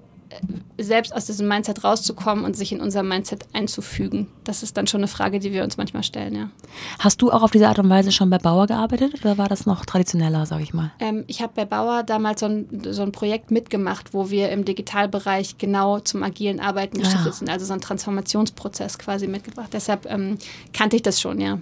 selbst 0.78 1.14
aus 1.14 1.26
diesem 1.26 1.48
Mindset 1.48 1.84
rauszukommen 1.84 2.44
und 2.44 2.56
sich 2.56 2.72
in 2.72 2.80
unser 2.80 3.02
Mindset 3.02 3.46
einzufügen. 3.52 4.26
Das 4.44 4.62
ist 4.62 4.76
dann 4.76 4.86
schon 4.86 5.00
eine 5.00 5.08
Frage, 5.08 5.38
die 5.38 5.52
wir 5.52 5.64
uns 5.64 5.76
manchmal 5.76 6.02
stellen, 6.02 6.34
ja. 6.34 6.50
Hast 6.98 7.22
du 7.22 7.30
auch 7.30 7.42
auf 7.42 7.50
diese 7.50 7.68
Art 7.68 7.78
und 7.78 7.88
Weise 7.88 8.12
schon 8.12 8.30
bei 8.30 8.38
Bauer 8.38 8.66
gearbeitet 8.66 9.14
oder 9.20 9.38
war 9.38 9.48
das 9.48 9.66
noch 9.66 9.84
traditioneller, 9.84 10.46
sage 10.46 10.62
ich 10.62 10.74
mal? 10.74 10.92
Ähm, 10.98 11.24
ich 11.26 11.42
habe 11.42 11.52
bei 11.54 11.64
Bauer 11.64 12.02
damals 12.02 12.40
so 12.40 12.46
ein, 12.46 12.82
so 12.90 13.02
ein 13.02 13.12
Projekt 13.12 13.50
mitgemacht, 13.50 14.14
wo 14.14 14.30
wir 14.30 14.50
im 14.50 14.64
Digitalbereich 14.64 15.58
genau 15.58 16.00
zum 16.00 16.22
agilen 16.22 16.60
Arbeiten 16.60 16.98
ah. 16.98 17.04
geschiftet 17.04 17.34
sind, 17.34 17.50
also 17.50 17.64
so 17.66 17.72
einen 17.72 17.82
Transformationsprozess 17.82 18.98
quasi 18.98 19.28
mitgebracht. 19.28 19.70
Deshalb 19.72 20.06
ähm, 20.10 20.38
kannte 20.72 20.96
ich 20.96 21.02
das 21.02 21.20
schon, 21.20 21.40
ja. 21.40 21.58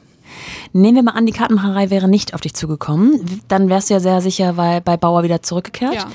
Nehmen 0.73 0.97
wir 0.97 1.03
mal 1.03 1.13
an, 1.13 1.27
die 1.27 1.33
Kartenmacherei 1.33 1.91
wäre 1.91 2.09
nicht 2.09 2.35
auf 2.35 2.41
dich 2.41 2.55
zugekommen. 2.55 3.43
Dann 3.49 3.69
wärst 3.69 3.91
du 3.91 3.95
ja 3.95 4.01
sehr 4.01 4.21
sicher 4.21 4.57
weil 4.57 4.81
bei 4.81 4.97
Bauer 4.97 5.23
wieder 5.23 5.43
zurückgekehrt. 5.43 5.95
Ja. 5.95 6.07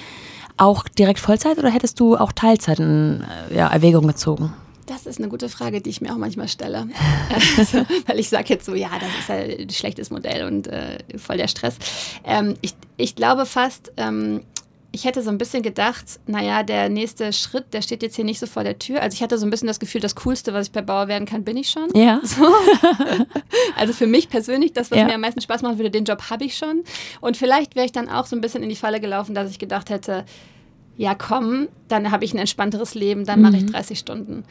Auch 0.58 0.88
direkt 0.88 1.20
Vollzeit 1.20 1.58
oder 1.58 1.70
hättest 1.70 2.00
du 2.00 2.16
auch 2.16 2.32
Teilzeit 2.32 2.80
in 2.80 3.26
äh, 3.52 3.56
ja, 3.56 3.68
Erwägung 3.68 4.08
gezogen? 4.08 4.54
Das 4.86 5.08
ist 5.08 5.20
eine 5.20 5.30
gute 5.30 5.50
Frage, 5.50 5.82
die 5.82 5.90
ich 5.90 6.00
mir 6.02 6.14
auch 6.14 6.18
manchmal 6.18 6.48
stelle. 6.48 6.88
also, 7.58 7.86
weil 8.06 8.20
ich 8.20 8.30
sage 8.30 8.46
jetzt 8.50 8.66
so, 8.66 8.76
ja, 8.76 8.90
das 9.00 9.10
ist 9.20 9.30
ein 9.32 9.70
schlechtes 9.70 10.12
Modell 10.12 10.46
und 10.46 10.68
äh, 10.68 11.00
voll 11.18 11.38
der 11.38 11.48
Stress. 11.48 11.78
Ähm, 12.24 12.56
ich, 12.62 12.76
ich 12.98 13.16
glaube 13.16 13.46
fast, 13.46 13.92
ähm, 13.98 14.44
ich 14.96 15.04
hätte 15.04 15.22
so 15.22 15.30
ein 15.30 15.38
bisschen 15.38 15.62
gedacht, 15.62 16.22
naja, 16.26 16.64
der 16.64 16.88
nächste 16.88 17.34
Schritt, 17.34 17.74
der 17.74 17.82
steht 17.82 18.02
jetzt 18.02 18.16
hier 18.16 18.24
nicht 18.24 18.40
so 18.40 18.46
vor 18.48 18.64
der 18.64 18.80
Tür. 18.80 19.02
Also 19.02 19.14
ich 19.14 19.22
hatte 19.22 19.38
so 19.38 19.46
ein 19.46 19.50
bisschen 19.50 19.68
das 19.68 19.82
Gefühl, 19.82 20.00
das 20.00 20.16
Coolste, 20.16 20.54
was 20.54 20.68
ich 20.68 20.72
bei 20.72 20.82
Bauer 20.82 21.10
werden 21.10 21.28
kann, 21.28 21.44
bin 21.44 21.58
ich 21.58 21.70
schon. 21.70 21.90
Ja. 21.94 22.22
So. 22.36 22.46
Also 23.78 23.94
für 23.94 24.08
mich 24.08 24.30
persönlich, 24.30 24.74
das, 24.74 24.90
was 24.92 24.98
ja. 24.98 25.06
mir 25.06 25.16
am 25.16 25.22
meisten 25.22 25.40
Spaß 25.40 25.62
machen 25.62 25.78
würde, 25.78 25.92
den 25.92 26.06
Job 26.06 26.30
habe 26.30 26.44
ich 26.44 26.58
schon. 26.58 26.84
Und 27.22 27.38
vielleicht 27.38 27.76
wäre 27.76 27.86
ich 27.86 27.92
dann 27.92 28.10
auch 28.10 28.26
so 28.26 28.36
ein 28.36 28.42
bisschen 28.42 28.64
in 28.64 28.70
die 28.70 28.76
Falle 28.76 29.00
gelaufen, 29.00 29.36
dass 29.36 29.52
ich 29.52 29.60
gedacht 29.60 29.90
hätte, 29.90 30.26
ja 30.98 31.14
komm, 31.14 31.68
dann 31.88 32.12
habe 32.12 32.26
ich 32.26 32.34
ein 32.34 32.40
entspannteres 32.40 32.96
Leben, 32.96 33.26
dann 33.26 33.40
mhm. 33.40 33.46
mache 33.46 33.58
ich 33.58 33.66
30 33.66 34.00
Stunden. 34.00 34.44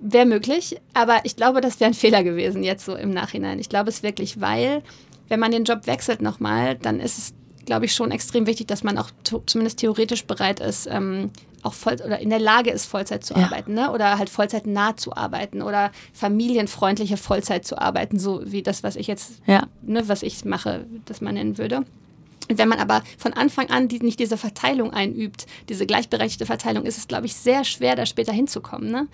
Wäre 0.00 0.26
möglich, 0.26 0.80
aber 0.94 1.20
ich 1.24 1.36
glaube, 1.36 1.60
das 1.60 1.78
wäre 1.80 1.90
ein 1.90 1.94
Fehler 1.94 2.22
gewesen 2.22 2.62
jetzt 2.62 2.84
so 2.84 2.94
im 2.94 3.10
Nachhinein. 3.10 3.58
Ich 3.58 3.68
glaube 3.68 3.90
es 3.90 4.02
wirklich, 4.02 4.40
weil 4.40 4.82
wenn 5.28 5.40
man 5.40 5.52
den 5.52 5.64
Job 5.64 5.86
wechselt 5.86 6.22
nochmal, 6.22 6.76
dann 6.76 7.00
ist 7.00 7.18
es 7.18 7.34
glaube 7.68 7.84
ich, 7.84 7.94
schon 7.94 8.10
extrem 8.10 8.46
wichtig, 8.46 8.66
dass 8.66 8.82
man 8.82 8.96
auch 8.96 9.10
zumindest 9.44 9.78
theoretisch 9.78 10.24
bereit 10.24 10.58
ist, 10.58 10.88
ähm, 10.90 11.30
auch 11.62 11.74
voll 11.74 11.96
oder 12.04 12.18
in 12.18 12.30
der 12.30 12.38
Lage 12.38 12.70
ist, 12.70 12.86
Vollzeit 12.86 13.24
zu 13.24 13.34
ja. 13.34 13.44
arbeiten, 13.44 13.74
ne? 13.74 13.92
Oder 13.92 14.18
halt 14.18 14.30
Vollzeit 14.30 14.66
nah 14.66 14.96
zu 14.96 15.14
arbeiten 15.14 15.60
oder 15.60 15.92
familienfreundliche 16.14 17.18
Vollzeit 17.18 17.66
zu 17.66 17.78
arbeiten, 17.78 18.18
so 18.18 18.40
wie 18.44 18.62
das, 18.62 18.82
was 18.82 18.96
ich 18.96 19.06
jetzt, 19.06 19.42
ja. 19.46 19.66
ne, 19.82 20.08
was 20.08 20.22
ich 20.22 20.46
mache, 20.46 20.86
das 21.04 21.20
man 21.20 21.34
nennen 21.34 21.58
würde. 21.58 21.84
Und 22.48 22.56
wenn 22.56 22.68
man 22.68 22.78
aber 22.78 23.02
von 23.18 23.34
Anfang 23.34 23.68
an 23.68 23.88
die, 23.88 23.98
nicht 23.98 24.18
diese 24.18 24.38
Verteilung 24.38 24.94
einübt, 24.94 25.46
diese 25.68 25.84
gleichberechtigte 25.84 26.46
Verteilung, 26.46 26.86
ist 26.86 26.96
es, 26.96 27.06
glaube 27.06 27.26
ich, 27.26 27.34
sehr 27.34 27.64
schwer, 27.64 27.96
da 27.96 28.06
später 28.06 28.32
hinzukommen. 28.32 28.90
Ne? 28.90 29.08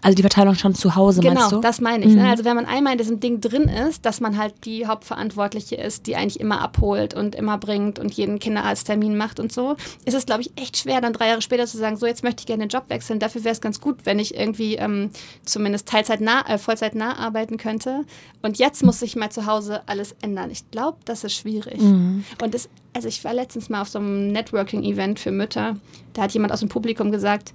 Also 0.00 0.16
die 0.16 0.22
Verteilung 0.22 0.54
schon 0.54 0.74
zu 0.74 0.94
Hause, 0.94 1.20
genau, 1.20 1.34
meinst 1.34 1.52
du? 1.52 1.56
Genau, 1.56 1.62
das 1.62 1.80
meine 1.80 2.04
ich. 2.04 2.10
Ne? 2.10 2.16
Mhm. 2.16 2.22
Ne? 2.22 2.30
Also 2.30 2.44
wenn 2.44 2.56
man 2.56 2.66
einmal 2.66 2.92
in 2.92 2.98
diesem 2.98 3.20
Ding 3.20 3.40
drin 3.40 3.64
ist, 3.64 4.04
dass 4.04 4.20
man 4.20 4.36
halt 4.36 4.54
die 4.64 4.86
Hauptverantwortliche 4.86 5.76
ist, 5.76 6.06
die 6.06 6.16
eigentlich 6.16 6.40
immer 6.40 6.60
abholt 6.60 7.14
und 7.14 7.34
immer 7.34 7.58
bringt 7.58 7.98
und 7.98 8.12
jeden 8.14 8.38
Kinderarzttermin 8.38 9.16
macht 9.16 9.38
und 9.40 9.52
so, 9.52 9.76
ist 10.04 10.14
es, 10.14 10.26
glaube 10.26 10.42
ich, 10.42 10.52
echt 10.56 10.76
schwer, 10.76 11.00
dann 11.00 11.12
drei 11.12 11.28
Jahre 11.28 11.42
später 11.42 11.66
zu 11.66 11.78
sagen, 11.78 11.96
so 11.96 12.06
jetzt 12.06 12.24
möchte 12.24 12.40
ich 12.40 12.46
gerne 12.46 12.66
den 12.66 12.68
Job 12.68 12.84
wechseln. 12.88 13.18
Dafür 13.18 13.44
wäre 13.44 13.52
es 13.52 13.60
ganz 13.60 13.80
gut, 13.80 14.04
wenn 14.04 14.18
ich 14.18 14.34
irgendwie 14.34 14.76
ähm, 14.76 15.10
zumindest 15.44 15.88
Teilzeit 15.88 16.20
nah, 16.20 16.44
äh, 16.48 16.58
Vollzeit 16.58 16.94
nah 16.94 17.16
arbeiten 17.16 17.56
könnte. 17.56 18.04
Und 18.42 18.58
jetzt 18.58 18.82
muss 18.82 19.00
ich 19.02 19.16
mal 19.16 19.30
zu 19.30 19.46
Hause 19.46 19.82
alles 19.86 20.16
ändern. 20.20 20.50
Ich 20.50 20.70
glaube, 20.70 20.98
das 21.04 21.24
ist 21.24 21.34
schwierig. 21.34 21.80
Mhm. 21.80 22.24
Und 22.42 22.54
das, 22.54 22.68
also 22.92 23.08
ich 23.08 23.22
war 23.24 23.34
letztens 23.34 23.68
mal 23.68 23.82
auf 23.82 23.88
so 23.88 23.98
einem 23.98 24.32
Networking-Event 24.32 25.20
für 25.20 25.30
Mütter. 25.30 25.76
Da 26.12 26.22
hat 26.22 26.32
jemand 26.32 26.52
aus 26.52 26.60
dem 26.60 26.68
Publikum 26.68 27.12
gesagt, 27.12 27.52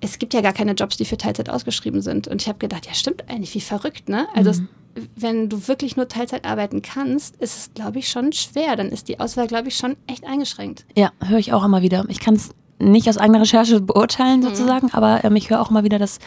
es 0.00 0.18
gibt 0.18 0.34
ja 0.34 0.40
gar 0.40 0.52
keine 0.52 0.72
Jobs, 0.72 0.96
die 0.96 1.04
für 1.04 1.16
Teilzeit 1.16 1.50
ausgeschrieben 1.50 2.02
sind. 2.02 2.28
Und 2.28 2.42
ich 2.42 2.48
habe 2.48 2.58
gedacht, 2.58 2.86
ja, 2.86 2.94
stimmt 2.94 3.28
eigentlich, 3.28 3.54
wie 3.54 3.60
verrückt, 3.60 4.08
ne? 4.08 4.26
Also, 4.34 4.52
mhm. 4.60 4.68
es, 4.94 5.02
wenn 5.16 5.48
du 5.48 5.68
wirklich 5.68 5.96
nur 5.96 6.08
Teilzeit 6.08 6.44
arbeiten 6.44 6.82
kannst, 6.82 7.36
ist 7.36 7.56
es, 7.56 7.70
glaube 7.74 7.98
ich, 7.98 8.08
schon 8.08 8.32
schwer. 8.32 8.76
Dann 8.76 8.88
ist 8.88 9.08
die 9.08 9.20
Auswahl, 9.20 9.46
glaube 9.46 9.68
ich, 9.68 9.76
schon 9.76 9.96
echt 10.06 10.24
eingeschränkt. 10.26 10.84
Ja, 10.96 11.12
höre 11.24 11.38
ich 11.38 11.52
auch 11.52 11.64
immer 11.64 11.82
wieder. 11.82 12.04
Ich 12.08 12.20
kann 12.20 12.34
es 12.34 12.50
nicht 12.78 13.08
aus 13.08 13.18
eigener 13.18 13.40
Recherche 13.40 13.80
beurteilen, 13.80 14.40
mhm. 14.40 14.44
sozusagen, 14.44 14.86
mhm. 14.86 14.94
aber 14.94 15.24
ähm, 15.24 15.36
ich 15.36 15.50
höre 15.50 15.60
auch 15.60 15.70
immer 15.70 15.84
wieder, 15.84 15.98
dass 15.98 16.18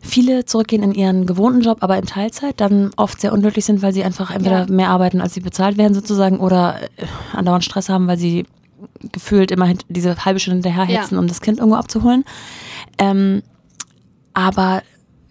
viele 0.00 0.44
zurückgehen 0.44 0.82
in 0.84 0.94
ihren 0.94 1.26
gewohnten 1.26 1.60
Job, 1.60 1.78
aber 1.80 1.98
in 1.98 2.06
Teilzeit, 2.06 2.60
dann 2.60 2.90
oft 2.96 3.20
sehr 3.20 3.32
unglücklich 3.32 3.64
sind, 3.64 3.82
weil 3.82 3.92
sie 3.92 4.04
einfach 4.04 4.30
entweder 4.30 4.60
ja. 4.60 4.72
mehr 4.72 4.90
arbeiten, 4.90 5.20
als 5.20 5.34
sie 5.34 5.40
bezahlt 5.40 5.76
werden, 5.76 5.94
sozusagen, 5.94 6.38
oder 6.38 6.80
äh, 6.96 7.06
andauernd 7.32 7.64
Stress 7.64 7.88
haben, 7.88 8.06
weil 8.06 8.18
sie 8.18 8.46
gefühlt 9.12 9.50
immer 9.50 9.72
diese 9.88 10.24
halbe 10.24 10.40
Stunde 10.40 10.56
hinterherhetzen, 10.56 11.14
ja. 11.14 11.20
um 11.20 11.26
das 11.26 11.40
Kind 11.40 11.58
irgendwo 11.58 11.76
abzuholen. 11.76 12.24
Ähm, 12.98 13.42
aber 14.34 14.82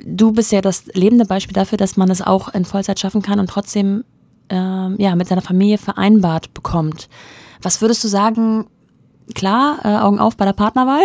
du 0.03 0.31
bist 0.31 0.51
ja 0.51 0.62
das 0.62 0.86
lebende 0.93 1.25
Beispiel 1.25 1.53
dafür, 1.53 1.77
dass 1.77 1.97
man 1.97 2.10
es 2.10 2.21
auch 2.21 2.49
in 2.49 2.65
Vollzeit 2.65 2.99
schaffen 2.99 3.21
kann 3.21 3.39
und 3.39 3.49
trotzdem 3.49 4.03
ähm, 4.49 4.95
ja, 4.97 5.15
mit 5.15 5.27
seiner 5.27 5.41
Familie 5.41 5.77
vereinbart 5.77 6.53
bekommt. 6.53 7.10
Was 7.62 7.81
würdest 7.81 8.03
du 8.03 8.07
sagen, 8.07 8.67
klar, 9.36 9.79
äh, 9.83 9.97
Augen 9.97 10.19
auf 10.19 10.38
bei 10.38 10.45
der 10.45 10.53
Partnerwahl 10.53 11.03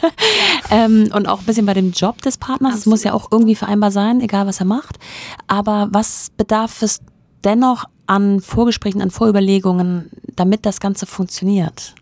ähm, 0.70 1.10
und 1.12 1.26
auch 1.26 1.40
ein 1.40 1.46
bisschen 1.46 1.66
bei 1.66 1.74
dem 1.74 1.92
Job 1.92 2.22
des 2.22 2.38
Partners. 2.38 2.76
Es 2.76 2.86
muss 2.86 3.04
ja 3.04 3.12
auch 3.12 3.28
irgendwie 3.30 3.54
vereinbar 3.54 3.90
sein, 3.90 4.20
egal 4.20 4.46
was 4.46 4.60
er 4.60 4.66
macht. 4.66 4.98
Aber 5.46 5.88
was 5.90 6.30
bedarf 6.36 6.82
es 6.82 7.00
dennoch 7.44 7.84
an 8.08 8.40
Vorgesprächen, 8.40 9.00
an 9.02 9.10
Vorüberlegungen, 9.10 10.10
damit 10.34 10.66
das 10.66 10.80
Ganze 10.80 11.06
funktioniert? 11.06 11.94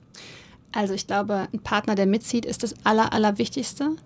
Also 0.72 0.94
ich 0.94 1.06
glaube, 1.06 1.48
ein 1.52 1.60
Partner, 1.60 1.94
der 1.94 2.06
mitzieht, 2.06 2.46
ist 2.46 2.62
das 2.62 2.74
Aller, 2.84 3.12
Allerwichtigste. 3.12 3.96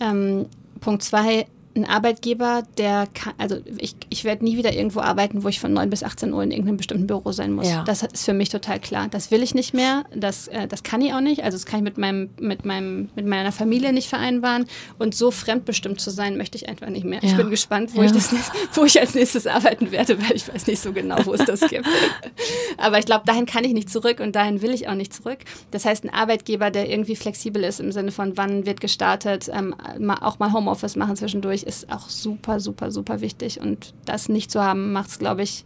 Ähm, 0.00 0.46
Punkt 0.80 1.02
zwei, 1.02 1.46
ein 1.78 1.88
Arbeitgeber, 1.88 2.62
der 2.76 3.06
kann, 3.14 3.34
also 3.38 3.56
ich, 3.78 3.94
ich 4.08 4.24
werde 4.24 4.44
nie 4.44 4.56
wieder 4.56 4.72
irgendwo 4.72 5.00
arbeiten, 5.00 5.44
wo 5.44 5.48
ich 5.48 5.60
von 5.60 5.72
9 5.72 5.90
bis 5.90 6.02
18 6.02 6.32
Uhr 6.32 6.42
in 6.42 6.50
irgendeinem 6.50 6.76
bestimmten 6.76 7.06
Büro 7.06 7.32
sein 7.32 7.52
muss. 7.52 7.68
Ja. 7.68 7.84
Das 7.84 8.02
ist 8.02 8.24
für 8.24 8.32
mich 8.32 8.48
total 8.48 8.80
klar. 8.80 9.08
Das 9.08 9.30
will 9.30 9.42
ich 9.42 9.54
nicht 9.54 9.74
mehr. 9.74 10.04
Das, 10.14 10.48
äh, 10.48 10.66
das 10.66 10.82
kann 10.82 11.00
ich 11.00 11.12
auch 11.14 11.20
nicht. 11.20 11.44
Also 11.44 11.56
das 11.56 11.66
kann 11.66 11.80
ich 11.80 11.84
mit, 11.84 11.98
meinem, 11.98 12.30
mit, 12.40 12.64
meinem, 12.64 13.08
mit 13.14 13.26
meiner 13.26 13.52
Familie 13.52 13.92
nicht 13.92 14.08
vereinbaren. 14.08 14.66
Und 14.98 15.14
so 15.14 15.30
fremdbestimmt 15.30 16.00
zu 16.00 16.10
sein, 16.10 16.36
möchte 16.36 16.56
ich 16.56 16.68
einfach 16.68 16.88
nicht 16.88 17.04
mehr. 17.04 17.20
Ja. 17.22 17.30
Ich 17.30 17.36
bin 17.36 17.50
gespannt, 17.50 17.94
wo, 17.94 18.00
ja. 18.00 18.06
ich 18.06 18.12
das, 18.12 18.34
wo 18.72 18.84
ich 18.84 19.00
als 19.00 19.14
nächstes 19.14 19.46
arbeiten 19.46 19.90
werde, 19.90 20.20
weil 20.22 20.36
ich 20.36 20.52
weiß 20.52 20.66
nicht 20.66 20.80
so 20.80 20.92
genau, 20.92 21.24
wo 21.24 21.34
es 21.34 21.44
das 21.44 21.60
gibt. 21.60 21.86
Aber 22.78 22.98
ich 22.98 23.06
glaube, 23.06 23.24
dahin 23.26 23.46
kann 23.46 23.64
ich 23.64 23.72
nicht 23.72 23.90
zurück 23.90 24.20
und 24.20 24.34
dahin 24.34 24.62
will 24.62 24.72
ich 24.72 24.88
auch 24.88 24.94
nicht 24.94 25.12
zurück. 25.12 25.38
Das 25.70 25.84
heißt, 25.84 26.04
ein 26.04 26.10
Arbeitgeber, 26.10 26.70
der 26.70 26.90
irgendwie 26.90 27.16
flexibel 27.16 27.64
ist 27.64 27.80
im 27.80 27.92
Sinne 27.92 28.10
von, 28.10 28.36
wann 28.36 28.66
wird 28.66 28.80
gestartet, 28.80 29.50
ähm, 29.52 29.74
auch 30.10 30.38
mal 30.38 30.52
Homeoffice 30.52 30.96
machen 30.96 31.16
zwischendurch, 31.16 31.64
ist 31.68 31.92
auch 31.92 32.08
super, 32.08 32.58
super, 32.60 32.90
super 32.90 33.20
wichtig. 33.20 33.60
Und 33.60 33.94
das 34.06 34.28
nicht 34.28 34.50
zu 34.50 34.62
haben, 34.62 34.92
macht 34.92 35.10
es, 35.10 35.18
glaube 35.18 35.42
ich, 35.42 35.64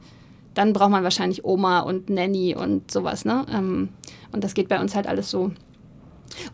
dann 0.55 0.73
braucht 0.73 0.91
man 0.91 1.05
wahrscheinlich 1.05 1.45
Oma 1.45 1.81
und 1.81 2.11
Nanny 2.11 2.55
und 2.55 2.91
sowas. 2.91 3.25
Ne? 3.25 3.47
Ähm, 3.51 3.89
und 4.33 4.45
das 4.45 4.55
geht 4.55 4.69
bei 4.69 4.81
uns 4.81 4.95
halt 4.95 5.07
alles 5.07 5.31
so. 5.31 5.53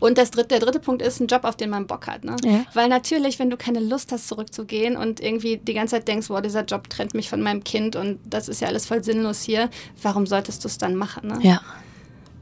Und 0.00 0.18
das 0.18 0.30
dritte, 0.30 0.48
der 0.48 0.58
dritte 0.58 0.80
Punkt 0.80 1.02
ist 1.02 1.20
ein 1.20 1.28
Job, 1.28 1.44
auf 1.44 1.56
den 1.56 1.70
man 1.70 1.86
Bock 1.86 2.06
hat. 2.08 2.24
Ne? 2.24 2.36
Ja. 2.44 2.64
Weil 2.74 2.88
natürlich, 2.88 3.38
wenn 3.38 3.48
du 3.48 3.56
keine 3.56 3.80
Lust 3.80 4.12
hast, 4.12 4.28
zurückzugehen 4.28 4.96
und 4.96 5.20
irgendwie 5.20 5.56
die 5.56 5.74
ganze 5.74 5.96
Zeit 5.96 6.08
denkst, 6.08 6.28
wow, 6.30 6.40
dieser 6.40 6.64
Job 6.64 6.90
trennt 6.90 7.14
mich 7.14 7.28
von 7.28 7.40
meinem 7.40 7.64
Kind 7.64 7.96
und 7.96 8.18
das 8.24 8.48
ist 8.48 8.60
ja 8.60 8.68
alles 8.68 8.86
voll 8.86 9.02
sinnlos 9.02 9.42
hier, 9.42 9.70
warum 10.02 10.26
solltest 10.26 10.64
du 10.64 10.68
es 10.68 10.78
dann 10.78 10.94
machen? 10.94 11.28
Ne? 11.28 11.38
Ja. 11.42 11.60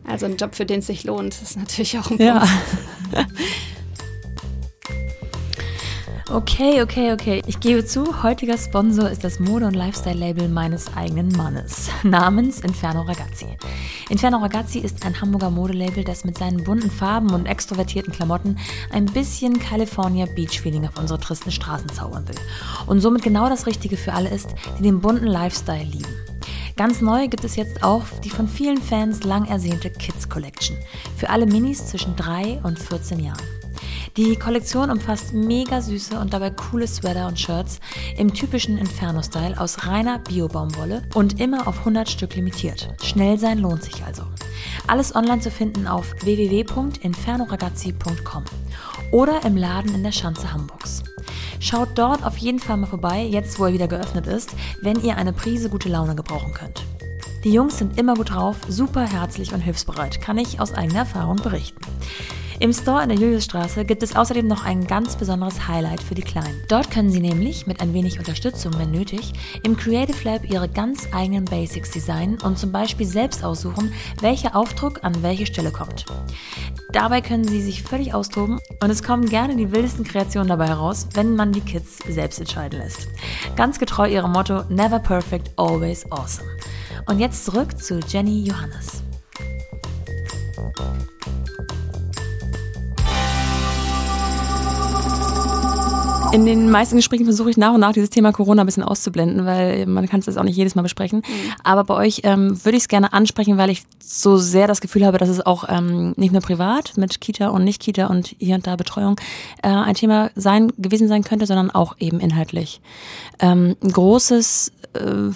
Also 0.06 0.26
ein 0.26 0.36
Job, 0.36 0.54
für 0.54 0.66
den 0.66 0.80
es 0.80 0.86
sich 0.86 1.04
lohnt, 1.04 1.40
ist 1.40 1.56
natürlich 1.56 1.98
auch 1.98 2.10
ein 2.10 2.18
Punkt. 2.18 2.22
Ja. 2.22 2.44
Okay, 6.28 6.82
okay, 6.82 7.12
okay. 7.12 7.40
Ich 7.46 7.60
gebe 7.60 7.84
zu, 7.84 8.24
heutiger 8.24 8.58
Sponsor 8.58 9.08
ist 9.08 9.22
das 9.22 9.38
Mode- 9.38 9.64
und 9.66 9.74
Lifestyle-Label 9.74 10.48
meines 10.48 10.92
eigenen 10.96 11.28
Mannes, 11.28 11.88
namens 12.02 12.58
Inferno 12.60 13.02
Ragazzi. 13.02 13.46
Inferno 14.10 14.38
Ragazzi 14.38 14.80
ist 14.80 15.06
ein 15.06 15.20
Hamburger 15.20 15.50
Modelabel, 15.50 16.02
das 16.02 16.24
mit 16.24 16.36
seinen 16.36 16.64
bunten 16.64 16.90
Farben 16.90 17.30
und 17.30 17.46
extrovertierten 17.46 18.12
Klamotten 18.12 18.58
ein 18.90 19.06
bisschen 19.06 19.60
California 19.60 20.26
Beach-Feeling 20.26 20.88
auf 20.88 20.98
unsere 20.98 21.20
tristen 21.20 21.52
Straßen 21.52 21.90
zaubern 21.90 22.26
will. 22.26 22.34
Und 22.88 23.00
somit 23.00 23.22
genau 23.22 23.48
das 23.48 23.68
Richtige 23.68 23.96
für 23.96 24.12
alle 24.12 24.28
ist, 24.28 24.48
die 24.80 24.82
den 24.82 25.00
bunten 25.00 25.28
Lifestyle 25.28 25.84
lieben. 25.84 26.12
Ganz 26.76 27.00
neu 27.00 27.28
gibt 27.28 27.44
es 27.44 27.54
jetzt 27.54 27.84
auch 27.84 28.02
die 28.24 28.30
von 28.30 28.48
vielen 28.48 28.82
Fans 28.82 29.22
lang 29.22 29.46
ersehnte 29.46 29.90
Kids 29.90 30.28
Collection. 30.28 30.76
Für 31.16 31.30
alle 31.30 31.46
Minis 31.46 31.86
zwischen 31.86 32.16
3 32.16 32.62
und 32.64 32.80
14 32.80 33.20
Jahren. 33.20 33.38
Die 34.16 34.36
Kollektion 34.36 34.90
umfasst 34.90 35.34
mega 35.34 35.82
süße 35.82 36.18
und 36.18 36.32
dabei 36.32 36.50
coole 36.50 36.86
Sweater 36.86 37.26
und 37.26 37.38
Shirts 37.38 37.80
im 38.16 38.32
typischen 38.32 38.78
Inferno-Style 38.78 39.60
aus 39.60 39.86
reiner 39.86 40.20
Bio-Baumwolle 40.20 41.02
und 41.12 41.38
immer 41.38 41.68
auf 41.68 41.80
100 41.80 42.08
Stück 42.08 42.34
limitiert. 42.34 42.94
Schnell 43.02 43.38
sein 43.38 43.58
lohnt 43.58 43.82
sich 43.82 44.02
also. 44.06 44.22
Alles 44.86 45.14
online 45.14 45.40
zu 45.40 45.50
finden 45.50 45.86
auf 45.86 46.14
www.infernoragazzi.com 46.22 48.44
oder 49.12 49.44
im 49.44 49.58
Laden 49.58 49.94
in 49.94 50.02
der 50.02 50.12
Schanze 50.12 50.50
Hamburgs. 50.50 51.02
Schaut 51.60 51.90
dort 51.96 52.24
auf 52.24 52.38
jeden 52.38 52.58
Fall 52.58 52.78
mal 52.78 52.86
vorbei, 52.86 53.22
jetzt 53.22 53.58
wo 53.58 53.66
er 53.66 53.74
wieder 53.74 53.88
geöffnet 53.88 54.26
ist, 54.26 54.54
wenn 54.80 54.98
ihr 55.02 55.18
eine 55.18 55.34
Prise 55.34 55.68
gute 55.68 55.90
Laune 55.90 56.14
gebrauchen 56.14 56.54
könnt. 56.54 56.86
Die 57.44 57.52
Jungs 57.52 57.76
sind 57.76 57.98
immer 57.98 58.14
gut 58.14 58.30
drauf, 58.30 58.56
super 58.66 59.06
herzlich 59.06 59.52
und 59.52 59.60
hilfsbereit, 59.60 60.22
kann 60.22 60.38
ich 60.38 60.58
aus 60.58 60.72
eigener 60.72 61.00
Erfahrung 61.00 61.36
berichten. 61.36 61.84
Im 62.58 62.72
Store 62.72 63.02
in 63.02 63.10
der 63.10 63.18
Juliusstraße 63.18 63.84
gibt 63.84 64.02
es 64.02 64.16
außerdem 64.16 64.46
noch 64.46 64.64
ein 64.64 64.86
ganz 64.86 65.14
besonderes 65.16 65.68
Highlight 65.68 66.02
für 66.02 66.14
die 66.14 66.22
Kleinen. 66.22 66.62
Dort 66.68 66.90
können 66.90 67.10
sie 67.10 67.20
nämlich 67.20 67.66
mit 67.66 67.80
ein 67.80 67.92
wenig 67.92 68.18
Unterstützung, 68.18 68.72
wenn 68.78 68.90
nötig, 68.90 69.34
im 69.62 69.76
Creative 69.76 70.16
Lab 70.24 70.48
ihre 70.48 70.66
ganz 70.66 71.06
eigenen 71.12 71.44
Basics 71.44 71.90
designen 71.90 72.40
und 72.40 72.58
zum 72.58 72.72
Beispiel 72.72 73.06
selbst 73.06 73.44
aussuchen, 73.44 73.92
welcher 74.22 74.56
Aufdruck 74.56 75.04
an 75.04 75.22
welche 75.22 75.44
Stelle 75.44 75.70
kommt. 75.70 76.06
Dabei 76.92 77.20
können 77.20 77.44
sie 77.44 77.60
sich 77.60 77.82
völlig 77.82 78.14
austoben 78.14 78.58
und 78.82 78.90
es 78.90 79.02
kommen 79.02 79.28
gerne 79.28 79.54
die 79.54 79.70
wildesten 79.70 80.04
Kreationen 80.04 80.48
dabei 80.48 80.68
heraus, 80.68 81.08
wenn 81.12 81.36
man 81.36 81.52
die 81.52 81.60
Kids 81.60 81.98
selbst 82.08 82.38
entscheiden 82.40 82.78
lässt. 82.78 83.08
Ganz 83.56 83.78
getreu 83.78 84.08
ihrem 84.08 84.32
Motto 84.32 84.62
Never 84.70 84.98
Perfect, 84.98 85.50
Always 85.56 86.10
Awesome. 86.10 86.48
Und 87.04 87.18
jetzt 87.18 87.44
zurück 87.44 87.78
zu 87.78 88.00
Jenny 88.00 88.44
Johannes. 88.44 89.02
In 96.36 96.44
den 96.44 96.68
meisten 96.68 96.96
Gesprächen 96.96 97.24
versuche 97.24 97.48
ich 97.48 97.56
nach 97.56 97.72
und 97.72 97.80
nach 97.80 97.92
dieses 97.92 98.10
Thema 98.10 98.30
Corona 98.30 98.62
ein 98.62 98.66
bisschen 98.66 98.82
auszublenden, 98.82 99.46
weil 99.46 99.86
man 99.86 100.06
kann 100.06 100.20
es 100.20 100.26
jetzt 100.26 100.36
auch 100.36 100.42
nicht 100.42 100.54
jedes 100.54 100.74
Mal 100.74 100.82
besprechen. 100.82 101.20
Mhm. 101.20 101.52
Aber 101.64 101.84
bei 101.84 101.94
euch 101.94 102.20
ähm, 102.24 102.62
würde 102.62 102.76
ich 102.76 102.82
es 102.82 102.88
gerne 102.88 103.14
ansprechen, 103.14 103.56
weil 103.56 103.70
ich 103.70 103.84
so 104.04 104.36
sehr 104.36 104.66
das 104.66 104.82
Gefühl 104.82 105.06
habe, 105.06 105.16
dass 105.16 105.30
es 105.30 105.40
auch 105.40 105.64
ähm, 105.66 106.12
nicht 106.18 106.32
nur 106.32 106.42
privat 106.42 106.98
mit 106.98 107.22
Kita 107.22 107.48
und 107.48 107.64
Nicht-Kita 107.64 108.08
und 108.08 108.36
hier 108.38 108.56
und 108.56 108.66
da 108.66 108.76
Betreuung 108.76 109.18
äh, 109.62 109.68
ein 109.68 109.94
Thema 109.94 110.30
sein 110.34 110.70
gewesen 110.76 111.08
sein 111.08 111.24
könnte, 111.24 111.46
sondern 111.46 111.70
auch 111.70 111.96
eben 112.00 112.20
inhaltlich. 112.20 112.82
Ähm, 113.38 113.74
ein 113.82 113.92
großes 113.92 114.72
äh, 114.92 115.30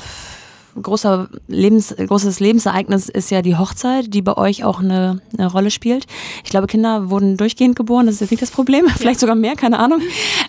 großer 0.81 1.29
Lebens, 1.49 1.95
großes 1.97 2.41
Lebensereignis 2.41 3.09
ist 3.09 3.31
ja 3.31 3.43
die 3.43 3.57
Hochzeit, 3.57 4.13
die 4.13 4.23
bei 4.23 4.37
euch 4.37 4.65
auch 4.65 4.81
eine, 4.81 5.21
eine, 5.37 5.51
Rolle 5.51 5.71
spielt. 5.71 6.07
Ich 6.45 6.51
glaube, 6.51 6.67
Kinder 6.67 7.11
wurden 7.11 7.37
durchgehend 7.37 7.77
geboren, 7.77 8.07
das 8.07 8.17
ist 8.17 8.21
jetzt 8.21 8.31
nicht 8.31 8.43
das 8.43 8.51
Problem, 8.51 8.87
vielleicht 8.97 9.21
sogar 9.21 9.35
mehr, 9.35 9.57
keine 9.57 9.79
Ahnung. 9.79 10.01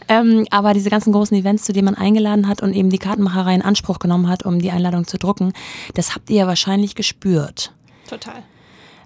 Ähm, 0.07 0.45
aber 0.51 0.73
diese 0.73 0.89
ganzen 0.89 1.11
großen 1.13 1.35
Events, 1.37 1.63
zu 1.63 1.73
denen 1.73 1.85
man 1.85 1.95
eingeladen 1.95 2.47
hat 2.47 2.61
und 2.61 2.73
eben 2.73 2.89
die 2.89 2.97
Kartenmacherei 2.97 3.55
in 3.55 3.61
Anspruch 3.61 3.99
genommen 3.99 4.27
hat, 4.27 4.43
um 4.43 4.59
die 4.59 4.71
Einladung 4.71 5.07
zu 5.07 5.17
drucken, 5.17 5.53
das 5.93 6.15
habt 6.15 6.29
ihr 6.29 6.37
ja 6.37 6.47
wahrscheinlich 6.47 6.95
gespürt. 6.95 7.73
Total. 8.07 8.43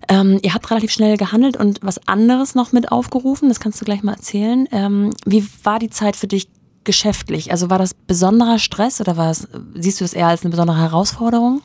Ähm, 0.08 0.40
ihr 0.44 0.54
habt 0.54 0.70
relativ 0.70 0.92
schnell 0.92 1.18
gehandelt 1.18 1.58
und 1.58 1.80
was 1.82 2.08
anderes 2.08 2.56
noch 2.56 2.72
mit 2.72 2.92
aufgerufen, 2.92 3.50
das 3.50 3.60
kannst 3.60 3.82
du 3.82 3.86
gleich 3.86 4.04
mal 4.04 4.14
erzählen. 4.14 4.68
Ähm, 4.72 5.12
wie 5.26 5.48
war 5.64 5.80
die 5.80 5.90
Zeit 5.90 6.16
für 6.16 6.28
dich 6.28 6.48
geschäftlich? 6.86 7.52
Also 7.52 7.70
war 7.70 7.78
das 7.78 7.94
besonderer 7.94 8.60
Stress 8.60 9.02
oder 9.02 9.18
war 9.18 9.32
es, 9.32 9.48
siehst 9.76 10.02
du 10.02 10.06
es 10.06 10.14
eher 10.14 10.28
als 10.28 10.42
eine 10.42 10.52
besondere 10.52 10.78
Herausforderung? 10.78 11.62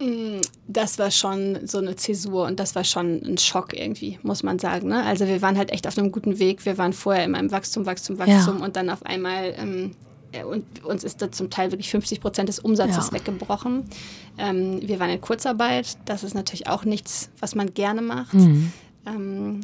Mm, 0.00 0.40
das 0.68 0.98
war 0.98 1.10
schon 1.10 1.66
so 1.66 1.78
eine 1.78 1.96
Zäsur 1.96 2.46
und 2.46 2.60
das 2.60 2.74
war 2.74 2.84
schon 2.84 3.22
ein 3.22 3.38
Schock 3.38 3.72
irgendwie, 3.72 4.18
muss 4.22 4.42
man 4.42 4.58
sagen. 4.58 4.88
Ne? 4.88 5.04
Also 5.04 5.26
wir 5.26 5.42
waren 5.42 5.56
halt 5.56 5.70
echt 5.70 5.86
auf 5.86 5.96
einem 5.98 6.12
guten 6.12 6.38
Weg. 6.38 6.64
Wir 6.64 6.78
waren 6.78 6.92
vorher 6.92 7.24
in 7.24 7.34
einem 7.34 7.50
Wachstum, 7.50 7.86
Wachstum, 7.86 8.18
Wachstum 8.18 8.58
ja. 8.58 8.64
und 8.64 8.76
dann 8.76 8.90
auf 8.90 9.04
einmal 9.04 9.54
ähm, 9.56 9.92
und 10.48 10.84
uns 10.84 11.04
ist 11.04 11.20
da 11.20 11.32
zum 11.32 11.50
Teil 11.50 11.72
wirklich 11.72 11.90
50 11.90 12.20
Prozent 12.20 12.48
des 12.48 12.60
Umsatzes 12.60 13.08
ja. 13.08 13.12
weggebrochen. 13.12 13.84
Ähm, 14.38 14.80
wir 14.86 15.00
waren 15.00 15.10
in 15.10 15.20
Kurzarbeit. 15.20 15.98
Das 16.04 16.22
ist 16.22 16.34
natürlich 16.34 16.68
auch 16.68 16.84
nichts, 16.84 17.30
was 17.40 17.54
man 17.54 17.74
gerne 17.74 18.00
macht. 18.00 18.34
Mhm. 18.34 18.72
Ähm, 19.06 19.60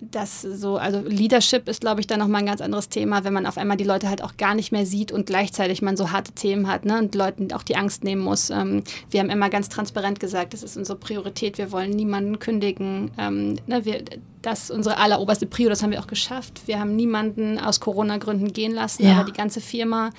das 0.00 0.42
so, 0.42 0.76
also 0.76 1.00
Leadership 1.00 1.68
ist, 1.68 1.80
glaube 1.80 2.00
ich, 2.00 2.06
dann 2.06 2.18
nochmal 2.18 2.42
ein 2.42 2.46
ganz 2.46 2.60
anderes 2.60 2.90
Thema, 2.90 3.24
wenn 3.24 3.32
man 3.32 3.46
auf 3.46 3.56
einmal 3.56 3.78
die 3.78 3.84
Leute 3.84 4.08
halt 4.08 4.22
auch 4.22 4.36
gar 4.36 4.54
nicht 4.54 4.70
mehr 4.70 4.84
sieht 4.84 5.10
und 5.10 5.26
gleichzeitig 5.26 5.80
man 5.80 5.96
so 5.96 6.10
harte 6.10 6.32
Themen 6.32 6.68
hat 6.68 6.84
ne, 6.84 6.98
und 6.98 7.14
Leuten 7.14 7.50
auch 7.52 7.62
die 7.62 7.76
Angst 7.76 8.04
nehmen 8.04 8.22
muss. 8.22 8.50
Ähm, 8.50 8.84
wir 9.10 9.20
haben 9.20 9.30
immer 9.30 9.48
ganz 9.48 9.70
transparent 9.70 10.20
gesagt, 10.20 10.52
das 10.52 10.62
ist 10.62 10.76
unsere 10.76 10.98
Priorität, 10.98 11.56
wir 11.56 11.72
wollen 11.72 11.90
niemanden 11.90 12.38
kündigen. 12.38 13.10
Ähm, 13.16 13.58
ne, 13.66 13.86
wir, 13.86 14.04
das 14.42 14.64
ist 14.64 14.70
unsere 14.70 14.98
alleroberste 14.98 15.46
Prio, 15.46 15.70
das 15.70 15.82
haben 15.82 15.92
wir 15.92 16.00
auch 16.00 16.06
geschafft. 16.06 16.62
Wir 16.66 16.78
haben 16.78 16.94
niemanden 16.94 17.58
aus 17.58 17.80
Corona-Gründen 17.80 18.52
gehen 18.52 18.72
lassen, 18.72 19.06
ja. 19.06 19.14
aber 19.14 19.24
die 19.24 19.32
ganze 19.32 19.62
Firma 19.62 20.10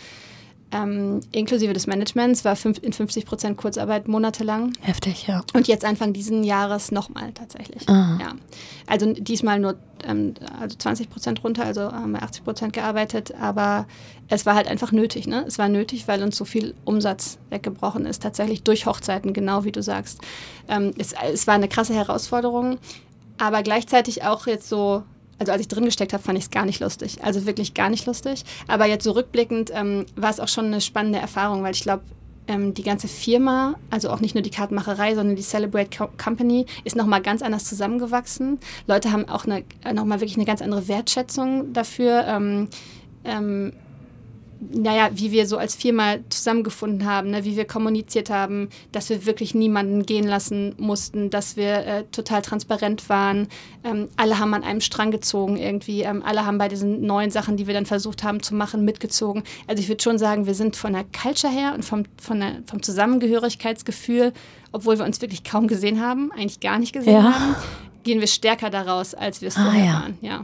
ähm, 0.71 1.21
inklusive 1.31 1.73
des 1.73 1.87
Managements, 1.87 2.43
war 2.43 2.55
fünf, 2.55 2.79
in 2.81 2.91
50 2.91 3.25
Prozent 3.25 3.57
Kurzarbeit 3.57 4.07
monatelang. 4.07 4.73
Heftig, 4.81 5.27
ja. 5.27 5.43
Und 5.53 5.67
jetzt 5.67 5.85
Anfang 5.85 6.13
diesen 6.13 6.43
Jahres 6.43 6.91
nochmal 6.91 7.31
tatsächlich. 7.33 7.87
Aha. 7.87 8.17
Ja. 8.19 8.31
Also 8.85 9.13
diesmal 9.13 9.59
nur 9.59 9.75
ähm, 10.03 10.33
also 10.59 10.77
20 10.77 11.09
Prozent 11.09 11.43
runter, 11.43 11.63
also 11.63 11.91
haben 11.91 12.11
wir 12.11 12.21
80 12.21 12.43
Prozent 12.43 12.73
gearbeitet, 12.73 13.33
aber 13.39 13.87
es 14.27 14.45
war 14.45 14.55
halt 14.55 14.67
einfach 14.67 14.91
nötig. 14.91 15.27
Ne? 15.27 15.45
Es 15.47 15.57
war 15.57 15.69
nötig, 15.69 16.07
weil 16.07 16.21
uns 16.21 16.35
so 16.35 16.45
viel 16.45 16.75
Umsatz 16.83 17.37
weggebrochen 17.49 18.05
ist, 18.05 18.21
tatsächlich 18.21 18.63
durch 18.63 18.85
Hochzeiten, 18.85 19.33
genau 19.33 19.63
wie 19.63 19.71
du 19.71 19.81
sagst. 19.81 20.19
Ähm, 20.67 20.91
es, 20.97 21.13
es 21.31 21.47
war 21.47 21.55
eine 21.55 21.69
krasse 21.69 21.93
Herausforderung, 21.93 22.77
aber 23.37 23.63
gleichzeitig 23.63 24.23
auch 24.23 24.47
jetzt 24.47 24.67
so 24.67 25.03
also 25.39 25.51
als 25.51 25.61
ich 25.61 25.67
drin 25.67 25.85
gesteckt 25.85 26.13
habe, 26.13 26.23
fand 26.23 26.37
ich 26.37 26.45
es 26.45 26.51
gar 26.51 26.65
nicht 26.65 26.79
lustig. 26.79 27.23
Also 27.23 27.45
wirklich 27.45 27.73
gar 27.73 27.89
nicht 27.89 28.05
lustig. 28.05 28.43
Aber 28.67 28.85
jetzt 28.85 29.03
so 29.03 29.11
rückblickend 29.11 29.71
ähm, 29.73 30.05
war 30.15 30.29
es 30.29 30.39
auch 30.39 30.47
schon 30.47 30.65
eine 30.65 30.81
spannende 30.81 31.19
Erfahrung, 31.19 31.63
weil 31.63 31.73
ich 31.73 31.81
glaube, 31.81 32.03
ähm, 32.47 32.73
die 32.73 32.83
ganze 32.83 33.07
Firma, 33.07 33.75
also 33.89 34.09
auch 34.09 34.19
nicht 34.19 34.33
nur 34.33 34.41
die 34.41 34.49
Kartenmacherei, 34.49 35.15
sondern 35.15 35.35
die 35.35 35.43
Celebrate 35.43 35.95
Co 35.95 36.09
Company, 36.17 36.65
ist 36.83 36.95
nochmal 36.95 37.21
ganz 37.21 37.41
anders 37.41 37.65
zusammengewachsen. 37.65 38.59
Leute 38.87 39.11
haben 39.11 39.27
auch 39.29 39.45
nochmal 39.45 40.21
wirklich 40.21 40.37
eine 40.37 40.45
ganz 40.45 40.61
andere 40.61 40.87
Wertschätzung 40.87 41.73
dafür. 41.73 42.25
Ähm, 42.27 42.69
ähm, 43.23 43.73
naja, 44.59 45.09
wie 45.13 45.31
wir 45.31 45.45
so 45.45 45.57
als 45.57 45.75
Firma 45.75 46.15
zusammengefunden 46.29 47.05
haben, 47.05 47.31
ne, 47.31 47.45
wie 47.45 47.55
wir 47.55 47.65
kommuniziert 47.65 48.29
haben, 48.29 48.69
dass 48.91 49.09
wir 49.09 49.25
wirklich 49.25 49.53
niemanden 49.53 50.05
gehen 50.05 50.27
lassen 50.27 50.73
mussten, 50.77 51.29
dass 51.29 51.57
wir 51.57 51.85
äh, 51.85 52.03
total 52.11 52.41
transparent 52.41 53.09
waren. 53.09 53.47
Ähm, 53.83 54.09
alle 54.17 54.39
haben 54.39 54.53
an 54.53 54.63
einem 54.63 54.81
Strang 54.81 55.11
gezogen 55.11 55.57
irgendwie. 55.57 56.01
Ähm, 56.01 56.23
alle 56.23 56.45
haben 56.45 56.57
bei 56.57 56.67
diesen 56.67 57.05
neuen 57.05 57.31
Sachen, 57.31 57.57
die 57.57 57.67
wir 57.67 57.73
dann 57.73 57.85
versucht 57.85 58.23
haben 58.23 58.41
zu 58.41 58.55
machen, 58.55 58.83
mitgezogen. 58.83 59.43
Also 59.67 59.81
ich 59.81 59.89
würde 59.89 60.03
schon 60.03 60.17
sagen, 60.17 60.45
wir 60.45 60.55
sind 60.55 60.75
von 60.75 60.93
der 60.93 61.05
Culture 61.05 61.51
her 61.51 61.73
und 61.75 61.83
vom, 61.83 62.03
von 62.19 62.39
der, 62.39 62.63
vom 62.65 62.81
Zusammengehörigkeitsgefühl, 62.81 64.33
obwohl 64.71 64.97
wir 64.97 65.05
uns 65.05 65.21
wirklich 65.21 65.43
kaum 65.43 65.67
gesehen 65.67 66.01
haben, 66.01 66.31
eigentlich 66.31 66.59
gar 66.59 66.79
nicht 66.79 66.93
gesehen 66.93 67.13
ja. 67.13 67.33
haben, 67.33 67.55
gehen 68.03 68.19
wir 68.19 68.27
stärker 68.27 68.69
daraus, 68.69 69.13
als 69.13 69.41
wir 69.41 69.49
es 69.49 69.57
ah, 69.57 69.63
vorher 69.63 69.85
ja. 69.85 69.93
waren. 69.93 70.17
Ja. 70.21 70.43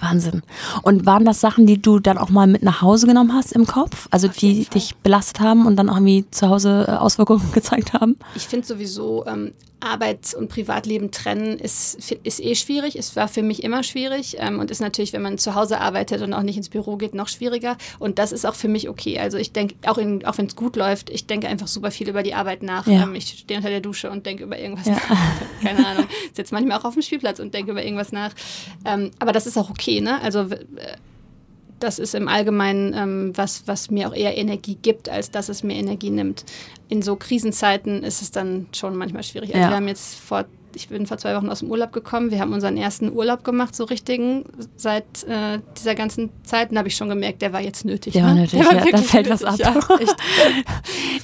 Wahnsinn. 0.00 0.42
Und 0.82 1.06
waren 1.06 1.24
das 1.24 1.40
Sachen, 1.40 1.66
die 1.66 1.80
du 1.80 1.98
dann 1.98 2.18
auch 2.18 2.30
mal 2.30 2.46
mit 2.46 2.62
nach 2.62 2.82
Hause 2.82 3.06
genommen 3.06 3.34
hast 3.34 3.52
im 3.52 3.66
Kopf? 3.66 4.08
Also 4.10 4.28
die 4.28 4.64
dich 4.64 4.96
belastet 4.96 5.40
haben 5.40 5.66
und 5.66 5.76
dann 5.76 5.88
auch 5.88 5.96
irgendwie 5.96 6.24
zu 6.30 6.48
Hause 6.48 6.86
äh, 6.88 6.92
Auswirkungen 6.92 7.50
gezeigt 7.52 7.92
haben? 7.92 8.16
Ich 8.34 8.46
finde 8.46 8.66
sowieso, 8.66 9.24
ähm, 9.26 9.52
Arbeit 9.80 10.34
und 10.34 10.48
Privatleben 10.48 11.10
trennen 11.10 11.58
ist, 11.58 12.12
ist 12.22 12.40
eh 12.40 12.54
schwierig. 12.54 12.96
Es 12.96 13.16
war 13.16 13.28
für 13.28 13.42
mich 13.42 13.62
immer 13.62 13.82
schwierig 13.82 14.36
ähm, 14.38 14.58
und 14.58 14.70
ist 14.70 14.80
natürlich, 14.80 15.12
wenn 15.12 15.22
man 15.22 15.38
zu 15.38 15.54
Hause 15.54 15.80
arbeitet 15.80 16.22
und 16.22 16.32
auch 16.34 16.42
nicht 16.42 16.56
ins 16.56 16.68
Büro 16.68 16.96
geht, 16.96 17.14
noch 17.14 17.28
schwieriger. 17.28 17.76
Und 17.98 18.18
das 18.18 18.32
ist 18.32 18.44
auch 18.44 18.54
für 18.54 18.68
mich 18.68 18.88
okay. 18.88 19.18
Also 19.18 19.38
ich 19.38 19.52
denke, 19.52 19.74
auch, 19.86 19.98
auch 19.98 20.38
wenn 20.38 20.46
es 20.46 20.56
gut 20.56 20.76
läuft, 20.76 21.10
ich 21.10 21.26
denke 21.26 21.48
einfach 21.48 21.66
super 21.66 21.90
viel 21.90 22.08
über 22.08 22.22
die 22.22 22.34
Arbeit 22.34 22.62
nach. 22.62 22.86
Ja. 22.86 23.02
Ähm, 23.02 23.14
ich 23.14 23.28
stehe 23.28 23.58
unter 23.58 23.70
der 23.70 23.80
Dusche 23.80 24.10
und 24.10 24.26
denke 24.26 24.44
über 24.44 24.58
irgendwas 24.58 24.86
ja. 24.86 24.92
nach. 25.08 25.62
Keine 25.62 25.86
Ahnung. 25.86 26.06
Sitze 26.34 26.54
manchmal 26.54 26.78
auch 26.78 26.84
auf 26.84 26.94
dem 26.94 27.02
Spielplatz 27.02 27.40
und 27.40 27.54
denke 27.54 27.72
über 27.72 27.82
irgendwas 27.82 28.12
nach. 28.12 28.32
Ähm, 28.84 29.10
aber 29.18 29.32
das 29.32 29.46
ist 29.46 29.56
auch 29.56 29.70
okay, 29.70 29.89
ne? 29.98 30.22
Also 30.22 30.46
das 31.80 31.98
ist 31.98 32.14
im 32.14 32.28
Allgemeinen 32.28 32.94
ähm, 32.94 33.32
was, 33.34 33.66
was 33.66 33.90
mir 33.90 34.08
auch 34.08 34.14
eher 34.14 34.36
Energie 34.36 34.78
gibt, 34.80 35.08
als 35.08 35.30
dass 35.30 35.48
es 35.48 35.62
mir 35.64 35.74
Energie 35.74 36.10
nimmt. 36.10 36.44
In 36.88 37.02
so 37.02 37.16
Krisenzeiten 37.16 38.04
ist 38.04 38.22
es 38.22 38.30
dann 38.30 38.68
schon 38.72 38.96
manchmal 38.96 39.22
schwierig. 39.22 39.50
Also 39.50 39.62
ja. 39.62 39.70
wir 39.70 39.76
haben 39.76 39.88
jetzt 39.88 40.16
vor 40.16 40.44
ich 40.74 40.88
bin 40.88 41.06
vor 41.06 41.18
zwei 41.18 41.34
Wochen 41.36 41.48
aus 41.48 41.60
dem 41.60 41.70
Urlaub 41.70 41.92
gekommen. 41.92 42.30
Wir 42.30 42.40
haben 42.40 42.52
unseren 42.52 42.76
ersten 42.76 43.12
Urlaub 43.12 43.44
gemacht, 43.44 43.74
so 43.74 43.84
richtigen, 43.84 44.44
seit 44.76 45.24
äh, 45.24 45.60
dieser 45.76 45.94
ganzen 45.94 46.30
Zeit. 46.42 46.70
Und 46.70 46.78
habe 46.78 46.88
ich 46.88 46.96
schon 46.96 47.08
gemerkt, 47.08 47.42
der 47.42 47.52
war 47.52 47.60
jetzt 47.60 47.84
nötig. 47.84 48.12
Der 48.12 48.22
ne? 48.22 48.28
war 48.28 48.34
nötig, 48.34 48.58
der 48.60 48.66
war 48.66 48.74
ja, 48.74 48.92
da 48.92 48.98
fällt 48.98 49.28
nötig, 49.28 49.42
was 49.42 49.44
ab. 49.44 49.58
Ja, 49.58 49.74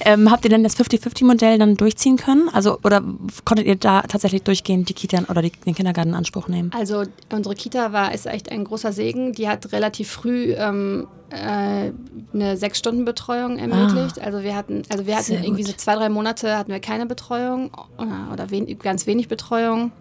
ähm, 0.13 0.31
habt 0.31 0.43
ihr 0.43 0.49
denn 0.49 0.63
das 0.63 0.77
50-50-Modell 0.77 1.57
dann 1.57 1.75
durchziehen 1.75 2.17
können? 2.17 2.49
Also, 2.51 2.79
oder 2.83 3.03
konntet 3.45 3.67
ihr 3.67 3.75
da 3.75 4.01
tatsächlich 4.01 4.43
durchgehend 4.43 4.89
die 4.89 4.93
Kita 4.93 5.23
oder 5.29 5.41
die, 5.41 5.51
den 5.51 5.75
Kindergarten 5.75 6.09
in 6.09 6.15
Anspruch 6.15 6.47
nehmen? 6.47 6.71
Also, 6.77 7.03
unsere 7.31 7.55
Kita 7.55 7.93
war, 7.93 8.13
ist 8.13 8.25
echt 8.25 8.51
ein 8.51 8.63
großer 8.63 8.91
Segen. 8.91 9.33
Die 9.33 9.47
hat 9.47 9.71
relativ 9.71 10.09
früh 10.09 10.53
ähm, 10.53 11.07
äh, 11.29 11.91
eine 12.33 12.57
Sechs-Stunden-Betreuung 12.57 13.57
ermöglicht. 13.57 14.19
Ah, 14.21 14.25
also 14.25 14.43
wir 14.43 14.55
hatten, 14.55 14.83
also 14.89 15.05
wir 15.05 15.17
hatten 15.17 15.33
irgendwie 15.33 15.63
gut. 15.63 15.71
so 15.71 15.77
zwei, 15.77 15.95
drei 15.95 16.09
Monate 16.09 16.57
hatten 16.57 16.71
wir 16.71 16.79
keine 16.79 17.05
Betreuung 17.05 17.71
oder, 17.97 18.29
oder 18.31 18.49
wen, 18.49 18.79
ganz 18.79 19.07
wenig 19.07 19.27
Betreuung. 19.27 19.91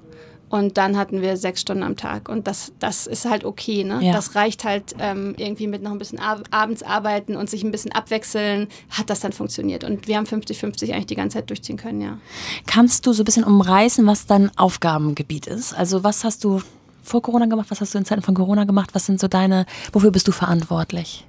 Und 0.49 0.79
dann 0.79 0.97
hatten 0.97 1.23
wir 1.23 1.37
sechs 1.37 1.61
Stunden 1.61 1.83
am 1.83 1.97
Tag. 1.97 2.29
Und 2.29 2.47
das, 2.47 2.73
das 2.79 3.09
ist 3.09 3.25
halt 3.25 3.45
okay. 3.45 3.83
Ne? 3.83 3.99
Ja. 4.01 4.13
Das 4.13 4.37
reicht 4.37 4.65
halt 4.65 4.95
ähm, 5.01 5.35
irgendwie 5.37 5.67
mit 5.67 5.83
noch 5.83 5.91
ein 5.91 5.99
bisschen 5.99 6.21
ab 6.21 6.45
abends 6.53 6.85
arbeiten 6.85 7.35
und 7.35 7.51
sich 7.51 7.65
ein 7.65 7.73
bisschen 7.73 7.91
abwechseln, 7.91 8.69
hat 8.91 9.11
das 9.11 9.21
dann 9.21 9.33
funktioniert. 9.33 9.83
Und 9.83 10.07
wir 10.07 10.17
haben 10.17 10.27
50-50 10.27 10.93
eigentlich 10.93 11.07
die 11.07 11.17
ganze 11.17 11.39
Zeit 11.39 11.51
durchziehen 11.51 11.77
können, 11.77 12.01
ja. 12.01 12.19
Kannst 12.67 13.07
du 13.07 13.13
so 13.13 13.23
ein 13.23 13.25
bisschen 13.25 13.43
umreißen, 13.43 14.07
was 14.07 14.27
dein 14.27 14.57
Aufgabengebiet 14.57 15.49
ist? 15.49 15.75
Also 15.75 16.05
was 16.05 16.23
hast 16.23 16.45
du 16.45 16.61
vor 17.07 17.23
Corona 17.23 17.47
gemacht? 17.47 17.71
Was 17.71 17.81
hast 17.81 17.95
du 17.95 17.99
in 17.99 18.05
Zeiten 18.05 18.23
von 18.23 18.35
Corona 18.35 18.65
gemacht? 18.65 18.91
Was 18.93 19.07
sind 19.07 19.21
so 19.21 19.29
deine, 19.29 19.67
wofür 19.93 20.11
bist 20.11 20.29
du 20.29 20.33
verantwortlich? 20.33 21.27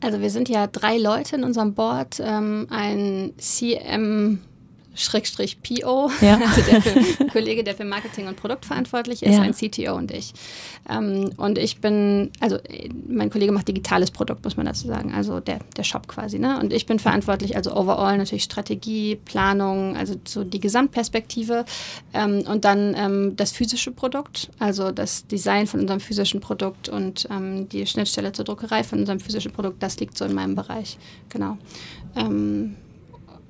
Also 0.00 0.20
wir 0.20 0.30
sind 0.30 0.48
ja 0.48 0.66
drei 0.66 0.98
Leute 0.98 1.36
in 1.36 1.44
unserem 1.44 1.74
Board. 1.74 2.20
Ähm, 2.20 2.66
ein 2.70 3.32
CM 3.38 4.40
Schrägstrich 4.94 5.62
PO, 5.62 6.10
ja. 6.20 6.38
also 6.38 6.62
der 6.62 6.82
für, 6.82 7.26
Kollege, 7.26 7.62
der 7.62 7.74
für 7.74 7.84
Marketing 7.84 8.26
und 8.26 8.36
Produkt 8.36 8.64
verantwortlich 8.66 9.22
ist, 9.22 9.36
ja. 9.36 9.42
ein 9.42 9.54
CTO 9.54 9.94
und 9.94 10.10
ich. 10.10 10.32
Ähm, 10.88 11.30
und 11.36 11.58
ich 11.58 11.80
bin, 11.80 12.30
also 12.40 12.58
mein 13.06 13.30
Kollege 13.30 13.52
macht 13.52 13.68
digitales 13.68 14.10
Produkt, 14.10 14.44
muss 14.44 14.56
man 14.56 14.66
dazu 14.66 14.86
sagen, 14.86 15.12
also 15.14 15.40
der, 15.40 15.60
der 15.76 15.84
Shop 15.84 16.08
quasi. 16.08 16.38
Ne? 16.38 16.58
Und 16.58 16.72
ich 16.72 16.86
bin 16.86 16.98
verantwortlich, 16.98 17.56
also 17.56 17.74
overall 17.74 18.18
natürlich 18.18 18.44
Strategie, 18.44 19.16
Planung, 19.16 19.96
also 19.96 20.16
so 20.26 20.44
die 20.44 20.60
Gesamtperspektive 20.60 21.64
ähm, 22.12 22.44
und 22.46 22.64
dann 22.64 22.94
ähm, 22.96 23.36
das 23.36 23.52
physische 23.52 23.92
Produkt, 23.92 24.50
also 24.58 24.90
das 24.90 25.26
Design 25.26 25.66
von 25.66 25.80
unserem 25.80 26.00
physischen 26.00 26.40
Produkt 26.40 26.88
und 26.88 27.28
ähm, 27.30 27.68
die 27.68 27.86
Schnittstelle 27.86 28.32
zur 28.32 28.44
Druckerei 28.44 28.82
von 28.82 29.00
unserem 29.00 29.20
physischen 29.20 29.52
Produkt, 29.52 29.82
das 29.82 29.98
liegt 30.00 30.18
so 30.18 30.24
in 30.24 30.34
meinem 30.34 30.56
Bereich. 30.56 30.98
Genau. 31.28 31.56
Ähm, 32.16 32.76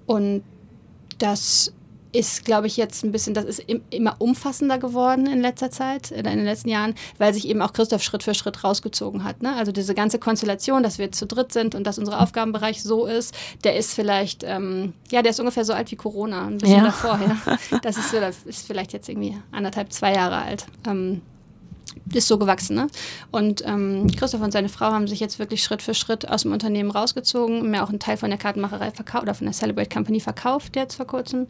und 0.07 0.43
das 1.21 1.73
ist, 2.13 2.45
glaube 2.45 2.67
ich, 2.67 2.77
jetzt 2.77 3.05
ein 3.05 3.13
bisschen, 3.13 3.35
das 3.35 3.45
ist 3.45 3.65
immer 3.91 4.17
umfassender 4.19 4.79
geworden 4.79 5.27
in 5.27 5.41
letzter 5.41 5.71
Zeit, 5.71 6.11
in 6.11 6.25
den 6.25 6.45
letzten 6.45 6.69
Jahren, 6.69 6.95
weil 7.19 7.33
sich 7.33 7.49
eben 7.49 7.63
auch 7.63 7.73
Christoph 7.73 8.03
Schritt 8.03 8.23
für 8.23 8.35
Schritt 8.35 8.65
rausgezogen 8.65 9.25
hat. 9.25 9.43
Ne? 9.43 9.55
Also 9.55 9.71
diese 9.71 9.95
ganze 9.95 10.19
Konstellation, 10.19 10.83
dass 10.83 10.99
wir 10.99 11.13
zu 11.13 11.27
dritt 11.27 11.53
sind 11.53 11.75
und 11.75 11.85
dass 11.85 11.99
unser 11.99 12.21
Aufgabenbereich 12.21 12.83
so 12.83 13.07
ist, 13.07 13.35
der 13.65 13.77
ist 13.77 13.95
vielleicht, 13.95 14.43
ähm, 14.45 14.93
ja, 15.11 15.23
der 15.23 15.31
ist 15.31 15.41
ungefähr 15.41 15.65
so 15.65 15.73
alt 15.73 15.91
wie 15.91 15.97
Corona, 15.97 16.47
ein 16.47 16.59
bisschen 16.59 16.79
ja. 16.79 16.85
davor. 16.85 17.19
Ja? 17.21 17.59
Das 17.83 17.97
ist, 17.97 18.13
ist 18.45 18.67
vielleicht 18.67 18.93
jetzt 18.93 19.09
irgendwie 19.09 19.37
anderthalb, 19.53 19.93
zwei 19.93 20.13
Jahre 20.13 20.37
alt. 20.37 20.67
Ähm, 20.87 21.23
ist 22.13 22.29
so 22.29 22.39
gewachsen. 22.39 22.77
Ne? 22.77 22.87
Und 23.31 23.65
ähm, 23.67 24.07
Christoph 24.17 24.43
und 24.43 24.53
seine 24.53 24.69
Frau 24.69 24.87
haben 24.87 25.09
sich 25.09 25.21
jetzt 25.21 25.39
wirklich 25.39 25.63
Schritt 25.63 25.83
für 25.83 25.95
Schritt 25.95 26.29
aus 26.29 26.43
dem 26.43 26.53
Unternehmen 26.53 26.91
rausgezogen, 26.91 27.71
mir 27.71 27.83
auch 27.83 27.89
einen 27.89 27.99
Teil 27.99 28.17
von 28.17 28.31
der 28.31 28.39
Kartenmacherei 28.39 28.91
verkauft 28.91 29.23
oder 29.23 29.35
von 29.35 29.47
der 29.47 29.55
Celebrate 29.55 29.89
Company 29.89 30.21
verkauft 30.21 30.77
jetzt 30.77 30.97
vor 30.97 31.07
kurzem 31.07 31.47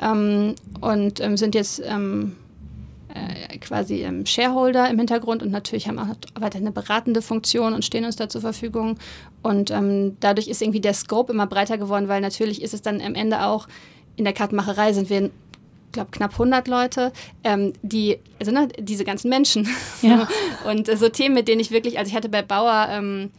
ähm, 0.00 0.54
und 0.80 1.20
ähm, 1.20 1.36
sind 1.36 1.54
jetzt 1.54 1.82
ähm, 1.84 2.36
äh, 3.14 3.58
quasi 3.58 4.06
Shareholder 4.24 4.90
im 4.90 4.98
Hintergrund 4.98 5.42
und 5.42 5.50
natürlich 5.50 5.88
haben 5.88 5.98
auch 5.98 6.08
weiter 6.38 6.58
eine 6.58 6.72
beratende 6.72 7.22
Funktion 7.22 7.72
und 7.72 7.84
stehen 7.84 8.04
uns 8.04 8.16
da 8.16 8.28
zur 8.28 8.40
Verfügung. 8.40 8.98
Und 9.42 9.70
ähm, 9.70 10.16
dadurch 10.20 10.48
ist 10.48 10.60
irgendwie 10.60 10.80
der 10.80 10.94
Scope 10.94 11.32
immer 11.32 11.46
breiter 11.46 11.78
geworden, 11.78 12.08
weil 12.08 12.20
natürlich 12.20 12.62
ist 12.62 12.74
es 12.74 12.82
dann 12.82 13.00
am 13.00 13.14
Ende 13.14 13.44
auch 13.44 13.68
in 14.16 14.24
der 14.24 14.32
Kartenmacherei 14.32 14.92
sind 14.92 15.10
wir 15.10 15.30
glaube, 15.92 16.10
knapp 16.10 16.32
100 16.32 16.68
Leute, 16.68 17.12
ähm, 17.44 17.72
die, 17.82 18.18
also 18.38 18.52
ne, 18.52 18.68
diese 18.78 19.04
ganzen 19.04 19.28
Menschen. 19.28 19.68
Ja. 20.02 20.28
und 20.64 20.88
äh, 20.88 20.96
so 20.96 21.08
Themen, 21.08 21.34
mit 21.34 21.48
denen 21.48 21.60
ich 21.60 21.70
wirklich, 21.70 21.98
also 21.98 22.08
ich 22.08 22.16
hatte 22.16 22.28
bei 22.28 22.42
Bauer 22.42 22.88
ähm, 22.90 23.30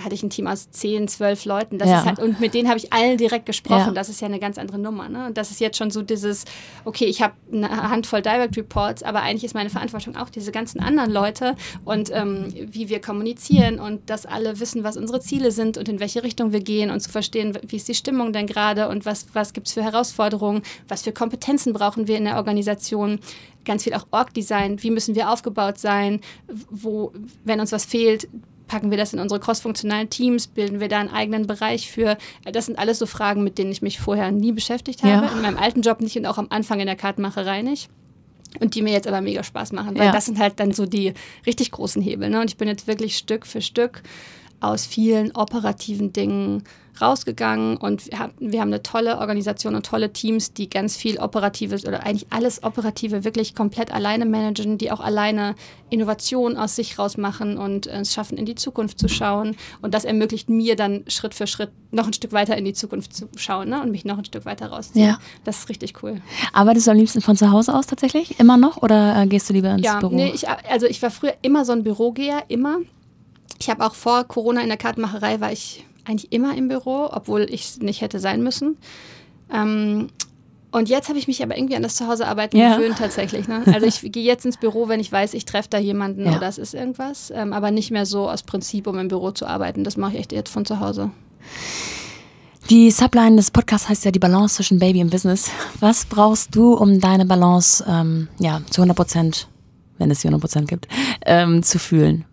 hatte 0.00 0.14
ich 0.14 0.22
ein 0.22 0.30
Team 0.30 0.46
aus 0.46 0.70
zehn, 0.70 1.06
zwölf 1.08 1.44
Leuten. 1.44 1.78
Das 1.78 1.88
ja. 1.88 2.00
ist 2.00 2.06
halt, 2.06 2.18
und 2.18 2.40
mit 2.40 2.54
denen 2.54 2.68
habe 2.68 2.78
ich 2.78 2.92
allen 2.92 3.16
direkt 3.16 3.46
gesprochen. 3.46 3.88
Ja. 3.88 3.92
Das 3.92 4.08
ist 4.08 4.20
ja 4.20 4.26
eine 4.26 4.40
ganz 4.40 4.58
andere 4.58 4.78
Nummer. 4.78 5.08
Ne? 5.08 5.26
Und 5.26 5.38
das 5.38 5.50
ist 5.50 5.60
jetzt 5.60 5.76
schon 5.76 5.90
so 5.90 6.02
dieses, 6.02 6.44
okay, 6.84 7.04
ich 7.04 7.22
habe 7.22 7.34
eine 7.52 7.68
Handvoll 7.68 8.22
Direct 8.22 8.56
Reports, 8.56 9.02
aber 9.02 9.22
eigentlich 9.22 9.44
ist 9.44 9.54
meine 9.54 9.70
Verantwortung 9.70 10.16
auch 10.16 10.30
diese 10.30 10.50
ganzen 10.50 10.80
anderen 10.80 11.12
Leute 11.12 11.54
und 11.84 12.10
ähm, 12.12 12.52
wie 12.54 12.88
wir 12.88 13.00
kommunizieren 13.00 13.78
und 13.78 14.10
dass 14.10 14.26
alle 14.26 14.58
wissen, 14.58 14.82
was 14.84 14.96
unsere 14.96 15.20
Ziele 15.20 15.52
sind 15.52 15.78
und 15.78 15.88
in 15.88 16.00
welche 16.00 16.22
Richtung 16.22 16.52
wir 16.52 16.60
gehen 16.60 16.90
und 16.90 17.00
zu 17.00 17.10
verstehen, 17.10 17.56
wie 17.66 17.76
ist 17.76 17.88
die 17.88 17.94
Stimmung 17.94 18.32
denn 18.32 18.46
gerade 18.46 18.88
und 18.88 19.06
was, 19.06 19.26
was 19.32 19.52
gibt 19.52 19.68
es 19.68 19.74
für 19.74 19.82
Herausforderungen, 19.82 20.62
was 20.88 21.02
für 21.02 21.12
Kompetenzen 21.12 21.72
brauchen 21.72 22.08
wir 22.08 22.16
in 22.16 22.24
der 22.24 22.36
Organisation 22.36 23.20
ganz 23.64 23.84
viel 23.84 23.94
auch 23.94 24.06
Org-Design, 24.10 24.82
wie 24.82 24.90
müssen 24.90 25.14
wir 25.14 25.30
aufgebaut 25.30 25.78
sein, 25.78 26.20
wo, 26.70 27.12
wenn 27.44 27.60
uns 27.60 27.70
was 27.70 27.84
fehlt, 27.84 28.28
packen 28.68 28.90
wir 28.90 28.98
das 28.98 29.12
in 29.12 29.18
unsere 29.18 29.40
crossfunktionalen 29.40 30.10
Teams, 30.10 30.46
bilden 30.46 30.78
wir 30.78 30.88
da 30.88 31.00
einen 31.00 31.10
eigenen 31.10 31.46
Bereich 31.46 31.90
für. 31.90 32.16
Das 32.44 32.66
sind 32.66 32.78
alles 32.78 32.98
so 32.98 33.06
Fragen, 33.06 33.42
mit 33.42 33.58
denen 33.58 33.72
ich 33.72 33.82
mich 33.82 33.98
vorher 33.98 34.30
nie 34.30 34.52
beschäftigt 34.52 35.02
habe, 35.02 35.26
ja. 35.26 35.32
in 35.32 35.42
meinem 35.42 35.58
alten 35.58 35.82
Job 35.82 36.00
nicht 36.00 36.16
und 36.16 36.26
auch 36.26 36.38
am 36.38 36.46
Anfang 36.50 36.78
in 36.80 36.86
der 36.86 36.96
Kartenmacherei 36.96 37.62
nicht. 37.62 37.88
Und 38.60 38.74
die 38.74 38.82
mir 38.82 38.92
jetzt 38.92 39.06
aber 39.06 39.20
mega 39.20 39.42
Spaß 39.42 39.72
machen, 39.72 39.98
weil 39.98 40.06
ja. 40.06 40.12
das 40.12 40.24
sind 40.24 40.38
halt 40.38 40.58
dann 40.58 40.72
so 40.72 40.86
die 40.86 41.12
richtig 41.44 41.70
großen 41.70 42.00
Hebel. 42.00 42.30
Ne? 42.30 42.40
Und 42.40 42.50
ich 42.50 42.56
bin 42.56 42.66
jetzt 42.66 42.86
wirklich 42.86 43.18
Stück 43.18 43.46
für 43.46 43.60
Stück 43.60 44.02
aus 44.60 44.86
vielen 44.86 45.34
operativen 45.34 46.12
Dingen 46.12 46.64
rausgegangen 47.00 47.76
und 47.76 48.10
wir 48.38 48.60
haben, 48.60 48.68
eine 48.68 48.82
tolle 48.82 49.18
Organisation 49.18 49.74
und 49.74 49.86
tolle 49.86 50.12
Teams, 50.12 50.52
die 50.52 50.68
ganz 50.68 50.96
viel 50.96 51.18
Operatives 51.18 51.86
oder 51.86 52.04
eigentlich 52.04 52.26
alles 52.30 52.62
Operative 52.62 53.24
wirklich 53.24 53.54
komplett 53.54 53.92
alleine 53.92 54.26
managen, 54.26 54.78
die 54.78 54.90
auch 54.90 55.00
alleine 55.00 55.54
Innovation 55.90 56.56
aus 56.56 56.76
sich 56.76 56.98
rausmachen 56.98 57.56
und 57.56 57.86
es 57.86 58.12
schaffen, 58.12 58.36
in 58.36 58.46
die 58.46 58.54
Zukunft 58.54 58.98
zu 58.98 59.08
schauen. 59.08 59.56
Und 59.80 59.94
das 59.94 60.04
ermöglicht 60.04 60.50
mir 60.50 60.76
dann 60.76 61.04
Schritt 61.08 61.34
für 61.34 61.46
Schritt 61.46 61.70
noch 61.90 62.06
ein 62.06 62.12
Stück 62.12 62.32
weiter 62.32 62.56
in 62.56 62.64
die 62.64 62.74
Zukunft 62.74 63.14
zu 63.14 63.28
schauen 63.36 63.70
ne? 63.70 63.80
und 63.80 63.90
mich 63.90 64.04
noch 64.04 64.18
ein 64.18 64.24
Stück 64.24 64.44
weiter 64.44 64.66
rausziehen. 64.66 65.06
Ja. 65.06 65.18
Das 65.44 65.58
ist 65.60 65.68
richtig 65.68 66.02
cool. 66.02 66.20
Arbeitest 66.52 66.86
du 66.86 66.90
am 66.90 66.96
liebsten 66.96 67.20
von 67.20 67.36
zu 67.36 67.50
Hause 67.50 67.74
aus 67.74 67.86
tatsächlich? 67.86 68.38
Immer 68.38 68.56
noch? 68.56 68.82
Oder 68.82 69.22
äh, 69.22 69.26
gehst 69.26 69.48
du 69.48 69.54
lieber 69.54 69.70
ins 69.70 69.84
ja, 69.84 69.98
Büro? 70.00 70.14
Nee, 70.14 70.32
ich, 70.34 70.48
also 70.48 70.86
ich 70.86 71.00
war 71.00 71.10
früher 71.10 71.34
immer 71.42 71.64
so 71.64 71.72
ein 71.72 71.84
Bürogeher, 71.84 72.44
immer. 72.48 72.78
Ich 73.58 73.70
habe 73.70 73.84
auch 73.84 73.94
vor 73.94 74.24
Corona 74.24 74.60
in 74.62 74.68
der 74.68 74.76
Kartenmacherei 74.76 75.40
war 75.40 75.52
ich 75.52 75.84
eigentlich 76.04 76.32
immer 76.32 76.56
im 76.56 76.68
Büro, 76.68 77.08
obwohl 77.12 77.42
ich 77.50 77.64
es 77.64 77.78
nicht 77.80 78.00
hätte 78.00 78.18
sein 78.20 78.42
müssen. 78.42 78.76
Ähm, 79.52 80.08
Und 80.70 80.90
jetzt 80.90 81.08
habe 81.08 81.18
ich 81.18 81.26
mich 81.28 81.42
aber 81.42 81.56
irgendwie 81.56 81.76
an 81.76 81.82
das 81.82 81.96
Zuhausearbeiten 81.96 82.58
Ja. 82.60 82.76
gewöhnt 82.76 82.98
tatsächlich. 82.98 83.48
Ne? 83.48 83.62
Also 83.72 83.86
ich 83.86 84.02
gehe 84.12 84.22
jetzt 84.22 84.44
ins 84.44 84.58
Büro, 84.58 84.86
wenn 84.88 85.00
ich 85.00 85.10
weiß, 85.10 85.32
ich 85.32 85.46
treffe 85.46 85.70
da 85.70 85.78
jemanden 85.78 86.26
Ja. 86.26 86.36
oder 86.36 86.46
es 86.46 86.58
ist 86.58 86.74
irgendwas, 86.74 87.30
ähm, 87.34 87.54
aber 87.54 87.70
nicht 87.70 87.90
mehr 87.90 88.04
so 88.04 88.28
aus 88.28 88.42
Prinzip, 88.42 88.86
um 88.86 88.98
im 88.98 89.08
Büro 89.08 89.30
zu 89.30 89.46
arbeiten. 89.46 89.82
Das 89.82 89.96
mache 89.96 90.12
ich 90.12 90.18
echt 90.20 90.32
jetzt 90.32 90.50
von 90.50 90.66
zu 90.66 90.78
Hause. 90.80 91.10
Die 92.68 92.90
Subline 92.90 93.36
des 93.36 93.50
Podcasts 93.50 93.88
heißt 93.88 94.04
ja 94.04 94.10
die 94.10 94.18
Balance 94.18 94.56
zwischen 94.56 94.78
Baby 94.78 95.00
und 95.00 95.10
Business. 95.10 95.50
Was 95.80 96.04
brauchst 96.04 96.54
du, 96.54 96.74
um 96.74 97.00
deine 97.00 97.24
Balance 97.24 97.82
ähm, 97.88 98.28
ja, 98.38 98.60
zu 98.70 98.82
100 98.82 98.94
Prozent, 98.94 99.48
wenn 99.96 100.10
es 100.10 100.20
die 100.20 100.28
100 100.28 100.40
Prozent 100.42 100.68
gibt, 100.68 100.86
ähm, 101.24 101.62
zu 101.62 101.78
fühlen? 101.78 102.26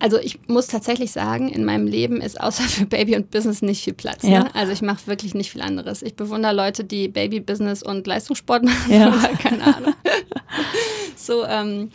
Also 0.00 0.18
ich 0.18 0.38
muss 0.46 0.68
tatsächlich 0.68 1.12
sagen, 1.12 1.48
in 1.48 1.64
meinem 1.64 1.86
Leben 1.86 2.20
ist 2.20 2.40
außer 2.40 2.62
für 2.68 2.86
Baby 2.86 3.16
und 3.16 3.30
Business 3.30 3.62
nicht 3.62 3.84
viel 3.84 3.94
Platz. 3.94 4.22
Ja. 4.22 4.44
Ne? 4.44 4.54
Also 4.54 4.72
ich 4.72 4.82
mache 4.82 5.06
wirklich 5.06 5.34
nicht 5.34 5.50
viel 5.50 5.62
anderes. 5.62 6.02
Ich 6.02 6.14
bewundere 6.14 6.54
Leute, 6.54 6.84
die 6.84 7.08
Baby, 7.08 7.40
Business 7.40 7.82
und 7.82 8.06
Leistungssport 8.06 8.64
machen. 8.64 8.92
Ja. 8.92 9.10
Keine 9.40 9.62
Ahnung. 9.62 9.94
so, 11.16 11.44
ähm, 11.44 11.90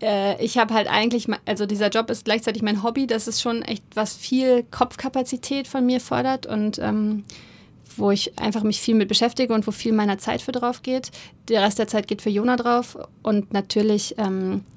äh, 0.00 0.42
ich 0.42 0.58
habe 0.58 0.72
halt 0.72 0.88
eigentlich, 0.88 1.26
also 1.44 1.66
dieser 1.66 1.88
Job 1.88 2.10
ist 2.10 2.24
gleichzeitig 2.24 2.62
mein 2.62 2.82
Hobby. 2.82 3.06
Das 3.06 3.28
ist 3.28 3.42
schon 3.42 3.62
echt, 3.62 3.84
was 3.94 4.14
viel 4.14 4.64
Kopfkapazität 4.70 5.68
von 5.68 5.84
mir 5.84 6.00
fordert 6.00 6.46
und 6.46 6.78
ähm, 6.78 7.24
wo 7.96 8.10
ich 8.10 8.38
einfach 8.38 8.62
mich 8.62 8.80
viel 8.80 8.94
mit 8.94 9.08
beschäftige 9.08 9.52
und 9.52 9.66
wo 9.66 9.70
viel 9.70 9.92
meiner 9.92 10.16
Zeit 10.16 10.40
für 10.40 10.52
drauf 10.52 10.82
geht. 10.82 11.10
Der 11.48 11.62
Rest 11.62 11.78
der 11.78 11.88
Zeit 11.88 12.08
geht 12.08 12.22
für 12.22 12.30
Jona 12.30 12.56
drauf 12.56 12.96
und 13.22 13.52
natürlich 13.52 14.14
ähm, 14.16 14.62
äh, 14.62 14.71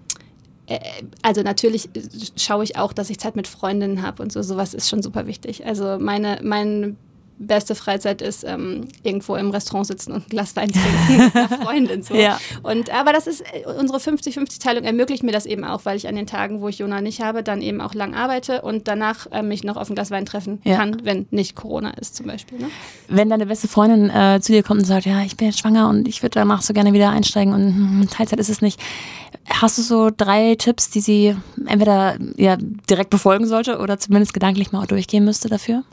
also 1.21 1.41
natürlich 1.41 1.89
äh, 1.95 2.01
schaue 2.37 2.63
ich 2.63 2.77
auch, 2.77 2.93
dass 2.93 3.09
ich 3.09 3.19
Zeit 3.19 3.35
mit 3.35 3.47
Freundinnen 3.47 4.01
habe 4.01 4.23
und 4.23 4.31
so. 4.31 4.41
Sowas 4.41 4.73
ist 4.73 4.89
schon 4.89 5.01
super 5.01 5.27
wichtig. 5.27 5.65
Also 5.65 5.97
meine, 5.99 6.39
meine 6.43 6.95
beste 7.37 7.75
Freizeit 7.75 8.21
ist 8.21 8.43
ähm, 8.43 8.87
irgendwo 9.03 9.35
im 9.35 9.49
Restaurant 9.51 9.87
sitzen 9.87 10.11
und 10.13 10.27
ein 10.27 10.29
Glas 10.29 10.55
Wein 10.55 10.71
trinken 10.71 11.25
mit 11.25 11.35
einer 11.35 11.49
Freundin. 11.49 12.03
So. 12.03 12.15
Ja. 12.15 12.39
Und, 12.63 12.89
aber 12.93 13.13
das 13.13 13.27
ist, 13.27 13.41
äh, 13.41 13.65
unsere 13.79 13.99
50-50-Teilung 13.99 14.83
ermöglicht 14.83 15.23
mir 15.23 15.31
das 15.31 15.45
eben 15.45 15.63
auch, 15.63 15.85
weil 15.85 15.97
ich 15.97 16.07
an 16.07 16.15
den 16.15 16.27
Tagen, 16.27 16.61
wo 16.61 16.69
ich 16.69 16.79
Jona 16.79 17.01
nicht 17.01 17.21
habe, 17.21 17.43
dann 17.43 17.61
eben 17.61 17.81
auch 17.81 17.93
lang 17.93 18.13
arbeite 18.13 18.61
und 18.61 18.87
danach 18.87 19.27
äh, 19.31 19.41
mich 19.41 19.63
noch 19.63 19.75
auf 19.75 19.89
ein 19.89 19.95
Glas 19.95 20.11
Wein 20.11 20.25
treffen 20.25 20.61
Ja. 20.63 20.77
kann, 20.77 21.01
wenn 21.03 21.27
nicht 21.31 21.55
Corona 21.55 21.91
ist 21.91 22.15
zum 22.15 22.27
Beispiel. 22.27 22.59
Ne? 22.59 22.69
Wenn 23.09 23.29
deine 23.29 23.45
beste 23.45 23.67
Freundin 23.67 24.09
äh, 24.09 24.39
zu 24.41 24.51
dir 24.53 24.63
kommt 24.63 24.81
und 24.81 24.85
sagt, 24.85 25.05
ja, 25.05 25.21
ich 25.23 25.35
bin 25.35 25.47
jetzt 25.47 25.59
schwanger 25.59 25.89
und 25.89 26.07
ich 26.07 26.21
würde 26.23 26.35
danach 26.35 26.61
so 26.61 26.73
gerne 26.73 26.93
wieder 26.93 27.09
einsteigen 27.09 27.53
und 27.53 27.67
hm, 27.67 28.07
Teilzeit 28.09 28.39
ist 28.39 28.49
es 28.49 28.61
nicht. 28.61 28.79
Hast 29.49 29.77
du 29.77 29.81
so 29.81 30.09
drei 30.15 30.55
Tipps, 30.55 30.89
die 30.89 31.01
sie 31.01 31.35
entweder 31.67 32.17
ja, 32.37 32.57
direkt 32.89 33.09
befolgen 33.09 33.45
sollte 33.45 33.79
oder 33.79 33.99
zumindest 33.99 34.33
gedanklich 34.33 34.71
mal 34.71 34.87
durchgehen 34.87 35.25
müsste 35.25 35.49
dafür? 35.49 35.83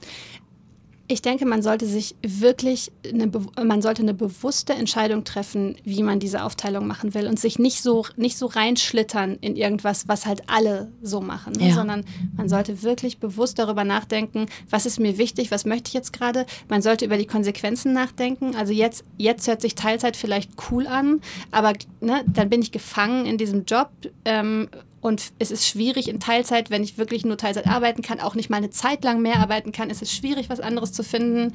Ich 1.13 1.21
denke, 1.21 1.45
man 1.45 1.61
sollte 1.61 1.85
sich 1.85 2.15
wirklich, 2.23 2.91
eine, 3.07 3.31
man 3.63 3.83
sollte 3.83 4.01
eine 4.01 4.15
bewusste 4.15 4.73
Entscheidung 4.73 5.25
treffen, 5.25 5.77
wie 5.85 6.03
man 6.03 6.21
diese 6.21 6.43
Aufteilung 6.43 6.87
machen 6.87 7.13
will 7.13 7.27
und 7.27 7.39
sich 7.39 7.59
nicht 7.59 7.83
so, 7.83 8.07
nicht 8.17 8.39
so 8.39 8.47
reinschlittern 8.47 9.37
in 9.43 9.55
irgendwas, 9.55 10.09
was 10.09 10.25
halt 10.25 10.45
alle 10.47 10.91
so 11.03 11.21
machen, 11.21 11.53
ne? 11.53 11.69
Ja. 11.69 11.75
sondern 11.75 12.07
man 12.35 12.49
sollte 12.49 12.83
wirklich 12.83 13.19
bewusst 13.19 13.59
darüber 13.59 13.85
nachdenken, 13.85 14.47
was 14.71 14.87
ist 14.87 15.01
mir 15.01 15.19
wichtig, 15.19 15.51
was 15.51 15.67
möchte 15.67 15.89
ich 15.89 15.95
jetzt 15.95 16.15
gerade. 16.15 16.47
Man 16.71 16.81
sollte 16.81 17.05
über 17.05 17.19
die 17.19 17.27
Konsequenzen 17.27 17.93
nachdenken. 17.93 18.57
Also 18.57 18.73
jetzt, 18.73 19.05
jetzt 19.19 19.47
hört 19.47 19.61
sich 19.61 19.75
Teilzeit 19.75 20.17
vielleicht 20.17 20.53
cool 20.71 20.87
an, 20.87 21.21
aber 21.51 21.75
ne, 22.01 22.25
dann 22.27 22.49
bin 22.49 22.63
ich 22.63 22.73
gefangen 22.73 23.27
in 23.27 23.37
diesem 23.37 23.67
Job. 23.67 23.91
Ähm, 24.25 24.71
und 25.03 25.32
es 25.40 25.50
ist 25.50 25.66
schwierig 25.66 26.09
in 26.09 26.20
Teilzeit, 26.20 26.70
wenn 26.70 26.84
ich 26.84 26.96
wirklich 26.96 27.24
nur 27.24 27.36
Teilzeit 27.36 27.66
arbeiten 27.66 28.03
kann, 28.03 28.20
auch 28.20 28.36
nicht 28.36 28.50
mal 28.50 28.59
eine 28.59 28.70
Zeit 28.70 29.03
lang 29.03 29.20
mehr 29.20 29.40
arbeiten 29.40 29.72
kann, 29.72 29.90
ist 29.90 30.00
es 30.00 30.14
schwierig, 30.14 30.48
was 30.48 30.61
anderes 30.61 30.92
zu 30.92 31.03
finden. 31.03 31.55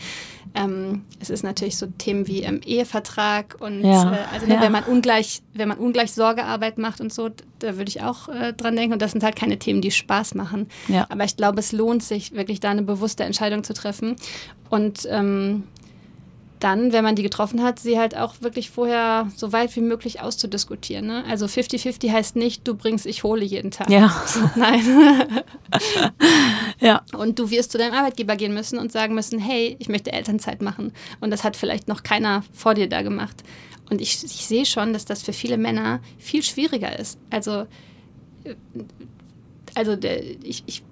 Ähm, 0.53 1.05
es 1.21 1.29
ist 1.29 1.43
natürlich 1.43 1.77
so 1.77 1.85
Themen 1.85 2.27
wie 2.27 2.41
ähm, 2.41 2.59
Ehevertrag 2.65 3.55
und 3.61 3.85
Ja, 3.85 4.11
äh, 4.11 4.17
also 4.33 4.47
ne, 4.47 4.55
ja. 4.55 4.61
wenn 4.61 4.73
man 4.73 4.83
ungleich, 4.83 5.41
wenn 5.53 5.69
man 5.69 5.77
ungleich 5.77 6.11
Sorgearbeit 6.11 6.77
macht 6.77 6.99
und 6.99 7.13
so, 7.13 7.29
da 7.59 7.77
würde 7.77 7.87
ich 7.87 8.03
auch 8.03 8.27
äh, 8.27 8.51
dran 8.51 8.75
denken. 8.75 8.91
Und 8.91 9.01
das 9.01 9.13
sind 9.13 9.23
halt 9.23 9.37
keine 9.37 9.57
Themen, 9.57 9.79
die 9.79 9.91
Spaß 9.91 10.35
machen. 10.35 10.67
Ja. 10.89 11.05
Aber 11.07 11.23
ich 11.23 11.37
glaube, 11.37 11.59
es 11.61 11.71
lohnt 11.71 12.03
sich, 12.03 12.33
wirklich 12.33 12.59
da 12.59 12.71
eine 12.71 12.83
bewusste 12.83 13.23
Entscheidung 13.23 13.63
zu 13.63 13.73
treffen. 13.73 14.17
Und 14.69 15.07
ähm, 15.09 15.63
dann, 16.59 16.91
wenn 16.91 17.03
man 17.03 17.15
die 17.15 17.23
getroffen 17.23 17.61
hat, 17.61 17.79
sie 17.79 17.99
halt 17.99 18.15
auch 18.17 18.35
wirklich 18.41 18.69
vorher 18.69 19.29
so 19.35 19.51
weit 19.51 19.75
wie 19.75 19.81
möglich 19.81 20.21
auszudiskutieren. 20.21 21.05
Ne? 21.05 21.23
Also 21.29 21.45
50-50 21.45 22.11
heißt 22.11 22.35
nicht, 22.35 22.67
du 22.67 22.75
bringst, 22.75 23.05
ich 23.05 23.23
hole 23.23 23.45
jeden 23.45 23.71
Tag. 23.71 23.89
Ja. 23.89 24.23
Nein. 24.55 24.81
Ja. 26.79 27.01
Und 27.15 27.39
du 27.39 27.49
wirst 27.49 27.71
zu 27.71 27.77
deinem 27.77 27.93
Arbeitgeber 27.93 28.35
gehen 28.35 28.53
müssen 28.53 28.79
und 28.79 28.91
sagen 28.91 29.15
müssen, 29.15 29.39
hey, 29.39 29.75
ich 29.79 29.89
möchte 29.89 30.11
Elternzeit 30.11 30.61
machen. 30.61 30.93
Und 31.19 31.31
das 31.31 31.43
hat 31.43 31.55
vielleicht 31.55 31.87
noch 31.87 32.03
keiner 32.03 32.43
vor 32.53 32.73
dir 32.73 32.87
da 32.87 33.01
gemacht. 33.01 33.43
Und 33.89 34.01
ich, 34.01 34.23
ich 34.23 34.45
sehe 34.45 34.65
schon, 34.65 34.93
dass 34.93 35.05
das 35.05 35.23
für 35.23 35.33
viele 35.33 35.57
Männer 35.57 36.01
viel 36.17 36.43
schwieriger 36.43 36.97
ist. 36.97 37.17
Also, 37.29 37.65
äh, 38.43 38.55
also 39.75 39.95
ich, 40.43 40.63
ich 40.65 40.83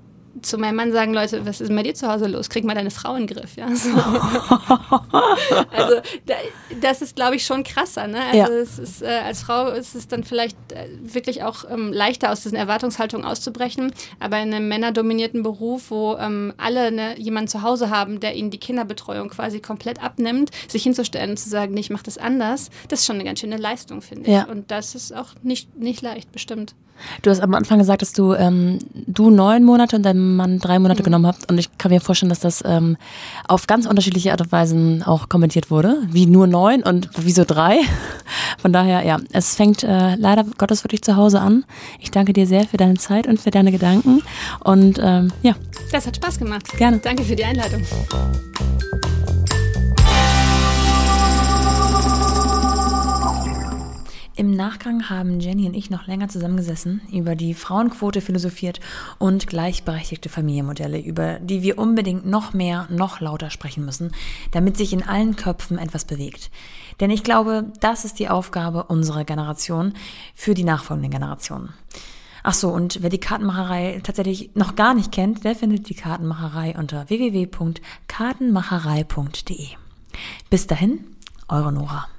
zu 0.41 0.57
meinem 0.57 0.75
Mann 0.75 0.91
sagen, 0.91 1.13
Leute, 1.13 1.45
was 1.45 1.61
ist 1.61 1.67
denn 1.69 1.75
bei 1.75 1.83
dir 1.83 1.93
zu 1.95 2.07
Hause 2.11 2.27
los? 2.27 2.49
Krieg 2.49 2.63
mal 2.65 2.75
deine 2.75 2.91
Frau 2.91 3.15
in 3.15 3.25
den 3.25 3.35
Griff. 3.37 3.55
Ja? 3.55 3.73
So. 3.75 3.89
also 5.71 5.95
da, 6.25 6.33
das 6.81 7.01
ist, 7.01 7.15
glaube 7.15 7.35
ich, 7.35 7.45
schon 7.45 7.63
krasser. 7.63 8.07
Ne? 8.07 8.19
Also 8.21 8.37
Ja. 8.37 8.47
es 8.59 8.79
ist, 8.79 9.01
äh, 9.01 9.07
als 9.25 9.41
Frau 9.43 9.69
ist 9.69 9.95
es 9.95 10.07
dann 10.07 10.23
vielleicht 10.23 10.57
äh, 10.71 10.87
wirklich 11.01 11.43
auch 11.43 11.65
ähm, 11.69 11.91
leichter, 11.93 12.31
aus 12.31 12.41
diesen 12.41 12.57
Erwartungshaltungen 12.57 13.25
auszubrechen. 13.25 13.93
Aber 14.19 14.39
in 14.39 14.53
einem 14.53 14.67
männerdominierten 14.67 15.43
Beruf, 15.43 15.89
wo 15.91 16.15
ähm, 16.17 16.53
alle 16.57 16.91
ne, 16.91 17.19
jemanden 17.19 17.47
zu 17.47 17.61
Hause 17.61 17.89
haben, 17.89 18.19
der 18.19 18.35
ihnen 18.35 18.51
die 18.51 18.59
Kinderbetreuung 18.59 19.29
quasi 19.29 19.59
komplett 19.59 20.01
abnimmt, 20.03 20.51
sich 20.67 20.83
hinzustellen 20.83 21.31
und 21.31 21.37
zu 21.37 21.49
sagen, 21.49 21.73
nee, 21.73 21.81
ich 21.81 21.89
mache 21.89 22.03
das 22.03 22.17
anders, 22.17 22.69
das 22.89 22.99
ist 23.01 23.05
schon 23.05 23.15
eine 23.15 23.23
ganz 23.25 23.39
schöne 23.39 23.57
Leistung, 23.57 24.01
finde 24.01 24.29
Ja. 24.31 24.43
ich. 24.43 24.47
Und 24.49 24.71
das 24.71 24.95
ist 24.95 25.15
auch 25.15 25.29
nicht, 25.43 25.75
nicht 25.77 26.01
leicht, 26.01 26.31
bestimmt. 26.31 26.75
Du 27.21 27.29
hast 27.29 27.41
am 27.41 27.53
Anfang 27.53 27.79
gesagt, 27.79 28.01
dass 28.01 28.13
du 28.13 28.33
ähm, 28.33 28.79
du 28.93 29.29
neun 29.29 29.63
Monate 29.63 29.95
und 29.95 30.03
dein 30.03 30.35
Mann 30.35 30.59
drei 30.59 30.79
Monate 30.79 31.03
genommen 31.03 31.27
habt. 31.27 31.49
Und 31.49 31.57
ich 31.57 31.77
kann 31.77 31.91
mir 31.91 32.01
vorstellen, 32.01 32.29
dass 32.29 32.39
das 32.39 32.63
ähm, 32.65 32.97
auf 33.47 33.67
ganz 33.67 33.85
unterschiedliche 33.85 34.31
Art 34.31 34.41
und 34.41 34.51
Weisen 34.51 35.03
auch 35.03 35.29
kommentiert 35.29 35.71
wurde. 35.71 36.03
Wie 36.09 36.25
nur 36.25 36.47
neun 36.47 36.83
und 36.83 37.09
wieso 37.17 37.43
drei. 37.45 37.79
Von 38.59 38.73
daher, 38.73 39.03
ja, 39.03 39.17
es 39.31 39.55
fängt 39.55 39.83
äh, 39.83 40.15
leider 40.15 40.45
Gottes 40.57 40.83
wirklich 40.83 41.01
zu 41.01 41.15
Hause 41.15 41.39
an. 41.39 41.65
Ich 41.99 42.11
danke 42.11 42.33
dir 42.33 42.47
sehr 42.47 42.65
für 42.65 42.77
deine 42.77 42.95
Zeit 42.95 43.27
und 43.27 43.39
für 43.39 43.51
deine 43.51 43.71
Gedanken. 43.71 44.21
Und 44.63 44.99
ähm, 45.01 45.31
ja, 45.41 45.55
Das 45.91 46.07
hat 46.07 46.15
Spaß 46.15 46.39
gemacht. 46.39 46.65
Gerne. 46.77 46.97
Danke 46.97 47.23
für 47.23 47.35
die 47.35 47.45
Einladung. 47.45 47.81
Im 54.37 54.51
Nachgang 54.51 55.09
haben 55.09 55.39
Jenny 55.39 55.65
und 55.65 55.75
ich 55.75 55.89
noch 55.89 56.07
länger 56.07 56.27
zusammengesessen, 56.27 56.99
über 57.09 57.35
die 57.35 57.53
Frauenquote 57.53 58.19
philosophiert 58.19 58.81
und 59.17 59.47
gleichberechtigte 59.47 60.27
Familienmodelle, 60.27 60.99
über 60.99 61.39
die 61.39 61.61
wir 61.61 61.77
unbedingt 61.77 62.25
noch 62.25 62.51
mehr, 62.51 62.85
noch 62.89 63.21
lauter 63.21 63.49
sprechen 63.49 63.85
müssen, 63.85 64.11
damit 64.51 64.75
sich 64.75 64.91
in 64.91 65.03
allen 65.03 65.37
Köpfen 65.37 65.77
etwas 65.77 66.03
bewegt. 66.03 66.51
Denn 66.99 67.11
ich 67.11 67.23
glaube, 67.23 67.71
das 67.79 68.03
ist 68.03 68.19
die 68.19 68.27
Aufgabe 68.27 68.83
unserer 68.83 69.23
Generation 69.23 69.93
für 70.33 70.53
die 70.53 70.65
nachfolgenden 70.65 71.11
Generationen. 71.11 71.69
Ach 72.43 72.53
so, 72.53 72.71
und 72.71 73.01
wer 73.01 73.09
die 73.09 73.21
Kartenmacherei 73.21 74.01
tatsächlich 74.03 74.53
noch 74.53 74.75
gar 74.75 74.93
nicht 74.93 75.13
kennt, 75.13 75.45
der 75.45 75.55
findet 75.55 75.87
die 75.87 75.95
Kartenmacherei 75.95 76.75
unter 76.77 77.07
www.kartenmacherei.de. 77.07 79.67
Bis 80.49 80.67
dahin, 80.67 81.05
eure 81.47 81.71
Nora. 81.71 82.09